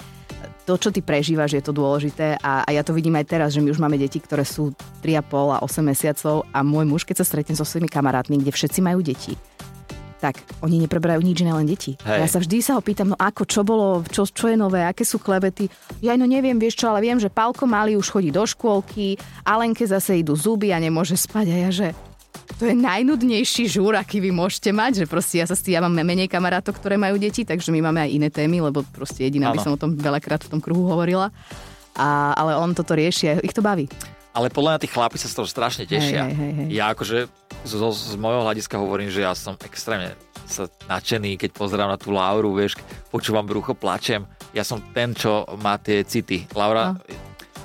to, 0.68 0.76
čo 0.76 0.92
ty 0.92 1.00
prežívaš, 1.00 1.56
je 1.56 1.64
to 1.64 1.72
dôležité 1.72 2.36
a, 2.44 2.64
a 2.64 2.70
ja 2.76 2.84
to 2.84 2.92
vidím 2.92 3.16
aj 3.16 3.24
teraz, 3.24 3.48
že 3.56 3.64
my 3.64 3.72
už 3.72 3.80
máme 3.80 3.96
deti, 3.96 4.20
ktoré 4.20 4.44
sú 4.44 4.76
3,5 5.00 5.56
a 5.56 5.58
8 5.64 5.80
mesiacov 5.80 6.44
a 6.52 6.60
môj 6.60 6.84
muž, 6.88 7.02
keď 7.08 7.24
sa 7.24 7.28
stretne 7.28 7.56
so 7.56 7.64
svojimi 7.64 7.88
kamarátmi, 7.88 8.36
kde 8.40 8.52
všetci 8.52 8.80
majú 8.84 9.00
deti, 9.00 9.36
tak 10.24 10.40
oni 10.64 10.80
nepreberajú 10.88 11.20
nič 11.20 11.44
iné, 11.44 11.52
len 11.52 11.68
deti. 11.68 12.00
Hej. 12.00 12.24
Ja 12.24 12.28
sa 12.32 12.40
vždy 12.40 12.56
sa 12.64 12.72
ho 12.80 12.82
pýtam, 12.82 13.12
no 13.12 13.16
ako, 13.20 13.44
čo 13.44 13.60
bolo, 13.60 14.00
čo, 14.08 14.24
čo 14.24 14.48
je 14.48 14.56
nové, 14.56 14.80
aké 14.80 15.04
sú 15.04 15.20
klebety. 15.20 15.68
Ja 16.00 16.16
no 16.16 16.24
neviem, 16.24 16.56
vieš 16.56 16.80
čo, 16.80 16.88
ale 16.88 17.04
viem, 17.04 17.20
že 17.20 17.28
Pálko 17.28 17.68
malý 17.68 18.00
už 18.00 18.08
chodí 18.08 18.32
do 18.32 18.48
škôlky, 18.48 19.20
Alenke 19.44 19.84
zase 19.84 20.24
idú 20.24 20.32
zuby 20.32 20.72
a 20.72 20.80
nemôže 20.80 21.20
spať 21.20 21.46
a 21.52 21.56
ja, 21.68 21.70
že 21.70 21.88
to 22.56 22.70
je 22.70 22.74
najnudnejší 22.76 23.66
žúr, 23.68 23.98
aký 23.98 24.22
vy 24.22 24.30
môžete 24.30 24.70
mať, 24.72 25.04
že 25.04 25.06
proste 25.10 25.42
ja 25.42 25.46
sa 25.48 25.56
ja 25.58 25.82
mám 25.82 25.92
menej 25.92 26.30
kamarátov, 26.30 26.78
ktoré 26.78 26.96
majú 26.96 27.18
deti, 27.18 27.42
takže 27.42 27.68
my 27.74 27.84
máme 27.90 28.00
aj 28.06 28.10
iné 28.14 28.28
témy, 28.30 28.64
lebo 28.64 28.86
proste 28.94 29.26
jediná 29.26 29.50
by 29.50 29.58
som 29.60 29.74
o 29.74 29.80
tom 29.80 29.92
veľakrát 29.98 30.46
v 30.46 30.52
tom 30.56 30.60
kruhu 30.62 30.86
hovorila. 30.86 31.34
A, 31.94 32.34
ale 32.34 32.58
on 32.58 32.74
toto 32.74 32.94
rieši 32.94 33.24
a 33.26 33.32
ich 33.42 33.54
to 33.54 33.62
baví. 33.62 33.86
Ale 34.34 34.50
podľa 34.50 34.74
mňa 34.74 34.82
tí 34.82 34.88
chlapi 34.90 35.14
sa 35.14 35.30
z 35.30 35.38
toho 35.38 35.46
strašne 35.46 35.86
tešia. 35.86 36.26
Hej, 36.26 36.34
hej, 36.34 36.52
hej. 36.58 36.68
Ja 36.74 36.90
akože 36.90 37.30
z, 37.62 37.72
z 37.78 38.14
môjho 38.18 38.42
hľadiska 38.42 38.74
hovorím, 38.82 39.06
že 39.06 39.22
ja 39.22 39.30
som 39.38 39.54
extrémne 39.62 40.18
sa 40.44 40.66
nadšený, 40.90 41.38
keď 41.40 41.50
pozerám 41.54 41.88
na 41.88 41.96
tú 41.96 42.12
Lauru, 42.12 42.52
vieš, 42.52 42.76
počúvam 43.08 43.46
brucho, 43.46 43.72
plačem. 43.72 44.26
Ja 44.52 44.66
som 44.66 44.82
ten, 44.92 45.14
čo 45.16 45.46
má 45.62 45.78
tie 45.78 46.02
city. 46.04 46.44
Laura, 46.52 46.92
no. 46.92 47.00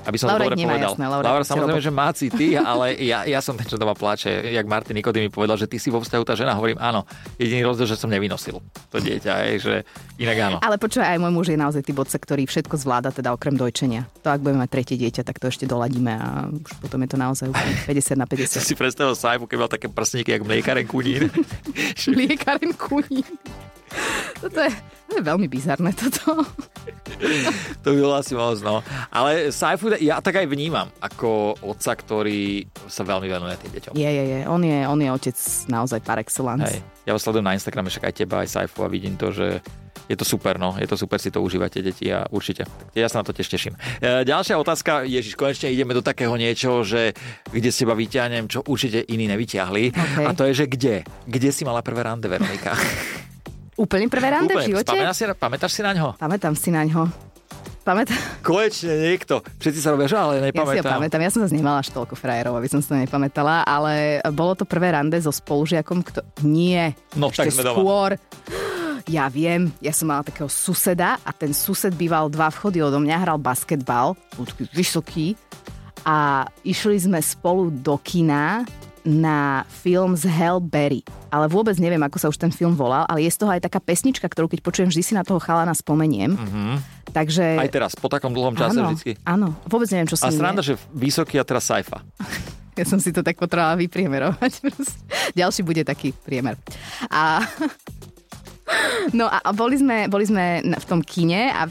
Aby 0.07 0.17
som 0.19 0.27
Laura 0.31 0.47
to 0.47 0.55
dobre 0.55 0.57
nemá, 0.59 0.73
povedal. 0.77 0.91
jasné, 0.95 1.05
Laura 1.07 1.25
Laura 1.25 1.45
samozrejme, 1.45 1.81
že 1.83 1.93
má 1.93 2.07
city, 2.15 2.47
ale 2.55 2.85
ja, 3.01 3.27
ja 3.27 3.39
som 3.43 3.57
ten, 3.59 3.67
čo 3.67 3.75
doma 3.75 3.95
plače. 3.97 4.51
Jak 4.51 4.65
Martin 4.69 4.95
Nikodý 4.95 5.19
mi 5.19 5.31
povedal, 5.31 5.59
že 5.59 5.67
ty 5.67 5.75
si 5.79 5.91
vo 5.91 5.99
vzťahu 5.99 6.23
tá 6.23 6.33
žena, 6.39 6.55
hovorím 6.55 6.79
áno. 6.79 7.03
Jediný 7.35 7.67
rozdiel, 7.67 7.87
že 7.89 7.97
som 7.99 8.07
nevynosil 8.07 8.59
to 8.89 8.97
dieťa, 8.99 9.33
je, 9.49 9.53
že 9.59 9.75
inak 10.19 10.37
áno. 10.39 10.57
Ale 10.63 10.79
počúvaj, 10.79 11.15
aj 11.15 11.19
môj 11.19 11.33
muž 11.33 11.47
je 11.51 11.57
naozaj 11.59 11.81
typ 11.83 11.97
otca, 11.99 12.17
ktorý 12.19 12.43
všetko 12.47 12.75
zvláda, 12.79 13.09
teda 13.11 13.33
okrem 13.33 13.55
dojčenia. 13.55 14.07
To 14.23 14.31
ak 14.31 14.39
budeme 14.43 14.63
mať 14.63 14.71
tretie 14.71 14.95
dieťa, 14.99 15.21
tak 15.27 15.39
to 15.39 15.51
ešte 15.51 15.65
doladíme 15.67 16.13
a 16.15 16.47
už 16.51 16.71
potom 16.79 16.99
je 17.03 17.09
to 17.09 17.17
naozaj 17.17 17.47
úplne 17.51 17.73
50 17.89 18.19
na 18.19 18.25
Som 18.27 18.63
50. 18.63 18.69
si 18.69 18.75
predstavil 18.75 19.15
Saifu, 19.15 19.45
keď 19.45 19.57
mal 19.59 19.71
také 19.71 19.87
prstníky, 19.91 20.35
jak 20.35 20.43
mliekaren 20.43 20.85
kunín. 20.87 21.29
Liekaren 22.19 22.73
kuní. 22.75 23.23
Toto 24.39 24.59
je, 24.63 24.71
to 25.09 25.13
je 25.19 25.23
veľmi 25.25 25.47
bizarné 25.51 25.91
toto. 25.91 26.47
to 27.83 27.87
by 27.91 27.97
bolo 27.99 28.15
asi 28.15 28.33
moc, 28.37 28.57
no. 28.63 28.79
Ale 29.11 29.51
Saifu, 29.51 29.91
ja 29.99 30.23
tak 30.23 30.39
aj 30.39 30.47
vnímam 30.47 30.87
ako 31.03 31.59
otca, 31.59 31.91
ktorý 31.97 32.63
sa 32.87 33.03
veľmi 33.03 33.27
venuje 33.27 33.55
tým 33.59 33.71
deťom. 33.75 33.93
Je, 33.99 34.09
je, 34.09 34.23
je. 34.23 34.39
On 34.47 34.61
je, 34.63 34.79
on 34.87 34.99
je 34.99 35.09
otec 35.11 35.37
naozaj 35.67 35.99
par 36.05 36.21
excellence. 36.23 36.79
Hej. 36.79 36.79
Ja 37.03 37.11
ho 37.17 37.19
sledujem 37.19 37.45
na 37.45 37.57
Instagrame, 37.57 37.91
však 37.91 38.05
aj 38.07 38.15
teba, 38.15 38.45
aj 38.45 38.49
Saifu 38.53 38.85
a 38.85 38.89
vidím 38.91 39.19
to, 39.19 39.33
že 39.33 39.59
je 40.09 40.17
to 40.17 40.25
super, 40.25 40.57
no. 40.57 40.73
Je 40.81 40.89
to 40.89 40.97
super, 40.97 41.21
si 41.21 41.29
to 41.29 41.37
užívate, 41.37 41.85
deti, 41.85 42.09
a 42.09 42.25
určite. 42.33 42.65
Ja 42.97 43.05
sa 43.05 43.21
na 43.21 43.29
to 43.29 43.33
tiež 43.33 43.45
teším. 43.45 43.77
E, 44.01 44.25
ďalšia 44.25 44.57
otázka, 44.57 45.05
Ježiš, 45.05 45.37
konečne 45.37 45.69
ideme 45.69 45.93
do 45.93 46.01
takého 46.01 46.33
niečoho, 46.33 46.81
že 46.81 47.13
kde 47.53 47.69
z 47.69 47.85
teba 47.85 47.93
vyťahnem, 47.93 48.49
čo 48.49 48.65
určite 48.65 49.05
iní 49.05 49.29
nevyťahli. 49.29 49.83
Okay. 49.93 50.25
A 50.25 50.33
to 50.33 50.49
je, 50.49 50.65
že 50.65 50.65
kde? 50.65 51.05
Kde 51.29 51.49
si 51.53 51.61
mala 51.61 51.85
prvé 51.85 52.01
rande, 52.01 52.25
Veronika? 52.25 52.73
Úplne 53.79 54.11
prvé 54.11 54.27
rande 54.29 54.51
v 54.51 54.57
Úplne. 54.57 54.67
živote? 54.67 54.91
Pamätáš 54.91 55.15
si, 55.15 55.23
pamätáš 55.33 55.71
si 55.71 55.81
na 55.81 55.91
ňo? 55.95 56.07
Pamätám 56.15 56.53
si 56.53 56.69
na 56.69 56.83
ňo. 56.83 57.07
Pamätám. 57.79 58.19
Konečne 58.43 58.91
niekto. 59.01 59.39
Všetci 59.57 59.79
sa 59.79 59.89
robia, 59.89 60.05
že 60.05 60.13
ale 60.13 60.37
Ja 60.37 60.43
si 60.43 60.45
ho 60.45 60.51
nepamätám. 60.51 60.93
pamätám, 60.99 61.21
ja 61.23 61.31
som 61.31 61.41
zase 61.41 61.55
nemala 61.55 61.79
až 61.79 61.89
toľko 61.89 62.13
frajerov, 62.13 62.53
aby 62.53 62.67
som 62.67 62.83
si 62.83 62.85
to 62.85 62.93
nepamätala, 62.93 63.63
ale 63.63 64.19
bolo 64.29 64.53
to 64.53 64.67
prvé 64.67 64.91
rande 64.91 65.15
so 65.17 65.31
spolužiakom, 65.31 66.03
kto... 66.03 66.21
Nie, 66.43 66.93
No, 67.15 67.31
tak 67.31 67.47
ešte 67.47 67.55
sme 67.55 67.63
doma. 67.65 67.77
skôr. 67.79 68.09
Ja 69.07 69.25
viem, 69.25 69.73
ja 69.79 69.89
som 69.89 70.05
mala 70.05 70.21
takého 70.21 70.45
suseda 70.45 71.17
a 71.19 71.31
ten 71.31 71.49
sused 71.49 71.95
býval 71.95 72.29
dva 72.29 72.51
vchody 72.51 72.77
odo 72.77 72.99
mňa, 72.99 73.15
hral 73.17 73.39
basketbal, 73.41 74.13
bol 74.35 74.45
taký 74.45 74.69
vysoký 74.69 75.27
a 76.03 76.45
išli 76.61 76.99
sme 76.99 77.17
spolu 77.17 77.73
do 77.73 77.97
kina 77.97 78.61
na 79.09 79.65
film 79.65 80.13
z 80.13 80.29
Hell 80.29 80.61
Berry. 80.61 81.01
Ale 81.33 81.49
vôbec 81.49 81.73
neviem, 81.81 81.99
ako 82.05 82.17
sa 82.21 82.27
už 82.29 82.37
ten 82.37 82.53
film 82.53 82.77
volal, 82.77 83.09
ale 83.09 83.25
je 83.25 83.33
z 83.33 83.41
toho 83.41 83.49
aj 83.49 83.65
taká 83.65 83.81
pesnička, 83.81 84.29
ktorú 84.29 84.45
keď 84.45 84.61
počujem, 84.61 84.89
vždy 84.93 85.01
si 85.01 85.13
na 85.17 85.25
toho 85.25 85.41
chalana 85.41 85.73
spomeniem. 85.73 86.37
Mm-hmm. 86.37 86.73
Takže... 87.09 87.57
Aj 87.57 87.73
teraz, 87.73 87.97
po 87.97 88.05
takom 88.05 88.29
dlhom 88.29 88.53
čase 88.53 88.77
áno, 88.77 88.93
vždycky. 88.93 89.17
áno, 89.25 89.57
vôbec 89.65 89.89
neviem, 89.89 90.05
čo 90.05 90.13
s 90.13 90.21
A 90.21 90.29
sranda, 90.29 90.61
že 90.61 90.77
vysoký 90.93 91.41
a 91.41 91.43
teraz 91.43 91.65
Saifa. 91.65 92.05
Ja 92.79 92.87
som 92.87 92.95
si 93.03 93.11
to 93.11 93.19
tak 93.19 93.35
potrebovala 93.35 93.75
vypriemerovať. 93.75 94.63
Ďalší 95.39 95.67
bude 95.67 95.83
taký 95.83 96.15
priemer. 96.15 96.55
A, 97.11 97.43
no 99.19 99.27
a 99.27 99.43
boli 99.51 99.75
sme, 99.75 100.07
boli 100.07 100.23
sme 100.23 100.63
v 100.63 100.85
tom 100.87 101.03
kine 101.03 101.51
a 101.51 101.67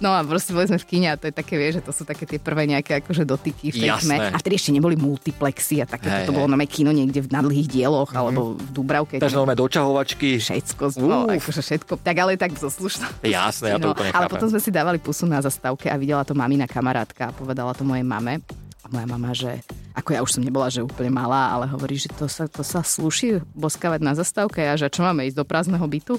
No 0.00 0.10
a 0.10 0.24
proste 0.24 0.50
boli 0.50 0.64
sme 0.64 0.76
v 0.76 0.86
kine 0.86 1.08
a 1.08 1.16
to 1.16 1.28
je 1.28 1.34
také, 1.34 1.54
vieš, 1.54 1.78
že 1.78 1.82
to 1.84 1.92
sú 1.92 2.02
také 2.02 2.24
tie 2.24 2.36
prvé 2.36 2.64
nejaké 2.64 2.98
akože 2.98 3.22
dotyky 3.22 3.68
v 3.68 3.76
tej 3.78 3.90
tme. 4.00 4.16
A 4.18 4.36
vtedy 4.36 4.56
ešte 4.56 4.72
neboli 4.72 4.96
multiplexy 4.96 5.80
a 5.80 5.86
také, 5.86 6.08
Hej, 6.08 6.24
to 6.24 6.32
bolo 6.32 6.46
nové 6.46 6.64
kino 6.64 6.88
niekde 6.88 7.20
v- 7.20 7.28
na 7.28 7.40
dlhých 7.40 7.68
dieloch 7.68 8.08
mm-hmm. 8.08 8.22
alebo 8.24 8.40
v 8.56 8.68
Dúbravke. 8.70 9.14
Takže 9.16 9.36
normálne 9.36 9.60
dočahovačky. 9.60 10.40
Všetko, 10.40 10.84
no, 10.98 11.28
Uf. 11.28 11.36
akože 11.38 11.60
všetko. 11.60 11.92
Tak 12.00 12.16
ale 12.16 12.34
tak 12.34 12.56
zo 12.56 12.66
slušnosti. 12.66 13.20
Jasné, 13.22 13.66
ja 13.66 13.76
to 13.76 13.86
No, 13.86 13.92
úplne 13.92 14.08
ale 14.10 14.24
chápem. 14.24 14.32
potom 14.32 14.48
sme 14.48 14.58
si 14.58 14.70
dávali 14.70 14.96
pusu 14.96 15.24
na 15.24 15.38
zastávke 15.38 15.86
a 15.86 15.94
videla 15.94 16.24
to 16.24 16.32
mamina 16.32 16.64
kamarátka 16.64 17.28
a 17.28 17.36
povedala 17.36 17.70
to 17.70 17.84
mojej 17.84 18.02
mame. 18.02 18.40
A 18.80 18.88
moja 18.88 19.04
mama, 19.04 19.30
že 19.30 19.60
ako 19.92 20.08
ja 20.10 20.20
už 20.20 20.32
som 20.32 20.42
nebola, 20.42 20.66
že 20.66 20.80
úplne 20.80 21.12
malá, 21.12 21.52
ale 21.52 21.68
hovorí, 21.68 21.94
že 21.94 22.08
to 22.08 22.24
sa, 22.24 22.48
to 22.48 22.64
sa 22.64 22.80
slúši 22.80 23.44
boskavať 23.52 24.00
na 24.00 24.16
zastávke 24.16 24.64
a 24.64 24.72
že 24.74 24.88
čo 24.88 25.04
máme 25.04 25.22
ísť 25.22 25.36
do 25.36 25.44
prázdneho 25.44 25.84
bytu? 25.84 26.16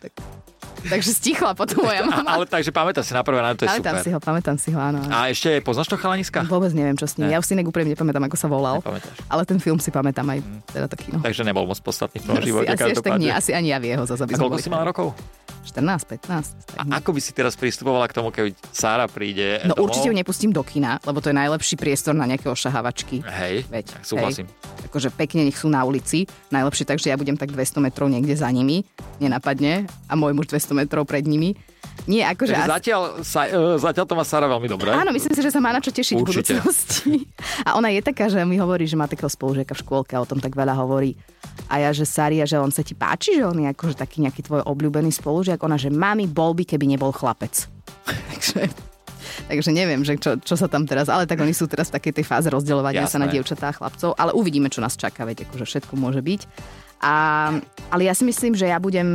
Tak, 0.00 0.16
takže 0.80 1.10
stichla 1.10 1.52
potom 1.52 1.82
moja 1.82 2.06
mama. 2.06 2.22
ale 2.28 2.44
takže 2.44 2.70
pamätáš 2.70 3.06
si 3.06 3.12
na 3.12 3.20
prvé 3.20 3.38
ráno, 3.38 3.54
to 3.54 3.64
je 3.64 3.70
pamätám 3.70 3.94
super. 3.94 4.04
si 4.04 4.10
ho, 4.10 4.18
pamätám 4.18 4.56
si 4.56 4.68
ho, 4.70 4.78
áno. 4.78 4.98
áno. 5.00 5.10
A 5.10 5.26
ešte 5.26 5.58
poznáš 5.60 5.86
to 5.86 5.96
chalaniska? 5.96 6.44
Vôbec 6.44 6.70
neviem, 6.70 6.94
čo 6.94 7.04
s 7.04 7.16
ním. 7.16 7.26
Ne. 7.26 7.34
Ja 7.34 7.38
už 7.38 7.46
si 7.46 7.52
inak 7.52 7.66
úprimne 7.66 7.90
nepamätám, 7.90 8.22
ako 8.24 8.36
sa 8.36 8.46
volal. 8.46 8.78
Nepamätáš. 8.78 9.16
Ale 9.26 9.42
ten 9.42 9.58
film 9.58 9.78
si 9.78 9.88
pamätám 9.88 10.26
aj 10.28 10.38
teda 10.68 10.86
to 10.86 10.96
kino. 10.96 11.18
Takže 11.18 11.42
nebol 11.42 11.64
moc 11.64 11.78
podstatný 11.78 12.18
v 12.18 12.26
Asi, 12.28 12.46
živote. 12.46 12.68
asi, 12.70 12.82
až 12.88 12.98
tak 13.00 13.18
nie, 13.18 13.30
asi 13.30 13.50
ani 13.50 13.68
ja 13.68 13.78
v 13.78 13.90
jeho 13.90 14.04
zase. 14.04 14.22
Koľko 14.24 14.58
si 14.58 14.68
mala 14.68 14.86
rokov? 14.86 15.16
14, 15.60 15.84
15. 16.24 16.64
Tak 16.64 16.80
A 16.80 16.96
ako 16.96 17.12
by 17.12 17.20
si 17.20 17.30
teraz 17.30 17.52
pristupovala 17.52 18.08
k 18.08 18.16
tomu, 18.16 18.32
keď 18.32 18.56
Sára 18.72 19.04
príde 19.04 19.60
No 19.62 19.76
domov? 19.76 19.92
určite 19.92 20.08
ju 20.08 20.16
nepustím 20.16 20.48
do 20.48 20.64
kina, 20.64 20.96
lebo 21.04 21.20
to 21.20 21.28
je 21.28 21.36
najlepší 21.36 21.76
priestor 21.76 22.16
na 22.16 22.24
nejaké 22.24 22.48
ošahavačky. 22.48 23.20
Hej, 23.20 23.68
Veď, 23.68 23.84
tak 23.92 24.02
súhlasím. 24.02 24.48
Hej. 24.48 24.88
Akože 24.88 25.08
pekne 25.12 25.44
nech 25.44 25.60
sú 25.60 25.68
na 25.68 25.84
ulici. 25.84 26.24
Najlepšie 26.48 26.88
tak, 26.88 26.96
že 26.96 27.12
ja 27.12 27.20
budem 27.20 27.36
tak 27.36 27.52
200 27.52 27.84
metrov 27.84 28.08
niekde 28.08 28.32
za 28.32 28.48
nimi, 28.48 28.80
nenapadne, 29.18 29.84
a 30.08 30.12
môj 30.14 30.32
muž 30.32 30.48
200 30.48 30.67
metrov 30.74 31.04
pred 31.04 31.24
nimi. 31.24 31.56
Nie, 32.08 32.24
akože... 32.30 32.54
Takže 32.54 32.72
zatiaľ, 32.72 33.00
sa, 33.20 33.40
e, 33.50 33.76
zatiaľ 33.76 34.04
to 34.06 34.14
má 34.16 34.24
Sára 34.24 34.46
veľmi 34.48 34.68
dobre. 34.70 34.88
Áno, 34.94 35.10
myslím 35.12 35.34
si, 35.34 35.42
že 35.44 35.52
sa 35.52 35.60
má 35.60 35.74
na 35.74 35.82
čo 35.82 35.92
tešiť 35.92 36.16
v 36.16 36.22
Určite. 36.24 36.56
budúcnosti. 36.56 37.26
A 37.68 37.76
ona 37.76 37.92
je 37.92 38.00
taká, 38.00 38.30
že 38.30 38.40
mi 38.48 38.56
hovorí, 38.56 38.88
že 38.88 38.96
má 38.96 39.04
takého 39.10 39.28
spolužiaka 39.28 39.76
v 39.76 39.80
škôlke 39.82 40.12
a 40.16 40.22
o 40.22 40.28
tom 40.28 40.40
tak 40.40 40.56
veľa 40.56 40.78
hovorí. 40.78 41.18
A 41.68 41.82
ja, 41.82 41.90
že 41.92 42.08
Saria, 42.08 42.48
že 42.48 42.56
on 42.56 42.72
sa 42.72 42.80
ti 42.80 42.96
páči, 42.96 43.36
že 43.36 43.44
on 43.44 43.58
je 43.60 43.68
akože 43.68 43.98
taký 43.98 44.24
nejaký 44.24 44.46
tvoj 44.46 44.64
obľúbený 44.64 45.10
spolužiak. 45.12 45.60
Ona, 45.60 45.76
že 45.76 45.92
mami, 45.92 46.30
bol 46.30 46.56
by, 46.56 46.64
keby 46.64 46.86
nebol 46.88 47.12
chlapec. 47.12 47.68
Takže... 48.32 48.88
Takže 49.48 49.70
neviem, 49.70 50.02
že 50.02 50.18
čo, 50.18 50.36
čo 50.40 50.58
sa 50.58 50.66
tam 50.66 50.84
teraz, 50.84 51.06
ale 51.06 51.24
tak 51.24 51.38
oni 51.40 51.54
sú 51.54 51.70
teraz 51.70 51.88
v 51.88 52.00
takej 52.00 52.20
tej 52.20 52.24
fáze 52.26 52.48
rozdeľovania 52.50 53.06
sa 53.06 53.22
na 53.22 53.30
Jasné. 53.30 53.38
dievčatá 53.38 53.70
a 53.70 53.76
chlapcov, 53.76 54.12
ale 54.18 54.34
uvidíme, 54.34 54.66
čo 54.68 54.82
nás 54.82 54.98
čaká, 54.98 55.22
veď 55.24 55.46
akože 55.46 55.64
všetko 55.64 55.94
môže 55.94 56.20
byť. 56.20 56.40
A, 56.98 57.14
ale 57.94 58.10
ja 58.10 58.14
si 58.14 58.26
myslím, 58.26 58.58
že 58.58 58.66
ja 58.66 58.82
budem 58.82 59.06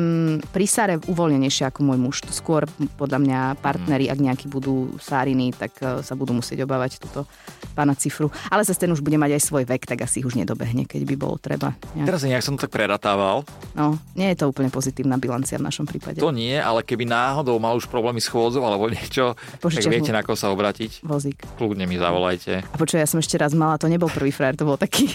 pri 0.55 0.63
Sare 0.63 0.95
uvoľnenejšia 1.03 1.67
ako 1.67 1.79
môj 1.83 1.99
muž. 1.99 2.15
Skôr 2.31 2.63
podľa 2.95 3.19
mňa 3.19 3.39
partneri, 3.59 4.07
ak 4.07 4.23
nejakí 4.23 4.45
budú 4.47 4.95
Sáriny, 5.03 5.51
tak 5.51 5.75
eh, 5.83 5.99
sa 5.99 6.15
budú 6.15 6.31
musieť 6.31 6.63
obávať 6.63 7.03
túto 7.03 7.27
pána 7.75 7.91
cifru. 7.99 8.31
Ale 8.47 8.63
zase 8.63 8.87
ten 8.87 8.91
už 8.91 9.03
bude 9.03 9.19
mať 9.19 9.35
aj 9.35 9.41
svoj 9.43 9.63
vek, 9.67 9.83
tak 9.83 10.07
asi 10.07 10.23
už 10.23 10.39
nedobehne, 10.39 10.87
keď 10.87 11.03
by 11.03 11.15
bolo 11.19 11.35
treba. 11.35 11.75
Nejak. 11.91 12.07
Teraz 12.07 12.23
nejak 12.23 12.43
som 12.43 12.55
to 12.55 12.65
tak 12.65 12.71
preratával. 12.71 13.43
No, 13.75 13.99
nie 14.15 14.31
je 14.31 14.39
to 14.39 14.47
úplne 14.47 14.71
pozitívna 14.71 15.19
bilancia 15.19 15.59
v 15.59 15.67
našom 15.67 15.83
prípade. 15.83 16.23
To 16.23 16.31
nie, 16.31 16.55
ale 16.55 16.87
keby 16.87 17.03
náhodou 17.03 17.59
mal 17.59 17.75
už 17.75 17.91
problémy 17.91 18.23
s 18.23 18.31
chôdzou 18.31 18.63
alebo 18.63 18.87
niečo, 18.87 19.35
tak 19.35 19.59
Požičiaš 19.59 19.91
viete, 19.91 20.15
na 20.15 20.23
koho 20.23 20.39
sa 20.39 20.47
obratiť. 20.55 21.03
Vozík. 21.03 21.43
Kľudne 21.59 21.83
mi 21.83 21.99
zavolajte. 21.99 22.63
A 22.63 22.75
počuj, 22.79 23.03
ja 23.03 23.09
som 23.09 23.19
ešte 23.19 23.35
raz 23.35 23.51
mala, 23.51 23.75
to 23.75 23.91
nebol 23.91 24.07
prvý 24.07 24.31
frajer, 24.31 24.55
to 24.55 24.63
bol 24.63 24.79
taký... 24.79 25.11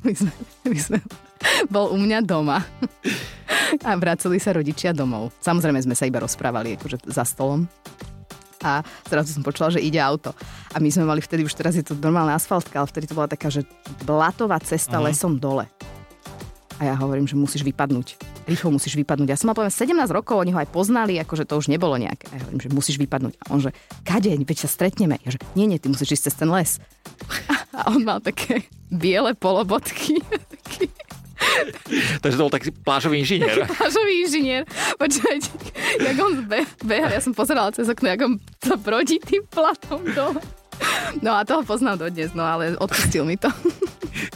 My 0.00 0.12
sme, 0.16 0.32
my 0.64 0.78
sme, 0.80 0.98
bol 1.68 1.92
u 1.92 1.98
mňa 1.98 2.24
doma 2.24 2.64
a 3.84 3.90
vraceli 3.94 4.40
sa 4.40 4.56
rodičia 4.56 4.96
domov. 4.96 5.28
Samozrejme 5.40 5.76
sme 5.80 5.92
sa 5.92 6.08
iba 6.08 6.18
rozprávali 6.18 6.80
akože 6.80 7.04
za 7.04 7.22
stolom. 7.22 7.68
A 8.60 8.84
zrazu 9.08 9.32
som 9.32 9.40
počula, 9.40 9.72
že 9.72 9.80
ide 9.80 9.96
auto. 9.96 10.36
A 10.72 10.80
my 10.80 10.88
sme 10.88 11.08
mali 11.08 11.20
vtedy, 11.20 11.44
už 11.44 11.56
teraz 11.56 11.76
je 11.76 11.84
to 11.84 11.96
normálna 11.96 12.36
asfaltka, 12.36 12.76
ale 12.76 12.88
vtedy 12.88 13.08
to 13.08 13.16
bola 13.16 13.24
taká, 13.24 13.48
že 13.48 13.64
blatová 14.04 14.60
cesta 14.60 15.00
Mhm. 15.00 15.04
lesom 15.04 15.32
dole. 15.36 15.64
A 16.76 16.88
ja 16.88 16.94
hovorím, 16.96 17.28
že 17.28 17.36
musíš 17.36 17.60
vypadnúť. 17.60 18.16
Rýchlo 18.48 18.72
musíš 18.72 18.96
vypadnúť. 18.96 19.28
Ja 19.28 19.36
som 19.36 19.52
mal 19.52 19.56
poviem 19.56 19.68
17 19.68 20.08
rokov, 20.08 20.40
oni 20.40 20.56
ho 20.56 20.60
aj 20.64 20.72
poznali, 20.72 21.20
akože 21.20 21.44
to 21.44 21.60
už 21.60 21.68
nebolo 21.68 22.00
nejaké. 22.00 22.24
A 22.32 22.40
ja 22.40 22.42
hovorím, 22.48 22.60
že 22.64 22.72
musíš 22.72 22.96
vypadnúť. 22.96 23.36
A 23.36 23.44
on 23.52 23.60
že, 23.60 23.76
kade, 24.00 24.32
veď 24.32 24.64
sa 24.64 24.68
stretneme. 24.68 25.20
Ja 25.20 25.36
že, 25.36 25.40
nie, 25.52 25.68
nie, 25.68 25.76
ty 25.76 25.92
musíš 25.92 26.16
ísť 26.16 26.32
cez 26.32 26.34
ten 26.40 26.48
les. 26.48 26.80
A 27.52 27.59
on 27.90 28.02
mal 28.04 28.20
také 28.20 28.66
biele 28.90 29.34
polobotky. 29.34 30.18
Taký 30.50 30.90
Takže 32.20 32.36
to 32.36 32.44
bol 32.44 32.52
taký 32.52 32.68
plážový 32.70 33.24
inžinier. 33.24 33.64
plážový 33.80 34.28
inžinier. 34.28 34.62
Počúvajte, 35.00 35.48
jak 35.98 36.16
on 36.20 36.44
be- 36.44 36.68
beha, 36.84 37.08
ja 37.08 37.20
som 37.24 37.32
pozerala 37.32 37.72
cez 37.72 37.88
okno, 37.88 38.12
jak 38.12 38.20
on 38.20 38.36
sa 38.60 38.76
brodí 38.76 39.16
tým 39.18 39.48
platom 39.48 40.04
dole. 40.12 40.40
No 41.18 41.34
a 41.34 41.42
toho 41.42 41.66
poznám 41.66 42.06
dodnes, 42.06 42.30
no 42.38 42.46
ale 42.46 42.78
odpustil 42.78 43.26
mi 43.26 43.34
to. 43.34 43.50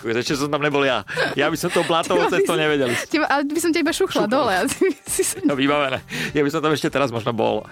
Ešte 0.04 0.36
som 0.38 0.48
tam 0.52 0.62
nebol 0.62 0.84
ja. 0.84 1.02
Ja 1.34 1.48
by 1.48 1.56
som 1.58 1.72
to 1.72 1.82
blátovou 1.86 2.28
cestou 2.30 2.54
nevedel. 2.54 2.92
Teba, 3.08 3.26
ale 3.30 3.46
by 3.48 3.60
som 3.60 3.70
ťa 3.72 3.80
iba 3.82 3.92
šuchla 3.92 4.26
dole. 4.26 4.52
A 4.52 4.62
ty 4.68 4.86
by 4.86 4.96
si 5.06 5.22
sa... 5.24 5.40
No, 5.42 5.56
vybavené. 5.56 6.00
Ja 6.36 6.42
by 6.44 6.50
som 6.52 6.60
tam 6.60 6.72
ešte 6.72 6.88
teraz 6.92 7.10
možno 7.10 7.34
bol. 7.34 7.66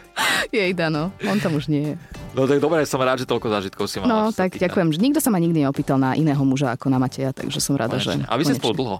Jej, 0.51 0.75
no, 0.91 1.13
on 1.29 1.39
tam 1.39 1.57
už 1.57 1.69
nie 1.71 1.93
je. 1.93 1.97
No 2.33 2.49
tak 2.49 2.59
dobre, 2.59 2.85
som 2.89 3.01
rád, 3.01 3.21
že 3.23 3.27
toľko 3.29 3.49
zážitkov 3.53 3.85
si 3.87 4.01
mal. 4.01 4.09
No, 4.09 4.19
tak 4.33 4.57
ďakujem. 4.57 4.97
že 4.97 4.99
Nikto 5.01 5.21
sa 5.21 5.29
ma 5.29 5.39
nikdy 5.39 5.65
neopýtal 5.65 6.01
na 6.01 6.17
iného 6.17 6.41
muža 6.43 6.73
ako 6.75 6.89
na 6.89 6.99
Mateja, 6.99 7.31
takže 7.31 7.61
som 7.61 7.77
rada, 7.77 8.01
že... 8.01 8.17
A 8.27 8.35
vy 8.41 8.49
ste 8.49 8.57
spolu 8.57 8.75
dlho? 8.77 8.97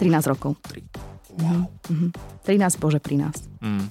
13 0.00 0.32
rokov. 0.32 0.56
Wow. 1.36 1.68
13, 2.44 2.80
bože, 2.80 2.98
pri 3.00 3.16
nás. 3.20 3.36
Mm. 3.60 3.88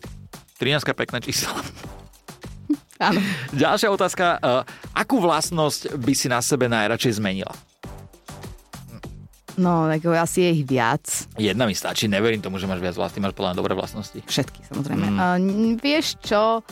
13 0.62 0.94
pekné 0.94 1.18
číslo. 1.26 1.54
Áno. 3.02 3.20
Ďalšia 3.58 3.90
otázka. 3.90 4.38
Uh, 4.38 4.62
akú 4.94 5.18
vlastnosť 5.18 5.98
by 5.98 6.14
si 6.14 6.30
na 6.30 6.40
sebe 6.40 6.70
najradšej 6.70 7.18
zmenila? 7.18 7.54
No, 9.60 9.90
tak 9.92 10.08
asi 10.16 10.48
je 10.48 10.50
ich 10.62 10.64
viac. 10.64 11.04
Jedna 11.36 11.68
mi 11.68 11.76
stačí, 11.76 12.08
neverím 12.08 12.40
tomu, 12.40 12.56
že 12.56 12.70
máš 12.70 12.80
viac 12.80 12.96
vlastní, 12.96 13.20
máš 13.20 13.36
podľa 13.36 13.60
dobré 13.60 13.76
vlastnosti. 13.76 14.24
Všetky, 14.24 14.64
samozrejme. 14.72 15.06
Mm. 15.12 15.18
Uh, 15.20 15.38
vieš 15.82 16.16
čo? 16.24 16.64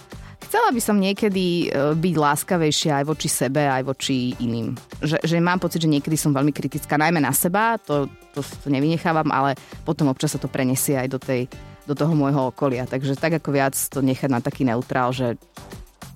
chcela 0.50 0.74
by 0.74 0.82
som 0.82 0.98
niekedy 0.98 1.70
e, 1.70 1.94
byť 1.94 2.16
láskavejšia 2.18 3.04
aj 3.04 3.06
voči 3.06 3.30
sebe, 3.30 3.70
aj 3.70 3.86
voči 3.86 4.34
iným. 4.42 4.74
Že, 4.98 5.22
že 5.22 5.38
mám 5.38 5.62
pocit, 5.62 5.86
že 5.86 5.94
niekedy 5.94 6.18
som 6.18 6.34
veľmi 6.34 6.50
kritická, 6.50 6.98
najmä 6.98 7.22
na 7.22 7.30
seba, 7.30 7.78
to, 7.78 8.10
to, 8.34 8.42
to 8.42 8.68
nevynechávam, 8.74 9.30
ale 9.30 9.54
potom 9.86 10.10
občas 10.10 10.34
sa 10.34 10.42
to 10.42 10.50
prenesie 10.50 10.98
aj 10.98 11.08
do, 11.12 11.20
tej, 11.22 11.46
do 11.86 11.94
toho 11.94 12.18
môjho 12.18 12.50
okolia. 12.50 12.90
Takže 12.90 13.14
tak 13.14 13.38
ako 13.38 13.54
viac 13.54 13.78
to 13.78 14.02
nechať 14.02 14.30
na 14.34 14.42
taký 14.42 14.66
neutrál, 14.66 15.14
že 15.14 15.38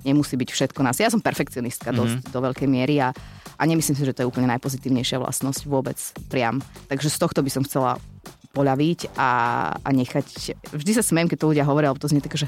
nemusí 0.05 0.37
byť 0.37 0.49
všetko 0.51 0.79
nás. 0.83 0.99
Ja 0.99 1.09
som 1.09 1.23
perfekcionistka 1.23 1.91
mm-hmm. 1.91 1.99
dosť 1.99 2.17
do 2.31 2.39
veľkej 2.39 2.67
miery 2.67 3.01
a, 3.03 3.09
a 3.57 3.63
nemyslím 3.63 3.97
si, 3.97 4.03
že 4.07 4.15
to 4.15 4.23
je 4.23 4.29
úplne 4.29 4.47
najpozitívnejšia 4.51 5.19
vlastnosť 5.19 5.67
vôbec 5.67 5.97
priam. 6.31 6.59
Takže 6.87 7.09
z 7.09 7.17
tohto 7.19 7.39
by 7.41 7.51
som 7.51 7.63
chcela 7.65 7.97
poľaviť 8.53 9.17
a, 9.17 9.31
a 9.81 9.89
nechať... 9.89 10.53
Vždy 10.77 10.91
sa 10.93 11.01
smiem, 11.01 11.25
keď 11.25 11.37
to 11.41 11.49
ľudia 11.49 11.65
hovoria, 11.65 11.89
alebo 11.89 11.97
to 11.97 12.05
znie 12.05 12.21
také, 12.21 12.37
že 12.37 12.47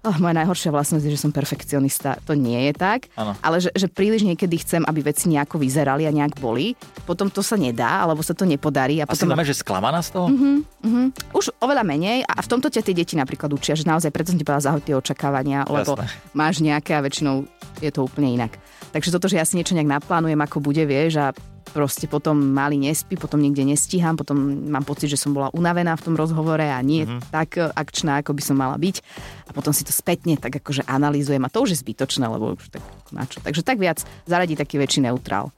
oh, 0.00 0.16
moja 0.16 0.34
najhoršia 0.40 0.72
vlastnosť 0.72 1.04
je, 1.04 1.12
že 1.12 1.20
som 1.20 1.28
perfekcionista. 1.28 2.16
To 2.24 2.32
nie 2.32 2.56
je 2.68 2.72
tak, 2.72 3.12
ano. 3.14 3.36
ale 3.44 3.60
že, 3.60 3.68
že 3.76 3.84
príliš 3.84 4.24
niekedy 4.24 4.64
chcem, 4.64 4.82
aby 4.88 5.04
veci 5.04 5.28
nejako 5.28 5.60
vyzerali 5.60 6.08
a 6.08 6.12
nejak 6.12 6.40
boli. 6.40 6.72
Potom 7.04 7.28
to 7.28 7.44
sa 7.44 7.60
nedá, 7.60 8.00
alebo 8.00 8.24
sa 8.24 8.32
to 8.32 8.48
nepodarí. 8.48 8.98
A, 8.98 9.04
a 9.04 9.12
potom... 9.12 9.28
si 9.28 9.52
že 9.52 9.60
sklamaná 9.60 10.00
z 10.00 10.16
toho? 10.16 10.32
Uh-huh, 10.32 10.64
uh-huh. 10.64 11.06
Už 11.36 11.52
oveľa 11.60 11.84
menej 11.84 12.24
a 12.24 12.40
v 12.40 12.48
tomto 12.48 12.72
ťa 12.72 12.82
tie 12.82 12.96
deti 12.96 13.14
napríklad 13.20 13.52
učia, 13.52 13.76
že 13.76 13.84
naozaj 13.84 14.08
preto 14.08 14.32
som 14.32 14.40
ti 14.40 14.48
povedala 14.48 14.72
zahoď 14.72 14.82
tie 14.88 14.96
očakávania, 14.96 15.68
lebo 15.68 16.00
Jasné. 16.00 16.08
máš 16.32 16.64
nejaké 16.64 16.96
a 16.96 17.04
väčšinou 17.04 17.44
je 17.80 17.90
to 17.94 18.04
úplne 18.04 18.34
inak. 18.36 18.58
Takže 18.92 19.14
toto, 19.14 19.30
že 19.30 19.40
ja 19.40 19.46
si 19.46 19.56
niečo 19.56 19.72
nejak 19.72 20.02
naplánujem, 20.02 20.36
ako 20.36 20.60
bude, 20.60 20.84
vieš, 20.84 21.22
a 21.22 21.26
proste 21.72 22.04
potom 22.04 22.36
mali 22.36 22.76
nespí, 22.76 23.16
potom 23.16 23.40
niekde 23.40 23.64
nestíham, 23.64 24.14
potom 24.14 24.68
mám 24.68 24.84
pocit, 24.84 25.08
že 25.08 25.16
som 25.16 25.32
bola 25.32 25.48
unavená 25.56 25.96
v 25.96 26.04
tom 26.04 26.14
rozhovore 26.14 26.62
a 26.62 26.78
nie 26.84 27.08
mm-hmm. 27.08 27.32
tak 27.32 27.56
e, 27.56 27.64
akčná, 27.72 28.20
ako 28.20 28.36
by 28.36 28.42
som 28.44 28.56
mala 28.60 28.76
byť. 28.76 29.00
A 29.48 29.50
potom 29.56 29.72
si 29.72 29.82
to 29.82 29.90
spätne 29.90 30.36
tak 30.36 30.52
akože 30.60 30.84
analýzujem 30.84 31.40
a 31.40 31.48
to 31.48 31.64
už 31.64 31.72
je 31.72 31.80
zbytočné, 31.80 32.28
lebo 32.28 32.60
už 32.60 32.68
tak 32.68 32.84
na 33.08 33.24
čo. 33.24 33.40
Takže 33.40 33.64
tak 33.64 33.80
viac 33.80 34.04
zaradí 34.28 34.52
taký 34.52 34.76
väčší 34.76 35.00
neutrál. 35.08 35.48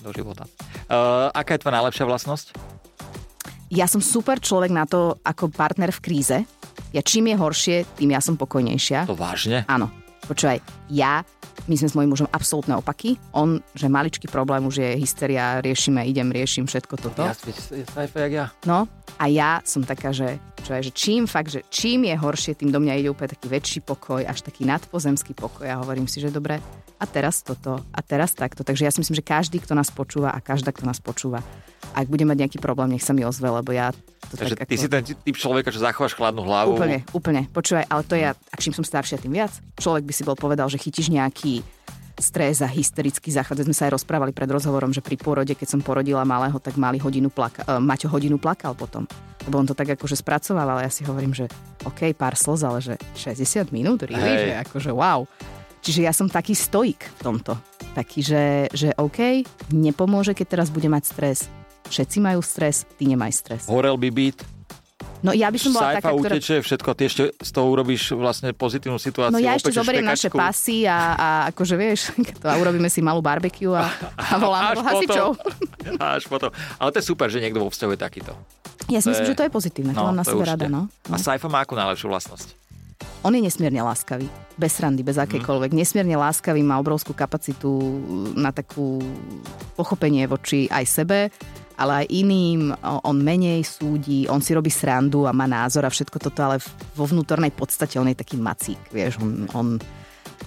Do 0.00 0.14
života. 0.14 0.46
Uh, 0.88 1.28
aká 1.34 1.58
je 1.58 1.60
tvoja 1.60 1.76
najlepšia 1.82 2.08
vlastnosť? 2.08 2.46
Ja 3.70 3.86
som 3.86 4.02
super 4.02 4.40
človek 4.40 4.72
na 4.72 4.88
to 4.88 5.20
ako 5.22 5.52
partner 5.52 5.92
v 5.92 6.00
kríze. 6.02 6.38
Ja 6.90 7.02
čím 7.04 7.30
je 7.30 7.36
horšie, 7.38 7.76
tým 8.00 8.10
ja 8.10 8.18
som 8.18 8.34
pokojnejšia. 8.34 9.06
To 9.06 9.14
vážne? 9.14 9.62
Áno. 9.70 9.92
Počúvaj, 10.26 10.58
ja 10.90 11.22
my 11.70 11.78
sme 11.78 11.88
s 11.88 11.94
mojím 11.94 12.10
mužom 12.10 12.28
absolútne 12.34 12.74
opaky. 12.74 13.14
On, 13.30 13.62
že 13.78 13.86
maličký 13.86 14.26
problém 14.26 14.66
už 14.66 14.82
je 14.82 14.90
hysteria, 14.98 15.62
riešime, 15.62 16.02
idem, 16.02 16.26
riešim 16.34 16.66
všetko 16.66 16.94
toto. 16.98 17.22
Ja, 17.22 17.34
jak 18.18 18.32
ja. 18.34 18.46
No, 18.66 18.90
a 19.14 19.24
ja 19.30 19.62
som 19.62 19.86
taká, 19.86 20.10
že, 20.10 20.42
čo 20.66 20.74
je, 20.74 20.90
že 20.90 20.92
čím 20.92 21.30
fakt, 21.30 21.54
že 21.54 21.62
čím 21.70 22.10
je 22.10 22.18
horšie, 22.18 22.58
tým 22.58 22.74
do 22.74 22.82
mňa 22.82 22.98
ide 22.98 23.08
úplne 23.14 23.30
taký 23.30 23.46
väčší 23.46 23.80
pokoj, 23.86 24.26
až 24.26 24.42
taký 24.42 24.66
nadpozemský 24.66 25.38
pokoj. 25.38 25.70
A 25.70 25.78
hovorím 25.78 26.10
si, 26.10 26.18
že 26.18 26.34
dobre, 26.34 26.58
a 27.00 27.04
teraz 27.08 27.40
toto, 27.40 27.80
a 27.80 28.00
teraz 28.04 28.36
takto. 28.36 28.60
Takže 28.60 28.84
ja 28.84 28.92
si 28.92 29.00
myslím, 29.00 29.16
že 29.16 29.24
každý, 29.24 29.56
kto 29.56 29.72
nás 29.72 29.88
počúva 29.88 30.36
a 30.36 30.38
každá, 30.44 30.68
kto 30.68 30.84
nás 30.84 31.00
počúva, 31.00 31.40
ak 31.96 32.06
bude 32.06 32.28
mať 32.28 32.44
nejaký 32.46 32.58
problém, 32.60 32.92
nech 32.92 33.02
sa 33.02 33.16
mi 33.16 33.24
ozve, 33.24 33.48
lebo 33.48 33.72
ja 33.72 33.90
to 34.30 34.36
Takže 34.36 34.54
tak 34.60 34.68
ty 34.68 34.76
ako... 34.76 34.82
si 34.84 34.88
ten 34.92 35.02
typ 35.02 35.36
človeka, 35.40 35.72
že 35.72 35.80
zachováš 35.80 36.14
chladnú 36.14 36.44
hlavu. 36.44 36.76
Úplne, 36.76 37.02
úplne. 37.16 37.40
Počúvaj, 37.50 37.88
ale 37.88 38.02
to 38.04 38.14
je, 38.14 38.30
ak 38.30 38.60
čím 38.60 38.76
som 38.76 38.84
staršia, 38.84 39.18
tým 39.18 39.32
viac. 39.32 39.50
Človek 39.80 40.04
by 40.06 40.12
si 40.12 40.22
bol 40.22 40.36
povedal, 40.36 40.68
že 40.68 40.78
chytíš 40.78 41.10
nejaký 41.10 41.64
stres 42.20 42.60
a 42.60 42.68
hysterický 42.68 43.32
záchvat. 43.32 43.64
Sme 43.64 43.74
sa 43.74 43.88
aj 43.88 43.96
rozprávali 43.96 44.30
pred 44.36 44.46
rozhovorom, 44.46 44.92
že 44.92 45.00
pri 45.00 45.16
porode, 45.16 45.56
keď 45.56 45.66
som 45.66 45.80
porodila 45.80 46.22
malého, 46.28 46.60
tak 46.60 46.76
mali 46.76 47.00
hodinu 47.00 47.32
plaka- 47.32 47.64
uh, 47.64 47.80
Maťo 47.80 48.12
hodinu 48.12 48.36
plakal 48.36 48.76
potom. 48.76 49.08
Lebo 49.48 49.56
on 49.56 49.66
to 49.66 49.72
tak 49.72 49.96
akože 49.96 50.20
spracoval, 50.20 50.68
ale 50.68 50.84
ja 50.86 50.92
si 50.92 51.02
hovorím, 51.08 51.32
že 51.32 51.48
OK, 51.88 52.12
pár 52.12 52.36
slz, 52.36 52.60
ale 52.60 52.78
že 52.84 52.94
60 53.16 53.72
minút, 53.72 54.04
really? 54.04 54.52
Že 54.52 54.54
akože 54.68 54.90
wow. 54.92 55.24
Čiže 55.80 56.00
ja 56.04 56.12
som 56.12 56.28
taký 56.28 56.52
stoik 56.52 57.08
v 57.18 57.22
tomto. 57.24 57.56
Taký, 57.96 58.20
že, 58.22 58.44
že 58.70 58.88
OK, 59.00 59.42
nepomôže, 59.72 60.36
keď 60.36 60.46
teraz 60.60 60.68
bude 60.68 60.86
mať 60.86 61.04
stres 61.08 61.48
Všetci 61.90 62.22
majú 62.22 62.38
stres, 62.38 62.86
ty 62.94 63.10
nemaj 63.10 63.34
stres. 63.34 63.62
Horel 63.66 63.98
by 63.98 64.08
byt. 64.14 64.38
No 65.20 65.36
ja 65.36 65.52
by 65.52 65.58
som 65.60 65.72
bola 65.76 65.92
Saifa 65.92 65.98
taká, 66.00 66.10
ktorá... 66.16 66.32
uteče, 66.32 66.56
všetko, 66.64 66.88
ty 66.96 67.02
ešte 67.08 67.22
z 67.36 67.50
toho 67.52 67.66
urobíš 67.68 68.16
vlastne 68.16 68.56
pozitívnu 68.56 68.96
situáciu. 68.96 69.36
No 69.36 69.40
ja 69.42 69.52
ešte 69.56 69.72
zoberiem 69.72 70.06
naše 70.06 70.32
pasy 70.32 70.88
a, 70.88 70.98
a 71.12 71.28
akože 71.52 71.74
vieš, 71.76 72.14
to 72.40 72.46
a 72.52 72.56
urobíme 72.56 72.88
si 72.88 73.04
malú 73.04 73.20
barbecue 73.20 73.72
a, 73.72 73.90
a 74.16 74.40
voláme 74.40 74.80
hasičov. 74.80 75.36
Až 76.16 76.24
potom. 76.24 76.48
Ale 76.80 76.88
to 76.92 77.00
je 77.00 77.04
super, 77.04 77.28
že 77.28 77.42
niekto 77.42 77.60
vo 77.60 77.68
vzťahu 77.68 77.90
je 77.96 78.00
takýto. 78.00 78.32
Ja 78.88 79.04
si 79.04 79.12
myslím, 79.12 79.26
je... 79.28 79.30
že 79.34 79.36
to 79.36 79.44
je 79.44 79.52
pozitívne, 79.52 79.92
no, 79.92 80.00
to 80.00 80.08
mám 80.08 80.18
na 80.20 80.24
sebe 80.24 80.44
rada. 80.46 80.66
No. 80.72 80.88
A 81.12 81.16
Saifa 81.20 81.52
má 81.52 81.64
akú 81.64 81.76
najlepšiu 81.76 82.08
vlastnosť? 82.08 82.69
On 83.20 83.32
je 83.32 83.40
nesmierne 83.40 83.84
láskavý. 83.84 84.28
Bez 84.56 84.80
randy, 84.80 85.04
bez 85.04 85.16
akejkoľvek. 85.20 85.72
Mm. 85.72 85.78
Nesmierne 85.80 86.16
láskavý, 86.16 86.60
má 86.64 86.80
obrovskú 86.80 87.12
kapacitu 87.12 87.70
na 88.36 88.52
takú 88.52 89.00
pochopenie 89.76 90.24
voči 90.24 90.68
aj 90.68 90.84
sebe, 90.88 91.18
ale 91.80 92.04
aj 92.04 92.06
iným. 92.12 92.76
On 92.84 93.16
menej 93.16 93.64
súdi, 93.64 94.28
on 94.28 94.44
si 94.44 94.52
robí 94.52 94.68
srandu 94.68 95.24
a 95.24 95.32
má 95.32 95.48
názor 95.48 95.88
a 95.88 95.92
všetko 95.92 96.16
toto, 96.20 96.40
ale 96.44 96.60
vo 96.92 97.04
vnútornej 97.08 97.52
podstate 97.52 97.96
on 97.96 98.08
je 98.08 98.20
taký 98.20 98.36
macík, 98.36 98.80
vieš, 98.92 99.20
on, 99.20 99.48
on 99.56 99.66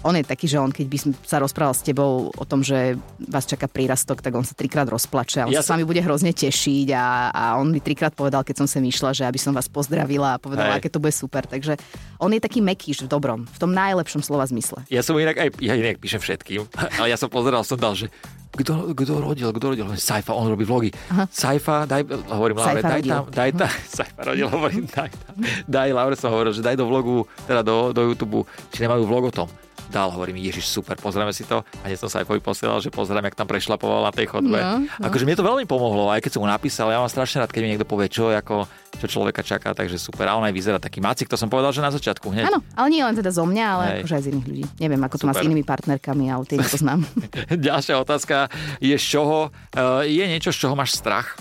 on 0.01 0.17
je 0.17 0.25
taký, 0.25 0.49
že 0.49 0.57
on 0.57 0.73
keď 0.73 0.85
by 0.89 0.97
sa 1.21 1.37
rozprával 1.37 1.77
s 1.77 1.85
tebou 1.85 2.33
o 2.33 2.45
tom, 2.47 2.65
že 2.65 2.97
vás 3.29 3.45
čaká 3.45 3.69
prírastok, 3.69 4.25
tak 4.25 4.33
on 4.33 4.41
sa 4.41 4.57
trikrát 4.57 4.89
rozplače 4.89 5.45
a 5.45 5.47
on 5.47 5.53
ja 5.53 5.61
sa 5.61 5.69
s 5.69 5.73
vami 5.77 5.85
bude 5.85 6.01
hrozne 6.01 6.33
tešiť 6.33 6.87
a, 6.97 7.29
a 7.29 7.43
on 7.61 7.69
mi 7.69 7.79
trikrát 7.79 8.17
povedal, 8.17 8.41
keď 8.41 8.65
som 8.65 8.67
sem 8.67 8.83
išla, 8.83 9.13
že 9.13 9.23
aby 9.23 9.37
som 9.37 9.53
vás 9.53 9.69
pozdravila 9.69 10.35
a 10.35 10.41
povedala, 10.41 10.75
Hej. 10.75 10.83
aké 10.83 10.89
to 10.89 11.03
bude 11.03 11.13
super. 11.13 11.45
Takže 11.45 11.77
on 12.17 12.33
je 12.33 12.41
taký 12.41 12.63
mekýš 12.63 13.05
v 13.05 13.11
dobrom, 13.11 13.45
v 13.45 13.57
tom 13.61 13.71
najlepšom 13.75 14.25
slova 14.25 14.47
zmysle. 14.49 14.81
Ja 14.89 15.05
som 15.05 15.19
inak 15.19 15.37
aj, 15.37 15.49
ja 15.61 15.77
inak 15.77 16.01
píšem 16.01 16.23
všetkým, 16.23 16.65
ale 16.99 17.07
ja 17.13 17.17
som 17.19 17.29
pozeral, 17.29 17.61
som 17.61 17.77
dal, 17.77 17.93
že 17.93 18.09
kto, 18.53 18.93
kto 18.93 19.17
rodil, 19.17 19.49
kto 19.49 19.65
rodil? 19.73 19.85
Saifa, 19.97 20.37
on 20.37 20.45
robí 20.45 20.61
vlogy. 20.61 20.93
Aha. 21.09 21.25
Saifa, 21.33 21.89
daj, 21.89 22.05
hovorím 22.29 22.61
Laure, 22.61 22.85
daj 22.85 23.01
tam, 23.01 23.25
daj 23.33 23.49
tam, 23.57 23.71
Saifa 23.97 24.21
rodil, 24.29 24.45
hovorím, 24.45 24.85
daj 24.85 25.09
tam, 25.09 25.33
daj, 25.65 25.89
Laure 25.89 26.13
som 26.13 26.29
hovoril, 26.29 26.53
že 26.53 26.61
daj 26.61 26.77
do 26.77 26.85
vlogu, 26.85 27.25
teda 27.49 27.65
do, 27.65 27.89
do 27.89 28.01
YouTube, 28.13 28.45
či 28.69 28.85
nemajú 28.85 29.09
vlog 29.09 29.25
o 29.29 29.33
tom 29.33 29.49
dal, 29.93 30.09
hovorím, 30.09 30.41
Ježiš, 30.41 30.65
super, 30.65 30.97
pozrieme 30.97 31.29
si 31.29 31.45
to. 31.45 31.61
A 31.61 31.83
hneď 31.85 32.01
som 32.01 32.09
sa 32.09 32.25
aj 32.25 32.41
posielal, 32.41 32.81
že 32.81 32.89
pozriem, 32.89 33.21
jak 33.29 33.37
tam 33.37 33.45
prešlapoval 33.45 34.09
na 34.09 34.11
tej 34.11 34.33
chodbe. 34.33 34.57
No, 34.57 34.81
no. 34.81 35.05
Akože 35.05 35.29
mne 35.29 35.37
to 35.37 35.45
veľmi 35.45 35.69
pomohlo, 35.69 36.09
aj 36.09 36.25
keď 36.25 36.31
som 36.33 36.41
mu 36.41 36.49
napísal, 36.49 36.89
ja 36.89 36.97
mám 36.97 37.13
strašne 37.13 37.45
rád, 37.45 37.53
keď 37.53 37.61
mi 37.61 37.69
niekto 37.77 37.85
povie, 37.85 38.09
čo, 38.09 38.33
ako, 38.33 38.65
čo 38.97 39.05
človeka 39.05 39.45
čaká, 39.45 39.77
takže 39.77 40.01
super. 40.01 40.25
A 40.25 40.33
on 40.33 40.41
aj 40.41 40.51
vyzerá 40.57 40.81
taký 40.81 40.97
macik, 40.97 41.29
to 41.29 41.37
som 41.37 41.47
povedal, 41.53 41.69
že 41.69 41.85
na 41.85 41.93
začiatku 41.93 42.33
hneď. 42.33 42.49
Áno, 42.49 42.65
ale 42.73 42.87
nie 42.89 43.05
len 43.05 43.13
teda 43.13 43.29
zo 43.29 43.45
mňa, 43.45 43.65
ale 43.69 43.83
Hej. 43.85 43.97
akože 44.01 44.15
aj 44.17 44.23
z 44.25 44.27
iných 44.33 44.47
ľudí. 44.49 44.63
Neviem, 44.81 45.01
ako 45.05 45.15
to 45.21 45.25
má 45.29 45.33
s 45.37 45.45
inými 45.45 45.63
partnerkami, 45.63 46.25
ale 46.33 46.43
tie 46.49 46.57
nepoznám. 46.57 46.99
Ďalšia 47.69 47.95
otázka 48.01 48.49
je, 48.81 48.95
z 48.97 49.05
čoho, 49.05 49.53
uh, 49.53 50.01
je 50.01 50.25
niečo, 50.25 50.49
z 50.49 50.65
čoho 50.65 50.73
máš 50.73 50.97
strach? 50.97 51.37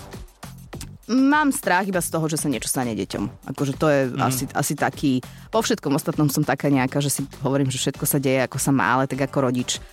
Mám 1.11 1.51
strach 1.51 1.83
iba 1.83 1.99
z 1.99 2.15
toho, 2.15 2.25
že 2.31 2.39
sa 2.39 2.47
niečo 2.47 2.71
stane 2.71 2.95
deťom. 2.95 3.51
Akože 3.51 3.73
to 3.75 3.91
je 3.91 3.99
mm. 4.07 4.23
asi, 4.23 4.43
asi 4.55 4.73
taký... 4.79 5.19
Po 5.51 5.59
všetkom 5.59 5.99
ostatnom 5.99 6.31
som 6.31 6.47
taká 6.47 6.71
nejaká, 6.71 7.03
že 7.03 7.11
si 7.11 7.21
hovorím, 7.43 7.67
že 7.67 7.75
všetko 7.75 8.07
sa 8.07 8.23
deje 8.23 8.47
ako 8.47 8.55
sa 8.55 8.71
má, 8.71 8.95
ale 8.95 9.11
tak 9.11 9.27
ako 9.27 9.51
rodič 9.51 9.83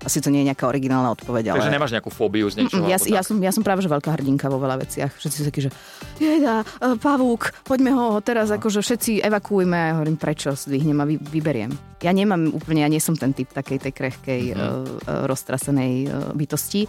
asi 0.00 0.24
to 0.24 0.32
nie 0.32 0.40
je 0.40 0.48
nejaká 0.48 0.64
originálna 0.64 1.12
odpoveď. 1.12 1.52
Ale... 1.52 1.60
Takže 1.60 1.76
nemáš 1.76 1.92
nejakú 1.92 2.08
fóbiu 2.08 2.48
z 2.48 2.64
niečoho? 2.64 2.88
Ja, 2.88 2.96
ja, 2.96 3.20
som, 3.20 3.36
ja 3.36 3.52
som 3.52 3.60
práve 3.60 3.84
že 3.84 3.92
veľká 3.92 4.16
hrdinka 4.16 4.48
vo 4.48 4.56
veľa 4.56 4.80
veciach. 4.80 5.12
Všetci 5.12 5.36
sú 5.36 5.44
takí, 5.44 5.60
že 5.68 5.70
jeda, 6.16 6.64
e, 6.64 6.96
pavúk, 6.96 7.52
poďme 7.68 7.92
ho 7.92 8.16
teraz, 8.24 8.48
no. 8.48 8.56
akože 8.56 8.80
všetci 8.80 9.20
evakuujme. 9.20 9.76
Ja 9.76 9.94
hovorím, 10.00 10.16
prečo, 10.16 10.56
zdvihnem 10.56 10.96
a 10.96 11.04
vy, 11.04 11.20
vyberiem. 11.20 11.72
Ja 12.00 12.16
nemám 12.16 12.48
úplne, 12.56 12.80
ja 12.80 12.88
nie 12.88 13.02
som 13.02 13.12
ten 13.12 13.36
typ 13.36 13.52
takej 13.52 13.76
tej 13.76 13.92
krehkej, 13.92 14.42
mm-hmm. 14.56 15.04
uh, 15.04 15.28
roztrasenej 15.28 15.92
uh, 16.08 16.32
bytosti 16.32 16.88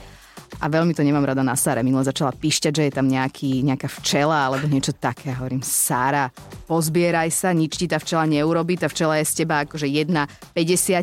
a 0.59 0.65
veľmi 0.67 0.91
to 0.91 1.05
nemám 1.05 1.23
rada 1.23 1.45
na 1.45 1.55
Sáre. 1.55 1.85
Milo 1.85 2.03
začala 2.03 2.35
píšťať, 2.35 2.73
že 2.75 2.83
je 2.89 2.93
tam 2.93 3.07
nejaký, 3.07 3.63
nejaká 3.63 3.87
včela 4.01 4.49
alebo 4.49 4.67
niečo 4.67 4.91
také. 4.91 5.31
Hovorím, 5.31 5.63
Sára, 5.63 6.27
pozbieraj 6.67 7.31
sa, 7.31 7.55
nič 7.55 7.79
ti 7.79 7.87
tá 7.87 8.01
včela 8.01 8.27
neurobi, 8.27 8.75
tá 8.75 8.91
včela 8.91 9.21
je 9.21 9.25
z 9.29 9.45
teba 9.45 9.63
akože 9.63 9.87
jedna 9.87 10.27
50 10.57 10.99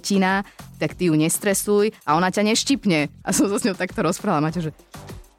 tak 0.79 0.95
ty 0.95 1.11
ju 1.11 1.15
nestresuj 1.19 1.91
a 2.07 2.15
ona 2.15 2.31
ťa 2.31 2.47
neštipne. 2.47 3.11
A 3.27 3.29
som 3.35 3.51
sa 3.51 3.59
s 3.59 3.67
ňou 3.67 3.75
takto 3.75 3.99
rozprávala, 4.05 4.49
Maťo, 4.49 4.71
že 4.71 4.73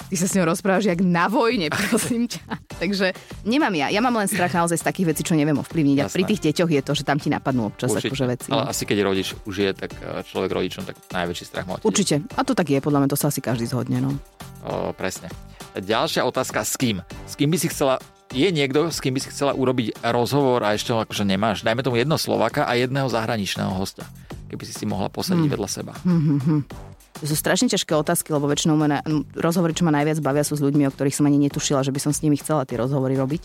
ty 0.09 0.15
sa 0.17 0.25
s 0.25 0.33
ňou 0.33 0.49
rozprávaš 0.49 0.89
jak 0.89 0.99
na 1.05 1.29
vojne, 1.29 1.69
prosím 1.77 2.25
ťa. 2.25 2.41
Takže 2.81 3.13
nemám 3.45 3.71
ja. 3.77 3.87
Ja 3.93 4.01
mám 4.01 4.17
len 4.17 4.25
strach 4.25 4.51
naozaj 4.51 4.81
z 4.81 4.85
takých 4.85 5.07
vecí, 5.13 5.21
čo 5.21 5.37
neviem 5.37 5.55
ovplyvniť. 5.61 5.97
Jasné. 6.01 6.09
A 6.09 6.15
pri 6.17 6.23
tých 6.25 6.41
deťoch 6.49 6.71
je 6.73 6.81
to, 6.81 6.91
že 6.97 7.03
tam 7.05 7.21
ti 7.21 7.29
napadnú 7.29 7.69
občas 7.69 7.93
Určite. 7.93 8.09
akože 8.09 8.25
veci. 8.25 8.49
Ale 8.49 8.63
asi 8.73 8.83
keď 8.89 8.97
rodič 9.05 9.27
už 9.45 9.55
je, 9.55 9.71
tak 9.77 9.93
e, 10.01 10.25
človek 10.25 10.49
rodičom, 10.49 10.83
tak 10.89 10.97
najväčší 11.13 11.45
strach 11.45 11.65
má. 11.69 11.77
Určite. 11.85 12.25
A 12.33 12.41
to 12.41 12.57
tak 12.57 12.67
je, 12.73 12.81
podľa 12.81 13.05
mňa 13.05 13.09
to 13.13 13.17
sa 13.19 13.29
asi 13.29 13.39
každý 13.39 13.69
zhodne. 13.69 14.01
No. 14.01 14.17
O, 14.65 14.91
presne. 14.97 15.29
Ďalšia 15.77 16.25
otázka, 16.25 16.65
s 16.65 16.75
kým? 16.75 17.05
S 17.29 17.37
kým 17.37 17.53
by 17.53 17.57
si 17.61 17.69
chcela 17.69 18.01
je 18.29 18.45
niekto, 18.53 18.93
s 18.93 19.01
kým 19.01 19.17
by 19.17 19.21
si 19.21 19.33
chcela 19.33 19.57
urobiť 19.57 20.05
rozhovor 20.05 20.61
a 20.61 20.77
ešte 20.77 20.93
akože 20.93 21.25
nemáš, 21.25 21.65
dajme 21.65 21.81
tomu 21.81 21.97
jedno 21.97 22.13
Slovaka 22.13 22.69
a 22.69 22.77
jedného 22.77 23.09
zahraničného 23.09 23.73
hostia, 23.73 24.05
keby 24.53 24.63
si 24.69 24.73
si 24.77 24.85
mohla 24.85 25.09
posadiť 25.09 25.49
hmm. 25.49 25.53
vedľa 25.57 25.69
seba. 25.69 25.93
Hmm, 26.05 26.21
hmm, 26.21 26.41
hmm. 26.45 26.88
To 27.19 27.25
sú 27.27 27.35
strašne 27.35 27.67
ťažké 27.67 27.91
otázky, 27.91 28.31
lebo 28.31 28.47
väčšinou 28.47 28.79
ma 28.79 29.03
rozhovory, 29.35 29.75
čo 29.75 29.83
ma 29.83 29.91
najviac 29.91 30.23
bavia, 30.23 30.45
sú 30.45 30.55
s 30.55 30.63
ľuďmi, 30.63 30.87
o 30.87 30.93
ktorých 30.93 31.17
som 31.17 31.27
ani 31.27 31.41
netušila, 31.49 31.83
že 31.83 31.91
by 31.91 31.99
som 31.99 32.11
s 32.15 32.23
nimi 32.23 32.39
chcela 32.39 32.63
tie 32.63 32.79
rozhovory 32.79 33.19
robiť. 33.19 33.43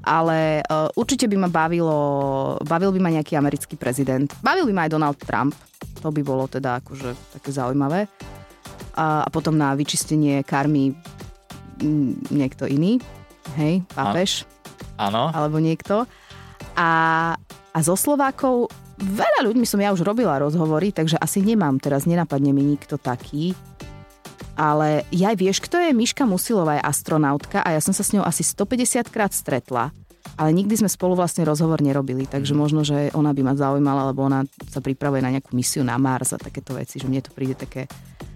Ale 0.00 0.64
uh, 0.64 0.88
určite 0.96 1.28
by 1.28 1.36
ma 1.36 1.50
bavilo, 1.52 1.98
bavil 2.64 2.94
by 2.94 3.00
ma 3.02 3.10
nejaký 3.12 3.36
americký 3.36 3.74
prezident. 3.76 4.30
Bavil 4.40 4.64
by 4.64 4.72
ma 4.72 4.82
aj 4.86 4.92
Donald 4.94 5.18
Trump. 5.20 5.52
To 6.00 6.08
by 6.08 6.22
bolo 6.24 6.48
teda 6.48 6.80
akože 6.80 7.36
také 7.36 7.50
zaujímavé. 7.52 8.08
A, 8.96 9.26
a 9.26 9.28
potom 9.28 9.58
na 9.58 9.76
vyčistenie 9.76 10.40
karmy 10.46 10.96
niekto 12.30 12.64
iný. 12.64 13.00
Hej, 13.58 13.84
pápež. 13.92 14.48
Áno. 14.96 15.32
Alebo 15.32 15.58
niekto. 15.58 16.04
A, 16.76 16.90
a 17.72 17.78
zo 17.82 17.96
Slovákov 17.96 18.70
veľa 19.00 19.40
ľuďmi 19.48 19.64
som 19.64 19.80
ja 19.80 19.90
už 19.90 20.04
robila 20.04 20.36
rozhovory, 20.38 20.92
takže 20.92 21.16
asi 21.16 21.40
nemám 21.40 21.80
teraz, 21.80 22.04
nenapadne 22.04 22.52
mi 22.52 22.62
nikto 22.64 23.00
taký. 23.00 23.56
Ale 24.60 25.08
ja 25.08 25.32
vieš, 25.32 25.64
kto 25.64 25.80
je 25.80 25.96
Miška 25.96 26.28
Musilová, 26.28 26.76
je 26.76 26.84
astronautka 26.84 27.64
a 27.64 27.72
ja 27.72 27.80
som 27.80 27.96
sa 27.96 28.04
s 28.04 28.12
ňou 28.12 28.20
asi 28.20 28.44
150 28.44 29.08
krát 29.08 29.32
stretla. 29.32 29.88
Ale 30.36 30.52
nikdy 30.52 30.76
sme 30.76 30.88
spolu 30.88 31.16
vlastne 31.16 31.48
rozhovor 31.48 31.80
nerobili, 31.80 32.28
takže 32.28 32.52
možno, 32.52 32.84
že 32.84 33.08
ona 33.16 33.32
by 33.32 33.40
ma 33.40 33.54
zaujímala, 33.56 34.12
lebo 34.12 34.24
ona 34.24 34.44
sa 34.68 34.84
pripravuje 34.84 35.24
na 35.24 35.32
nejakú 35.32 35.56
misiu 35.56 35.80
na 35.80 35.96
Mars 35.96 36.36
a 36.36 36.40
takéto 36.40 36.76
veci, 36.76 37.00
že 37.00 37.08
mne 37.08 37.24
to 37.24 37.32
príde 37.32 37.56
také 37.56 37.88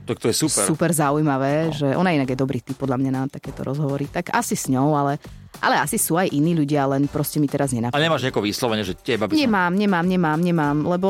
tak 0.05 0.21
to 0.21 0.29
je 0.29 0.37
super. 0.37 0.65
super 0.69 0.91
zaujímavé, 0.93 1.69
no. 1.69 1.73
že 1.73 1.89
ona 1.97 2.13
inak 2.13 2.29
je 2.29 2.39
dobrý 2.39 2.61
typ 2.61 2.77
podľa 2.77 3.01
mňa 3.01 3.11
na 3.11 3.23
takéto 3.25 3.65
rozhovory. 3.65 4.05
Tak 4.13 4.37
asi 4.37 4.53
s 4.53 4.69
ňou, 4.69 4.93
ale, 4.93 5.17
ale 5.65 5.81
asi 5.81 5.97
sú 5.97 6.21
aj 6.21 6.29
iní 6.29 6.53
ľudia, 6.53 6.85
len 6.85 7.09
proste 7.09 7.41
mi 7.41 7.49
teraz 7.49 7.73
nenapadá. 7.73 7.97
Ale 7.97 8.05
nemáš 8.05 8.29
nejako 8.29 8.45
vyslovene, 8.45 8.85
že 8.85 8.93
teba 8.93 9.25
by 9.25 9.33
som... 9.33 9.41
Nemám, 9.41 9.73
nemám, 9.73 10.05
nemám, 10.05 10.39
nemám, 10.45 10.77
lebo 10.85 11.09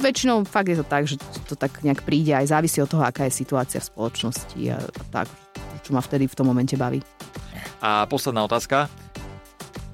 väčšinou 0.00 0.48
fakt 0.48 0.72
je 0.72 0.80
to 0.80 0.86
tak, 0.88 1.04
že 1.04 1.20
to 1.44 1.54
tak 1.56 1.84
nejak 1.84 2.00
príde 2.00 2.32
aj 2.32 2.48
závisí 2.48 2.80
od 2.80 2.88
toho, 2.88 3.04
aká 3.04 3.28
je 3.28 3.36
situácia 3.44 3.80
v 3.80 3.88
spoločnosti 3.92 4.60
a, 4.72 4.80
a 4.80 5.02
tak, 5.12 5.28
čo 5.84 5.92
ma 5.92 6.00
vtedy 6.00 6.28
v 6.28 6.36
tom 6.36 6.48
momente 6.48 6.76
baví. 6.80 7.04
A 7.84 8.08
posledná 8.08 8.40
otázka. 8.44 8.88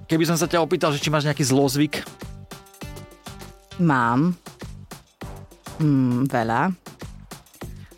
Keby 0.07 0.29
som 0.29 0.37
sa 0.38 0.47
ťa 0.47 0.62
opýtal, 0.62 0.95
že 0.95 1.03
či 1.03 1.11
máš 1.11 1.27
nejaký 1.27 1.42
zlozvyk? 1.42 2.05
Mám. 3.83 4.37
Mm, 5.81 6.29
veľa. 6.29 6.82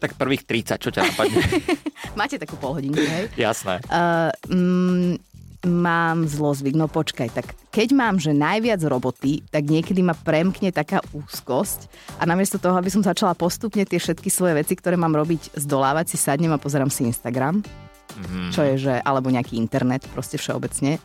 Tak 0.04 0.20
prvých 0.20 0.44
30, 0.44 0.84
čo 0.84 0.92
ťa 0.92 1.00
napadne? 1.08 1.40
Máte 2.20 2.36
takú 2.36 2.60
polhodinku, 2.60 3.00
hej? 3.00 3.32
Jasné. 3.40 3.80
Uh, 3.88 4.28
mm, 4.52 5.16
mám 5.64 6.28
zlozvyk, 6.28 6.76
no 6.76 6.92
počkaj, 6.92 7.32
tak 7.32 7.56
keď 7.72 7.88
mám, 7.96 8.20
že 8.20 8.36
najviac 8.36 8.84
roboty, 8.84 9.40
tak 9.48 9.64
niekedy 9.64 10.04
ma 10.04 10.12
premkne 10.12 10.68
taká 10.76 11.00
úzkosť 11.16 11.88
a 12.20 12.28
namiesto 12.28 12.60
toho, 12.60 12.76
aby 12.76 12.92
som 12.92 13.00
začala 13.00 13.32
postupne 13.32 13.80
tie 13.88 13.96
všetky 13.96 14.28
svoje 14.28 14.60
veci, 14.60 14.76
ktoré 14.76 15.00
mám 15.00 15.16
robiť, 15.16 15.56
zdolávať, 15.56 16.12
si 16.12 16.20
sadnem 16.20 16.52
a 16.52 16.60
pozerám 16.60 16.92
si 16.92 17.08
Instagram, 17.08 17.64
mm-hmm. 17.64 18.52
čo 18.52 18.60
je, 18.60 18.74
že, 18.76 18.94
alebo 19.00 19.32
nejaký 19.32 19.56
internet, 19.56 20.04
proste 20.12 20.36
všeobecne, 20.36 21.00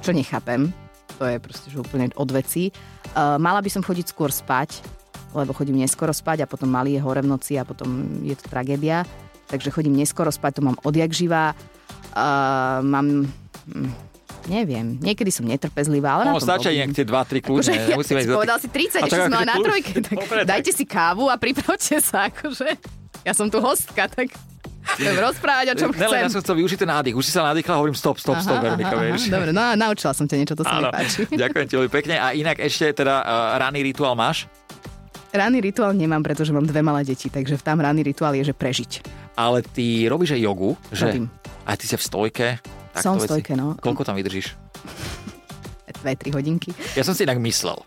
čo 0.00 0.16
nechápem, 0.16 0.72
to 1.20 1.28
je 1.28 1.36
proste 1.38 1.68
že 1.68 1.76
úplne 1.76 2.08
od 2.16 2.28
veci. 2.32 2.72
Uh, 3.12 3.36
mala 3.36 3.60
by 3.60 3.68
som 3.68 3.84
chodiť 3.84 4.16
skôr 4.16 4.32
spať, 4.32 4.80
lebo 5.34 5.50
chodím 5.52 5.82
neskoro 5.82 6.14
spať 6.14 6.46
a 6.46 6.50
potom 6.50 6.70
malý 6.70 6.96
je 6.96 7.00
hore 7.02 7.20
v 7.20 7.28
noci 7.28 7.58
a 7.58 7.66
potom 7.66 8.22
je 8.22 8.34
to 8.38 8.46
tragédia. 8.46 9.02
Takže 9.50 9.68
chodím 9.74 9.98
neskoro 9.98 10.32
spať, 10.32 10.58
to 10.58 10.62
mám 10.64 10.78
odjak 10.86 11.10
živá. 11.10 11.52
Uh, 12.14 12.80
mám... 12.80 13.28
Hm, 13.68 14.14
Neviem, 14.44 15.00
niekedy 15.00 15.32
som 15.32 15.48
netrpezlivá, 15.48 16.20
ale 16.20 16.28
no, 16.28 16.36
stačia 16.36 16.68
nejak 16.68 16.92
tie 16.92 17.08
2-3 17.08 17.40
kľudne. 17.40 17.64
Akože, 17.64 17.92
Nemusíme 17.96 18.20
ja, 18.20 18.36
povedal 18.36 18.58
si 18.60 18.68
30, 18.68 19.08
ešte 19.08 19.24
sme 19.24 19.40
na 19.40 19.56
trojke, 19.56 19.92
tak 20.04 20.16
Dobre, 20.28 20.44
dajte 20.44 20.68
tak. 20.68 20.76
si 20.76 20.84
kávu 20.84 21.32
a 21.32 21.40
pripravte 21.40 21.96
sa, 22.04 22.28
akože. 22.28 22.76
Ja 23.24 23.32
som 23.32 23.48
tu 23.48 23.56
hostka, 23.64 24.04
tak 24.04 24.36
Chcem 24.84 25.16
rozprávať, 25.16 25.66
o 25.72 25.74
čom 25.80 25.90
chcem. 25.96 26.06
Nele, 26.06 26.16
ja 26.20 26.28
som 26.28 26.44
chcel 26.44 26.60
využiť 26.60 26.78
ten 26.84 26.90
nádych. 26.92 27.16
Už 27.16 27.24
si 27.24 27.32
sa 27.32 27.40
nadýchla, 27.40 27.80
hovorím 27.80 27.96
stop, 27.96 28.20
stop, 28.20 28.36
stop, 28.44 28.60
Veronika, 28.60 28.94
vieš. 29.00 29.32
Dobre, 29.32 29.50
no 29.50 29.64
naučila 29.74 30.12
som 30.12 30.28
ťa 30.28 30.36
niečo, 30.36 30.54
to 30.54 30.62
sa 30.62 30.76
mi 30.76 30.92
páči. 30.92 31.24
Ďakujem 31.32 31.66
ti 31.66 31.74
veľmi 31.80 31.90
pekne. 31.90 32.14
A 32.20 32.36
inak 32.36 32.60
ešte 32.60 32.92
teda 32.92 33.24
uh, 33.24 33.56
ranný 33.56 33.80
rituál 33.80 34.12
máš? 34.12 34.44
Ranný 35.34 35.66
rituál 35.66 35.98
nemám, 35.98 36.22
pretože 36.22 36.54
mám 36.54 36.62
dve 36.62 36.78
malé 36.78 37.02
deti, 37.02 37.26
takže 37.26 37.58
tam 37.58 37.82
ranný 37.82 38.06
rituál 38.06 38.38
je, 38.38 38.46
že 38.46 38.54
prežiť. 38.54 39.02
Ale 39.34 39.66
ty 39.66 40.06
robíš 40.06 40.38
aj 40.38 40.40
jogu, 40.46 40.78
že? 40.94 41.10
Robím. 41.10 41.26
A 41.66 41.74
ty 41.74 41.90
si 41.90 41.98
v 41.98 42.04
stojke? 42.06 42.46
Som 42.94 43.18
v 43.18 43.26
stojke, 43.26 43.58
no. 43.58 43.74
Koľko 43.82 44.06
tam 44.06 44.14
vydržíš? 44.14 44.54
2-3 46.04 46.36
hodinky. 46.36 46.70
Ja 46.92 47.00
som 47.00 47.16
si 47.16 47.24
inak 47.24 47.40
myslel. 47.40 47.80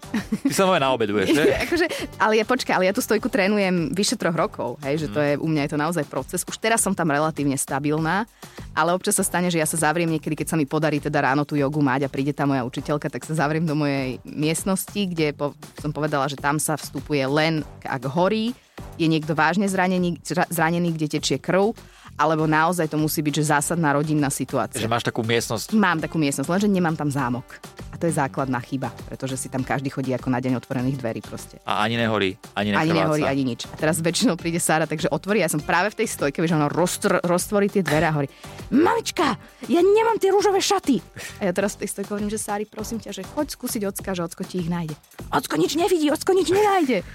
Ty 0.49 0.53
sa 0.53 0.65
moje 0.65 0.81
naobeduješ, 0.81 1.37
že? 1.37 1.43
akože, 1.69 1.85
ale 2.17 2.33
ja 2.41 2.45
počkaj, 2.49 2.73
ale 2.73 2.89
ja 2.89 2.93
tú 2.97 3.05
stojku 3.05 3.29
trénujem 3.29 3.93
vyše 3.93 4.17
troch 4.17 4.33
rokov, 4.33 4.81
hej, 4.81 5.05
že 5.05 5.07
to 5.13 5.21
je, 5.21 5.37
u 5.37 5.45
mňa 5.45 5.69
je 5.69 5.71
to 5.71 5.79
naozaj 5.79 6.05
proces. 6.09 6.41
Už 6.41 6.57
teraz 6.57 6.81
som 6.81 6.97
tam 6.97 7.13
relatívne 7.13 7.53
stabilná, 7.53 8.25
ale 8.73 8.97
občas 8.97 9.21
sa 9.21 9.23
stane, 9.23 9.53
že 9.53 9.61
ja 9.61 9.69
sa 9.69 9.77
zavriem 9.77 10.09
niekedy, 10.09 10.33
keď 10.33 10.47
sa 10.53 10.57
mi 10.57 10.65
podarí 10.65 10.97
teda 10.97 11.21
ráno 11.21 11.45
tú 11.45 11.53
jogu 11.53 11.79
mať 11.85 12.09
a 12.09 12.11
príde 12.11 12.33
tá 12.33 12.49
moja 12.49 12.65
učiteľka, 12.65 13.13
tak 13.13 13.21
sa 13.21 13.37
zavriem 13.37 13.69
do 13.69 13.77
mojej 13.77 14.17
miestnosti, 14.25 14.97
kde 14.97 15.37
po, 15.37 15.53
som 15.77 15.93
povedala, 15.93 16.25
že 16.25 16.41
tam 16.41 16.57
sa 16.57 16.73
vstupuje 16.73 17.21
len 17.29 17.61
ak 17.85 18.09
horí, 18.09 18.57
je 18.97 19.05
niekto 19.09 19.37
vážne 19.37 19.69
zranený, 19.69 20.21
zranený 20.49 20.93
kde 20.97 21.17
tečie 21.17 21.37
krv 21.37 21.73
alebo 22.17 22.49
naozaj 22.49 22.89
to 22.89 22.97
musí 22.97 23.21
byť, 23.21 23.33
že 23.37 23.43
zásadná 23.53 23.93
rodinná 23.93 24.33
situácia. 24.33 24.81
Že 24.81 24.89
máš 24.89 25.05
takú 25.05 25.21
miestnosť? 25.21 25.77
Mám 25.77 26.01
takú 26.01 26.17
miestnosť, 26.17 26.49
lenže 26.49 26.67
nemám 26.67 26.97
tam 26.97 27.13
zámok. 27.13 27.45
A 27.93 27.95
to 27.95 28.09
je 28.09 28.13
základná 28.17 28.57
chyba, 28.65 28.89
pretože 29.05 29.37
si 29.37 29.47
tam 29.53 29.61
každý 29.61 29.93
chodí 29.93 30.11
ako 30.17 30.33
na 30.33 30.41
deň 30.41 30.57
otvorených 30.57 30.97
dverí 30.97 31.21
proste. 31.21 31.61
A 31.65 31.85
ani 31.85 31.97
nehorí, 31.97 32.33
ani 32.57 32.73
Ani 32.73 32.93
nehorí, 32.93 33.21
ani 33.25 33.45
nič. 33.45 33.69
A 33.69 33.77
teraz 33.77 34.01
väčšinou 34.01 34.33
príde 34.33 34.57
Sára, 34.57 34.89
takže 34.89 35.13
otvorí, 35.13 35.45
ja 35.45 35.49
som 35.49 35.61
práve 35.61 35.93
v 35.93 36.03
tej 36.03 36.07
stojke, 36.09 36.41
že 36.41 36.57
ona 36.57 36.69
roztr- 36.73 37.21
roztvorí 37.21 37.69
tie 37.69 37.85
dvere 37.85 38.09
a 38.09 38.13
hovorí, 38.13 38.29
mamička, 38.73 39.37
ja 39.69 39.81
nemám 39.81 40.17
tie 40.17 40.33
rúžové 40.33 40.57
šaty. 40.57 40.97
A 41.37 41.49
ja 41.49 41.53
teraz 41.53 41.77
v 41.77 41.85
tej 41.85 41.89
stojke 41.93 42.09
hovorím, 42.17 42.33
že 42.33 42.41
Sári, 42.41 42.65
prosím 42.65 42.97
ťa, 42.97 43.13
že 43.13 43.21
choď 43.25 43.53
skúsiť 43.53 43.81
ocka, 43.85 44.17
že 44.17 44.25
ocko 44.25 44.41
ti 44.41 44.65
ich 44.65 44.69
nájde. 44.69 44.97
Ocko 45.29 45.57
nič 45.57 45.77
nevidí, 45.77 46.09
ocko 46.09 46.33
nič 46.33 46.49
nenájde. 46.49 47.05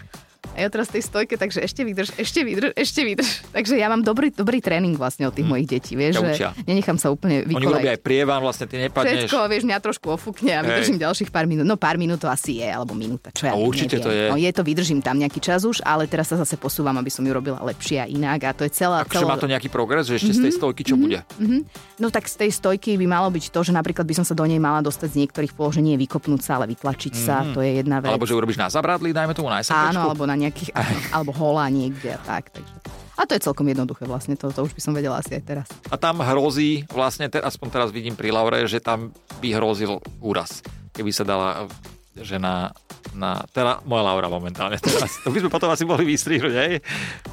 A 0.52 0.58
ja 0.60 0.68
teraz 0.68 0.92
v 0.92 1.00
tej 1.00 1.04
stojke, 1.08 1.34
takže 1.40 1.64
ešte 1.64 1.80
vydrž, 1.80 2.12
ešte 2.20 2.40
vydrž, 2.44 2.70
ešte 2.76 3.00
vydrž. 3.00 3.30
Takže 3.56 3.74
ja 3.80 3.88
mám 3.88 4.04
dobrý, 4.04 4.28
dobrý 4.28 4.60
tréning 4.60 4.96
vlastne 5.00 5.24
od 5.24 5.32
tých 5.32 5.48
hmm. 5.48 5.52
mojich 5.56 5.68
detí, 5.68 5.92
vieš, 5.96 6.20
že 6.20 6.52
nenechám 6.68 7.00
sa 7.00 7.08
úplne 7.08 7.44
vykolať. 7.48 7.56
Oni 7.56 7.66
robia 7.72 7.90
aj 7.96 8.00
prievan, 8.04 8.40
vlastne 8.44 8.68
ty 8.68 8.76
nepadneš. 8.76 9.32
Všetko, 9.32 9.48
vieš, 9.48 9.64
mňa 9.64 9.78
trošku 9.80 10.06
ofúkne 10.12 10.52
a 10.52 10.60
vydržím 10.60 11.00
Hej. 11.00 11.04
ďalších 11.08 11.30
pár 11.32 11.48
minút. 11.48 11.64
No 11.64 11.80
pár 11.80 11.96
minút 11.96 12.20
to 12.20 12.28
asi 12.28 12.60
je, 12.60 12.68
alebo 12.68 12.92
minúta, 12.92 13.32
čo 13.32 13.48
ja 13.48 13.56
no, 13.56 13.64
určite 13.64 13.96
neviem. 13.96 14.04
to 14.04 14.10
je. 14.12 14.24
No 14.28 14.36
je 14.36 14.50
to, 14.52 14.62
vydržím 14.64 15.00
tam 15.00 15.16
nejaký 15.16 15.40
čas 15.40 15.64
už, 15.64 15.80
ale 15.88 16.04
teraz 16.04 16.28
sa 16.28 16.36
zase 16.36 16.60
posúvam, 16.60 16.92
aby 17.00 17.08
som 17.08 17.24
ju 17.24 17.32
robila 17.32 17.60
lepšie 17.64 18.04
a 18.04 18.06
inak. 18.08 18.40
A 18.44 18.50
to 18.52 18.68
je 18.68 18.72
celá... 18.76 19.08
Akože 19.08 19.24
celá... 19.24 19.32
má 19.32 19.40
to 19.40 19.48
nejaký 19.48 19.72
progres, 19.72 20.04
že 20.04 20.20
ešte 20.20 20.36
mm-hmm. 20.36 20.36
z 20.36 20.44
tej 20.44 20.52
mhm, 20.52 20.58
stojky 20.60 20.82
čo 20.84 20.94
mm-hmm. 20.96 21.04
bude? 21.04 21.18
Mm-hmm. 21.40 21.60
No 21.96 22.06
tak 22.12 22.28
z 22.28 22.36
tej 22.36 22.50
stojky 22.52 23.00
by 23.00 23.06
malo 23.08 23.28
byť 23.32 23.44
to, 23.48 23.60
že 23.64 23.72
napríklad 23.72 24.04
by 24.04 24.14
som 24.20 24.24
sa 24.28 24.36
do 24.36 24.44
nej 24.44 24.60
mala 24.60 24.84
dostať 24.84 25.08
z 25.08 25.16
niektorých 25.24 25.52
položení, 25.56 25.96
vykopnúť 25.96 26.40
sa, 26.44 26.60
ale 26.60 26.68
vytlačiť 26.76 27.12
mm-hmm. 27.16 27.26
sa, 27.26 27.48
to 27.56 27.64
je 27.64 27.80
jedna 27.80 28.04
vec. 28.04 28.12
Alebo 28.12 28.28
že 28.28 28.36
urobíš 28.36 28.60
na 28.60 28.68
zabradli, 28.68 29.14
dajme 29.14 29.32
tomu 29.32 29.48
na 29.48 29.64
Áno, 29.72 30.10
alebo 30.10 30.26
na 30.26 30.34
nejakých 30.42 30.70
alebo 31.14 31.30
hola 31.30 31.70
niekde 31.70 32.14
a 32.14 32.20
tak. 32.20 32.50
Takže. 32.50 32.74
A 33.12 33.28
to 33.28 33.36
je 33.36 33.44
celkom 33.44 33.68
jednoduché 33.68 34.08
vlastne, 34.08 34.34
to, 34.34 34.48
to 34.50 34.64
už 34.64 34.72
by 34.72 34.82
som 34.82 34.96
vedela 34.96 35.20
asi 35.20 35.36
aj 35.36 35.44
teraz. 35.44 35.66
A 35.92 36.00
tam 36.00 36.24
hrozí, 36.24 36.88
vlastne, 36.90 37.28
te, 37.28 37.38
aspoň 37.38 37.68
teraz 37.68 37.88
vidím 37.92 38.16
pri 38.16 38.32
Laure, 38.32 38.64
že 38.64 38.80
tam 38.80 39.12
by 39.38 39.48
hrozil 39.52 40.00
úraz, 40.24 40.64
keby 40.96 41.12
sa 41.12 41.22
dala 41.22 41.68
žena 42.16 42.72
na, 43.12 43.44
teda 43.52 43.84
moja 43.84 44.02
Laura 44.04 44.28
momentálne 44.32 44.80
teraz. 44.84 45.20
To 45.24 45.30
by 45.30 45.38
sme 45.44 45.50
potom 45.52 45.68
asi 45.68 45.84
mohli 45.84 46.08
vystrihnúť, 46.08 46.54
hej? 46.56 46.72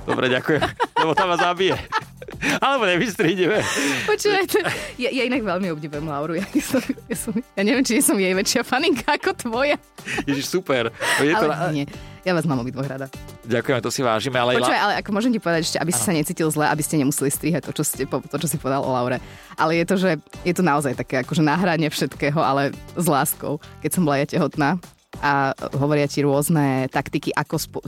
Dobre, 0.03 0.27
ďakujem, 0.27 0.63
lebo 0.99 1.11
tam 1.15 1.31
ma 1.31 1.37
zabije. 1.39 1.79
Alebo 2.63 2.87
nevystrihneme. 2.87 3.59
Počúvajte, 4.07 4.59
ja, 4.95 5.09
ja 5.11 5.23
inak 5.27 5.43
veľmi 5.43 5.67
obdivujem 5.75 6.05
Lauru. 6.07 6.39
Ja, 6.39 6.47
som, 6.63 6.81
ja, 6.81 7.17
som, 7.17 7.33
ja 7.35 7.61
neviem, 7.63 7.83
či 7.83 7.99
som 7.99 8.15
jej 8.15 8.31
väčšia 8.31 8.63
faninka 8.63 9.19
ako 9.19 9.35
tvoja. 9.35 9.75
Ježiš, 10.23 10.47
super. 10.47 10.91
Je 11.19 11.35
ale 11.35 11.51
to... 11.51 11.71
nie, 11.75 11.85
ja 12.23 12.31
vás 12.31 12.47
mám 12.47 12.63
obidvoch 12.63 12.87
rada. 12.87 13.11
Ďakujem, 13.43 13.79
to 13.83 13.91
si 13.91 14.01
vážime. 14.03 14.39
Ale 14.39 14.55
Počúvaj, 14.55 14.79
ale 14.79 14.93
ako 15.03 15.09
môžem 15.11 15.31
ti 15.35 15.39
povedať 15.43 15.61
ešte, 15.67 15.77
aby 15.83 15.91
si 15.91 16.01
sa 16.03 16.13
necítil 16.15 16.47
zle, 16.51 16.67
aby 16.67 16.83
ste 16.83 16.95
nemuseli 16.99 17.29
strihať 17.31 17.67
to, 17.67 17.71
čo, 17.75 17.83
ste, 17.83 18.03
to, 18.07 18.37
čo 18.39 18.47
si 18.47 18.55
povedal 18.55 18.83
o 18.83 18.91
Laure. 18.91 19.19
Ale 19.59 19.75
je 19.75 19.85
to, 19.87 19.95
že 19.99 20.09
je 20.47 20.53
to 20.55 20.63
naozaj 20.63 20.95
také 20.95 21.23
akože 21.23 21.43
nahranie 21.43 21.91
všetkého, 21.91 22.39
ale 22.39 22.71
s 22.95 23.07
láskou. 23.07 23.59
Keď 23.83 23.91
som 23.91 24.03
bola 24.07 24.23
ja 24.23 24.27
tehotná, 24.27 24.79
a 25.19 25.51
hovoria 25.75 26.07
ti 26.07 26.21
rôzne 26.23 26.87
taktiky, 26.93 27.33
ako 27.33 27.55
spo- 27.57 27.83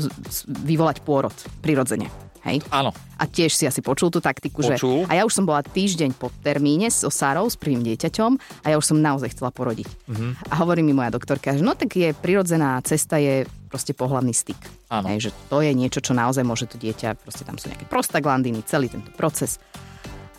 vyvolať 0.67 1.05
pôrod 1.05 1.31
prirodzene. 1.63 2.09
Hej? 2.41 2.65
Áno. 2.73 2.89
A 3.21 3.29
tiež 3.29 3.53
si 3.53 3.69
asi 3.69 3.85
počul 3.85 4.09
tú 4.09 4.17
taktiku, 4.17 4.65
počul. 4.65 5.05
že... 5.05 5.13
A 5.13 5.21
ja 5.21 5.23
už 5.29 5.33
som 5.37 5.45
bola 5.45 5.61
týždeň 5.61 6.17
po 6.17 6.33
termíne 6.41 6.89
so 6.89 7.13
Sárou, 7.13 7.45
s 7.45 7.53
prvým 7.53 7.85
dieťaťom 7.85 8.31
a 8.65 8.73
ja 8.73 8.75
už 8.81 8.85
som 8.89 8.97
naozaj 8.97 9.37
chcela 9.37 9.53
porodiť. 9.53 9.85
Uh-huh. 10.09 10.33
A 10.49 10.53
hovorí 10.57 10.81
mi 10.81 10.89
moja 10.89 11.13
doktorka, 11.13 11.53
že 11.53 11.61
no 11.61 11.77
tak 11.77 11.93
je 11.93 12.17
prirodzená 12.17 12.81
cesta, 12.81 13.21
je 13.21 13.45
proste 13.69 13.93
pohľadný 13.93 14.33
styk. 14.33 14.57
Áno. 14.89 15.05
Hej, 15.13 15.29
že 15.29 15.31
to 15.53 15.61
je 15.61 15.71
niečo, 15.71 16.01
čo 16.01 16.17
naozaj 16.17 16.41
môže 16.41 16.65
to 16.65 16.81
dieťa, 16.81 17.21
proste 17.21 17.45
tam 17.45 17.61
sú 17.61 17.69
nejaké 17.69 17.85
prostaglandiny, 17.85 18.65
celý 18.65 18.89
tento 18.89 19.13
proces. 19.13 19.61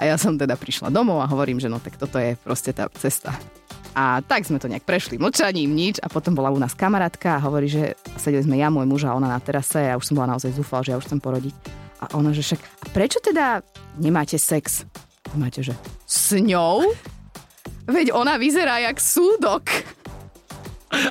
A 0.03 0.11
ja 0.11 0.19
som 0.19 0.35
teda 0.35 0.59
prišla 0.59 0.91
domov 0.91 1.23
a 1.23 1.31
hovorím, 1.31 1.62
že 1.62 1.71
no 1.71 1.79
tak 1.79 1.95
toto 1.95 2.19
je 2.19 2.35
proste 2.43 2.75
tá 2.75 2.91
cesta. 2.99 3.31
A 3.93 4.25
tak 4.25 4.49
sme 4.49 4.57
to 4.57 4.73
nejak 4.73 4.88
prešli 4.88 5.21
mlčaním, 5.21 5.69
nič. 5.69 6.01
A 6.01 6.09
potom 6.09 6.33
bola 6.33 6.49
u 6.49 6.57
nás 6.57 6.73
kamarátka 6.73 7.37
a 7.37 7.45
hovorí, 7.45 7.69
že 7.69 7.93
sedeli 8.17 8.41
sme 8.41 8.57
ja, 8.57 8.73
môj 8.73 8.88
muž 8.88 9.05
a 9.05 9.12
ona 9.12 9.29
na 9.29 9.37
terase 9.37 9.85
a 9.85 9.95
ja 9.95 10.01
už 10.01 10.09
som 10.09 10.17
bola 10.17 10.33
naozaj 10.33 10.57
zúfala, 10.57 10.81
že 10.81 10.97
ja 10.97 10.99
už 10.99 11.05
chcem 11.05 11.21
porodiť. 11.21 11.82
A 12.03 12.11
ona, 12.19 12.35
že 12.35 12.43
však, 12.43 12.59
a 12.59 12.87
prečo 12.91 13.23
teda 13.23 13.62
nemáte 13.95 14.35
sex? 14.35 14.83
A 15.31 15.38
máte, 15.38 15.62
že 15.62 15.71
s 16.03 16.35
ňou? 16.35 16.91
Veď 17.87 18.11
ona 18.11 18.35
vyzerá 18.43 18.83
jak 18.83 18.99
súdok. 18.99 19.71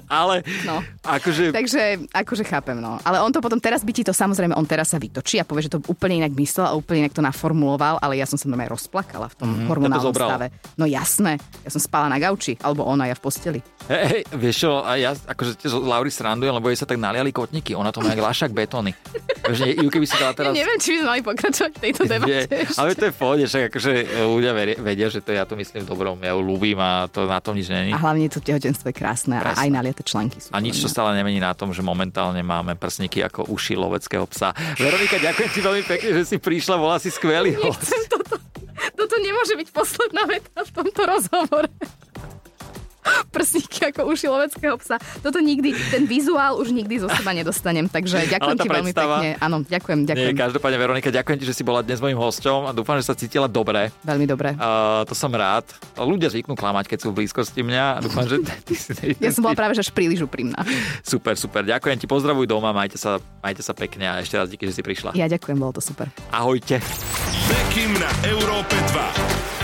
Ale 0.06 0.46
No. 0.62 0.78
akože... 1.02 1.50
Takže 1.50 2.06
akože 2.14 2.46
chápem, 2.46 2.78
no. 2.78 3.02
Ale 3.02 3.18
on 3.18 3.34
to 3.34 3.42
potom, 3.42 3.58
teraz 3.58 3.82
by 3.82 3.90
ti 3.90 4.06
to 4.06 4.14
samozrejme, 4.14 4.54
on 4.54 4.68
teraz 4.70 4.94
sa 4.94 5.02
vytočí 5.02 5.42
a 5.42 5.48
povie, 5.48 5.66
že 5.66 5.74
to 5.74 5.82
úplne 5.90 6.22
inak 6.22 6.38
myslel 6.38 6.70
a 6.70 6.78
úplne 6.78 7.10
inak 7.10 7.18
to 7.18 7.26
naformuloval, 7.26 7.98
ale 7.98 8.22
ja 8.22 8.30
som 8.30 8.38
sa 8.38 8.46
normálne 8.46 8.70
rozplakala 8.70 9.34
v 9.34 9.36
tom 9.42 9.50
mm, 9.50 9.66
hormonálnom 9.66 10.14
to 10.14 10.22
stave. 10.22 10.54
No 10.78 10.86
jasné, 10.86 11.42
ja 11.66 11.70
som 11.74 11.82
spala 11.82 12.14
na 12.14 12.22
gauči, 12.22 12.62
alebo 12.62 12.86
ona, 12.86 13.10
ja 13.10 13.18
v 13.18 13.26
posteli. 13.26 13.60
Hej, 13.90 14.06
hej, 14.06 14.22
vieš 14.38 14.70
čo, 14.70 14.86
a 14.86 15.02
ja 15.02 15.18
akože 15.18 15.58
tiež 15.58 15.74
Lauri 15.82 16.14
srandujem, 16.14 16.54
lebo 16.54 16.70
jej 16.70 16.78
sa 16.78 16.86
tak 16.86 17.02
naliali 17.02 17.34
kotníky. 17.34 17.74
Ona 17.74 17.90
to 17.90 18.06
má 18.06 18.14
jak 18.14 18.22
lášak 18.22 18.54
betóny. 18.54 18.94
Ju, 19.42 19.90
keby 19.90 20.06
si 20.06 20.16
dala 20.22 20.38
teraz... 20.38 20.54
Ja 20.54 20.62
neviem, 20.62 20.78
či 20.78 20.90
by 20.94 20.98
sme 21.02 21.08
mali 21.10 21.22
pokračovať 21.26 21.72
v 21.74 21.80
tejto 21.82 22.02
debate. 22.06 22.46
Nie, 22.46 22.66
ale 22.78 22.90
to 22.94 23.04
je 23.10 23.12
v 23.12 23.18
pohode, 23.18 23.44
však 23.50 23.64
akože 23.74 23.92
ľudia 24.30 24.52
vedia, 24.78 25.08
že 25.10 25.20
to 25.26 25.34
ja 25.34 25.44
to 25.50 25.58
myslím 25.58 25.82
dobrom, 25.90 26.22
ja 26.22 26.38
ju 26.38 26.42
ľúbim 26.46 26.78
a 26.78 27.10
to 27.10 27.26
na 27.26 27.42
tom 27.42 27.58
nič 27.58 27.68
není. 27.74 27.90
A 27.90 27.98
hlavne 27.98 28.30
to 28.30 28.38
tehotenstvo 28.38 28.94
je 28.94 28.96
krásne 28.96 29.42
Presne. 29.42 29.58
a 29.58 29.62
aj 29.66 29.70
naliate 29.74 30.04
články 30.06 30.38
sú. 30.38 30.54
A 30.54 30.62
nič 30.62 30.78
to 30.78 30.88
stále 30.88 31.18
nemení 31.18 31.42
na 31.42 31.58
tom, 31.58 31.74
že 31.74 31.82
momentálne 31.82 32.46
máme 32.46 32.78
prsníky 32.78 33.26
ako 33.26 33.50
uši 33.50 33.74
loveckého 33.74 34.30
psa. 34.30 34.54
Veronika, 34.78 35.18
ďakujem 35.18 35.50
ti 35.50 35.60
veľmi 35.60 35.84
pekne, 35.90 36.10
že 36.22 36.24
si 36.26 36.38
prišla, 36.38 36.78
bola 36.78 37.02
si 37.02 37.10
skvelý 37.10 37.58
host. 37.58 37.82
Nechcem 37.82 38.04
toto. 38.08 38.36
Toto 38.98 39.16
nemôže 39.22 39.54
byť 39.58 39.70
posledná 39.74 40.26
veta 40.26 40.58
v 40.62 40.72
tomto 40.74 41.02
rozhovore. 41.06 41.70
Prsníky 43.36 43.92
ako 43.92 44.10
uši 44.12 44.28
loveckého 44.30 44.76
psa. 44.80 45.02
Toto 45.22 45.42
nikdy, 45.42 45.74
ten 45.90 46.06
vizuál 46.06 46.58
už 46.58 46.72
nikdy 46.74 47.02
zo 47.02 47.10
seba 47.10 47.34
nedostanem. 47.34 47.90
Takže 47.90 48.30
ďakujem 48.30 48.58
ti 48.58 48.70
veľmi 48.70 48.94
pekne. 48.94 49.30
Áno, 49.42 49.64
ďakujem, 49.66 50.00
Nie, 50.06 50.10
ďakujem. 50.14 50.36
každopádne 50.38 50.78
Veronika, 50.78 51.10
ďakujem 51.10 51.38
ti, 51.42 51.46
že 51.48 51.56
si 51.58 51.64
bola 51.66 51.82
dnes 51.82 51.98
mojím 52.00 52.18
hosťom 52.18 52.70
a 52.70 52.72
dúfam, 52.72 52.98
že 53.02 53.06
sa 53.10 53.16
cítila 53.18 53.50
dobre. 53.50 53.90
Veľmi 54.06 54.26
dobre. 54.30 54.54
Uh, 54.56 55.04
to 55.06 55.14
som 55.18 55.32
rád. 55.34 55.66
Ľudia 55.98 56.30
zvyknú 56.30 56.54
klamať, 56.54 56.90
keď 56.92 56.98
sú 57.02 57.08
v 57.14 57.24
blízkosti 57.24 57.62
mňa 57.66 57.86
a 57.98 58.00
dúfam, 58.04 58.26
že 58.26 58.42
ty 58.68 58.76
si 58.78 58.94
Ja 59.18 59.32
som 59.34 59.46
bola 59.46 59.58
práve 59.58 59.74
že 59.78 59.82
až 59.86 59.90
príliš 59.94 60.22
úprimná. 60.24 60.62
Super, 61.02 61.36
super. 61.36 61.66
Ďakujem 61.66 61.98
ti, 61.98 62.06
pozdravuj 62.06 62.46
doma, 62.46 62.72
majte 62.72 63.00
sa, 63.00 63.18
majte 63.42 63.66
sa 63.66 63.74
pekne 63.74 64.06
a 64.08 64.14
ešte 64.22 64.38
raz 64.38 64.48
díky, 64.48 64.70
že 64.70 64.78
si 64.78 64.82
prišla. 64.86 65.18
Ja 65.18 65.26
ďakujem, 65.26 65.58
bolo 65.58 65.74
to 65.76 65.82
super. 65.82 66.10
Ahojte. 66.30 66.78
Bekim 67.50 67.98
na 67.98 68.10
Európe 68.30 68.76
2. 69.58 69.61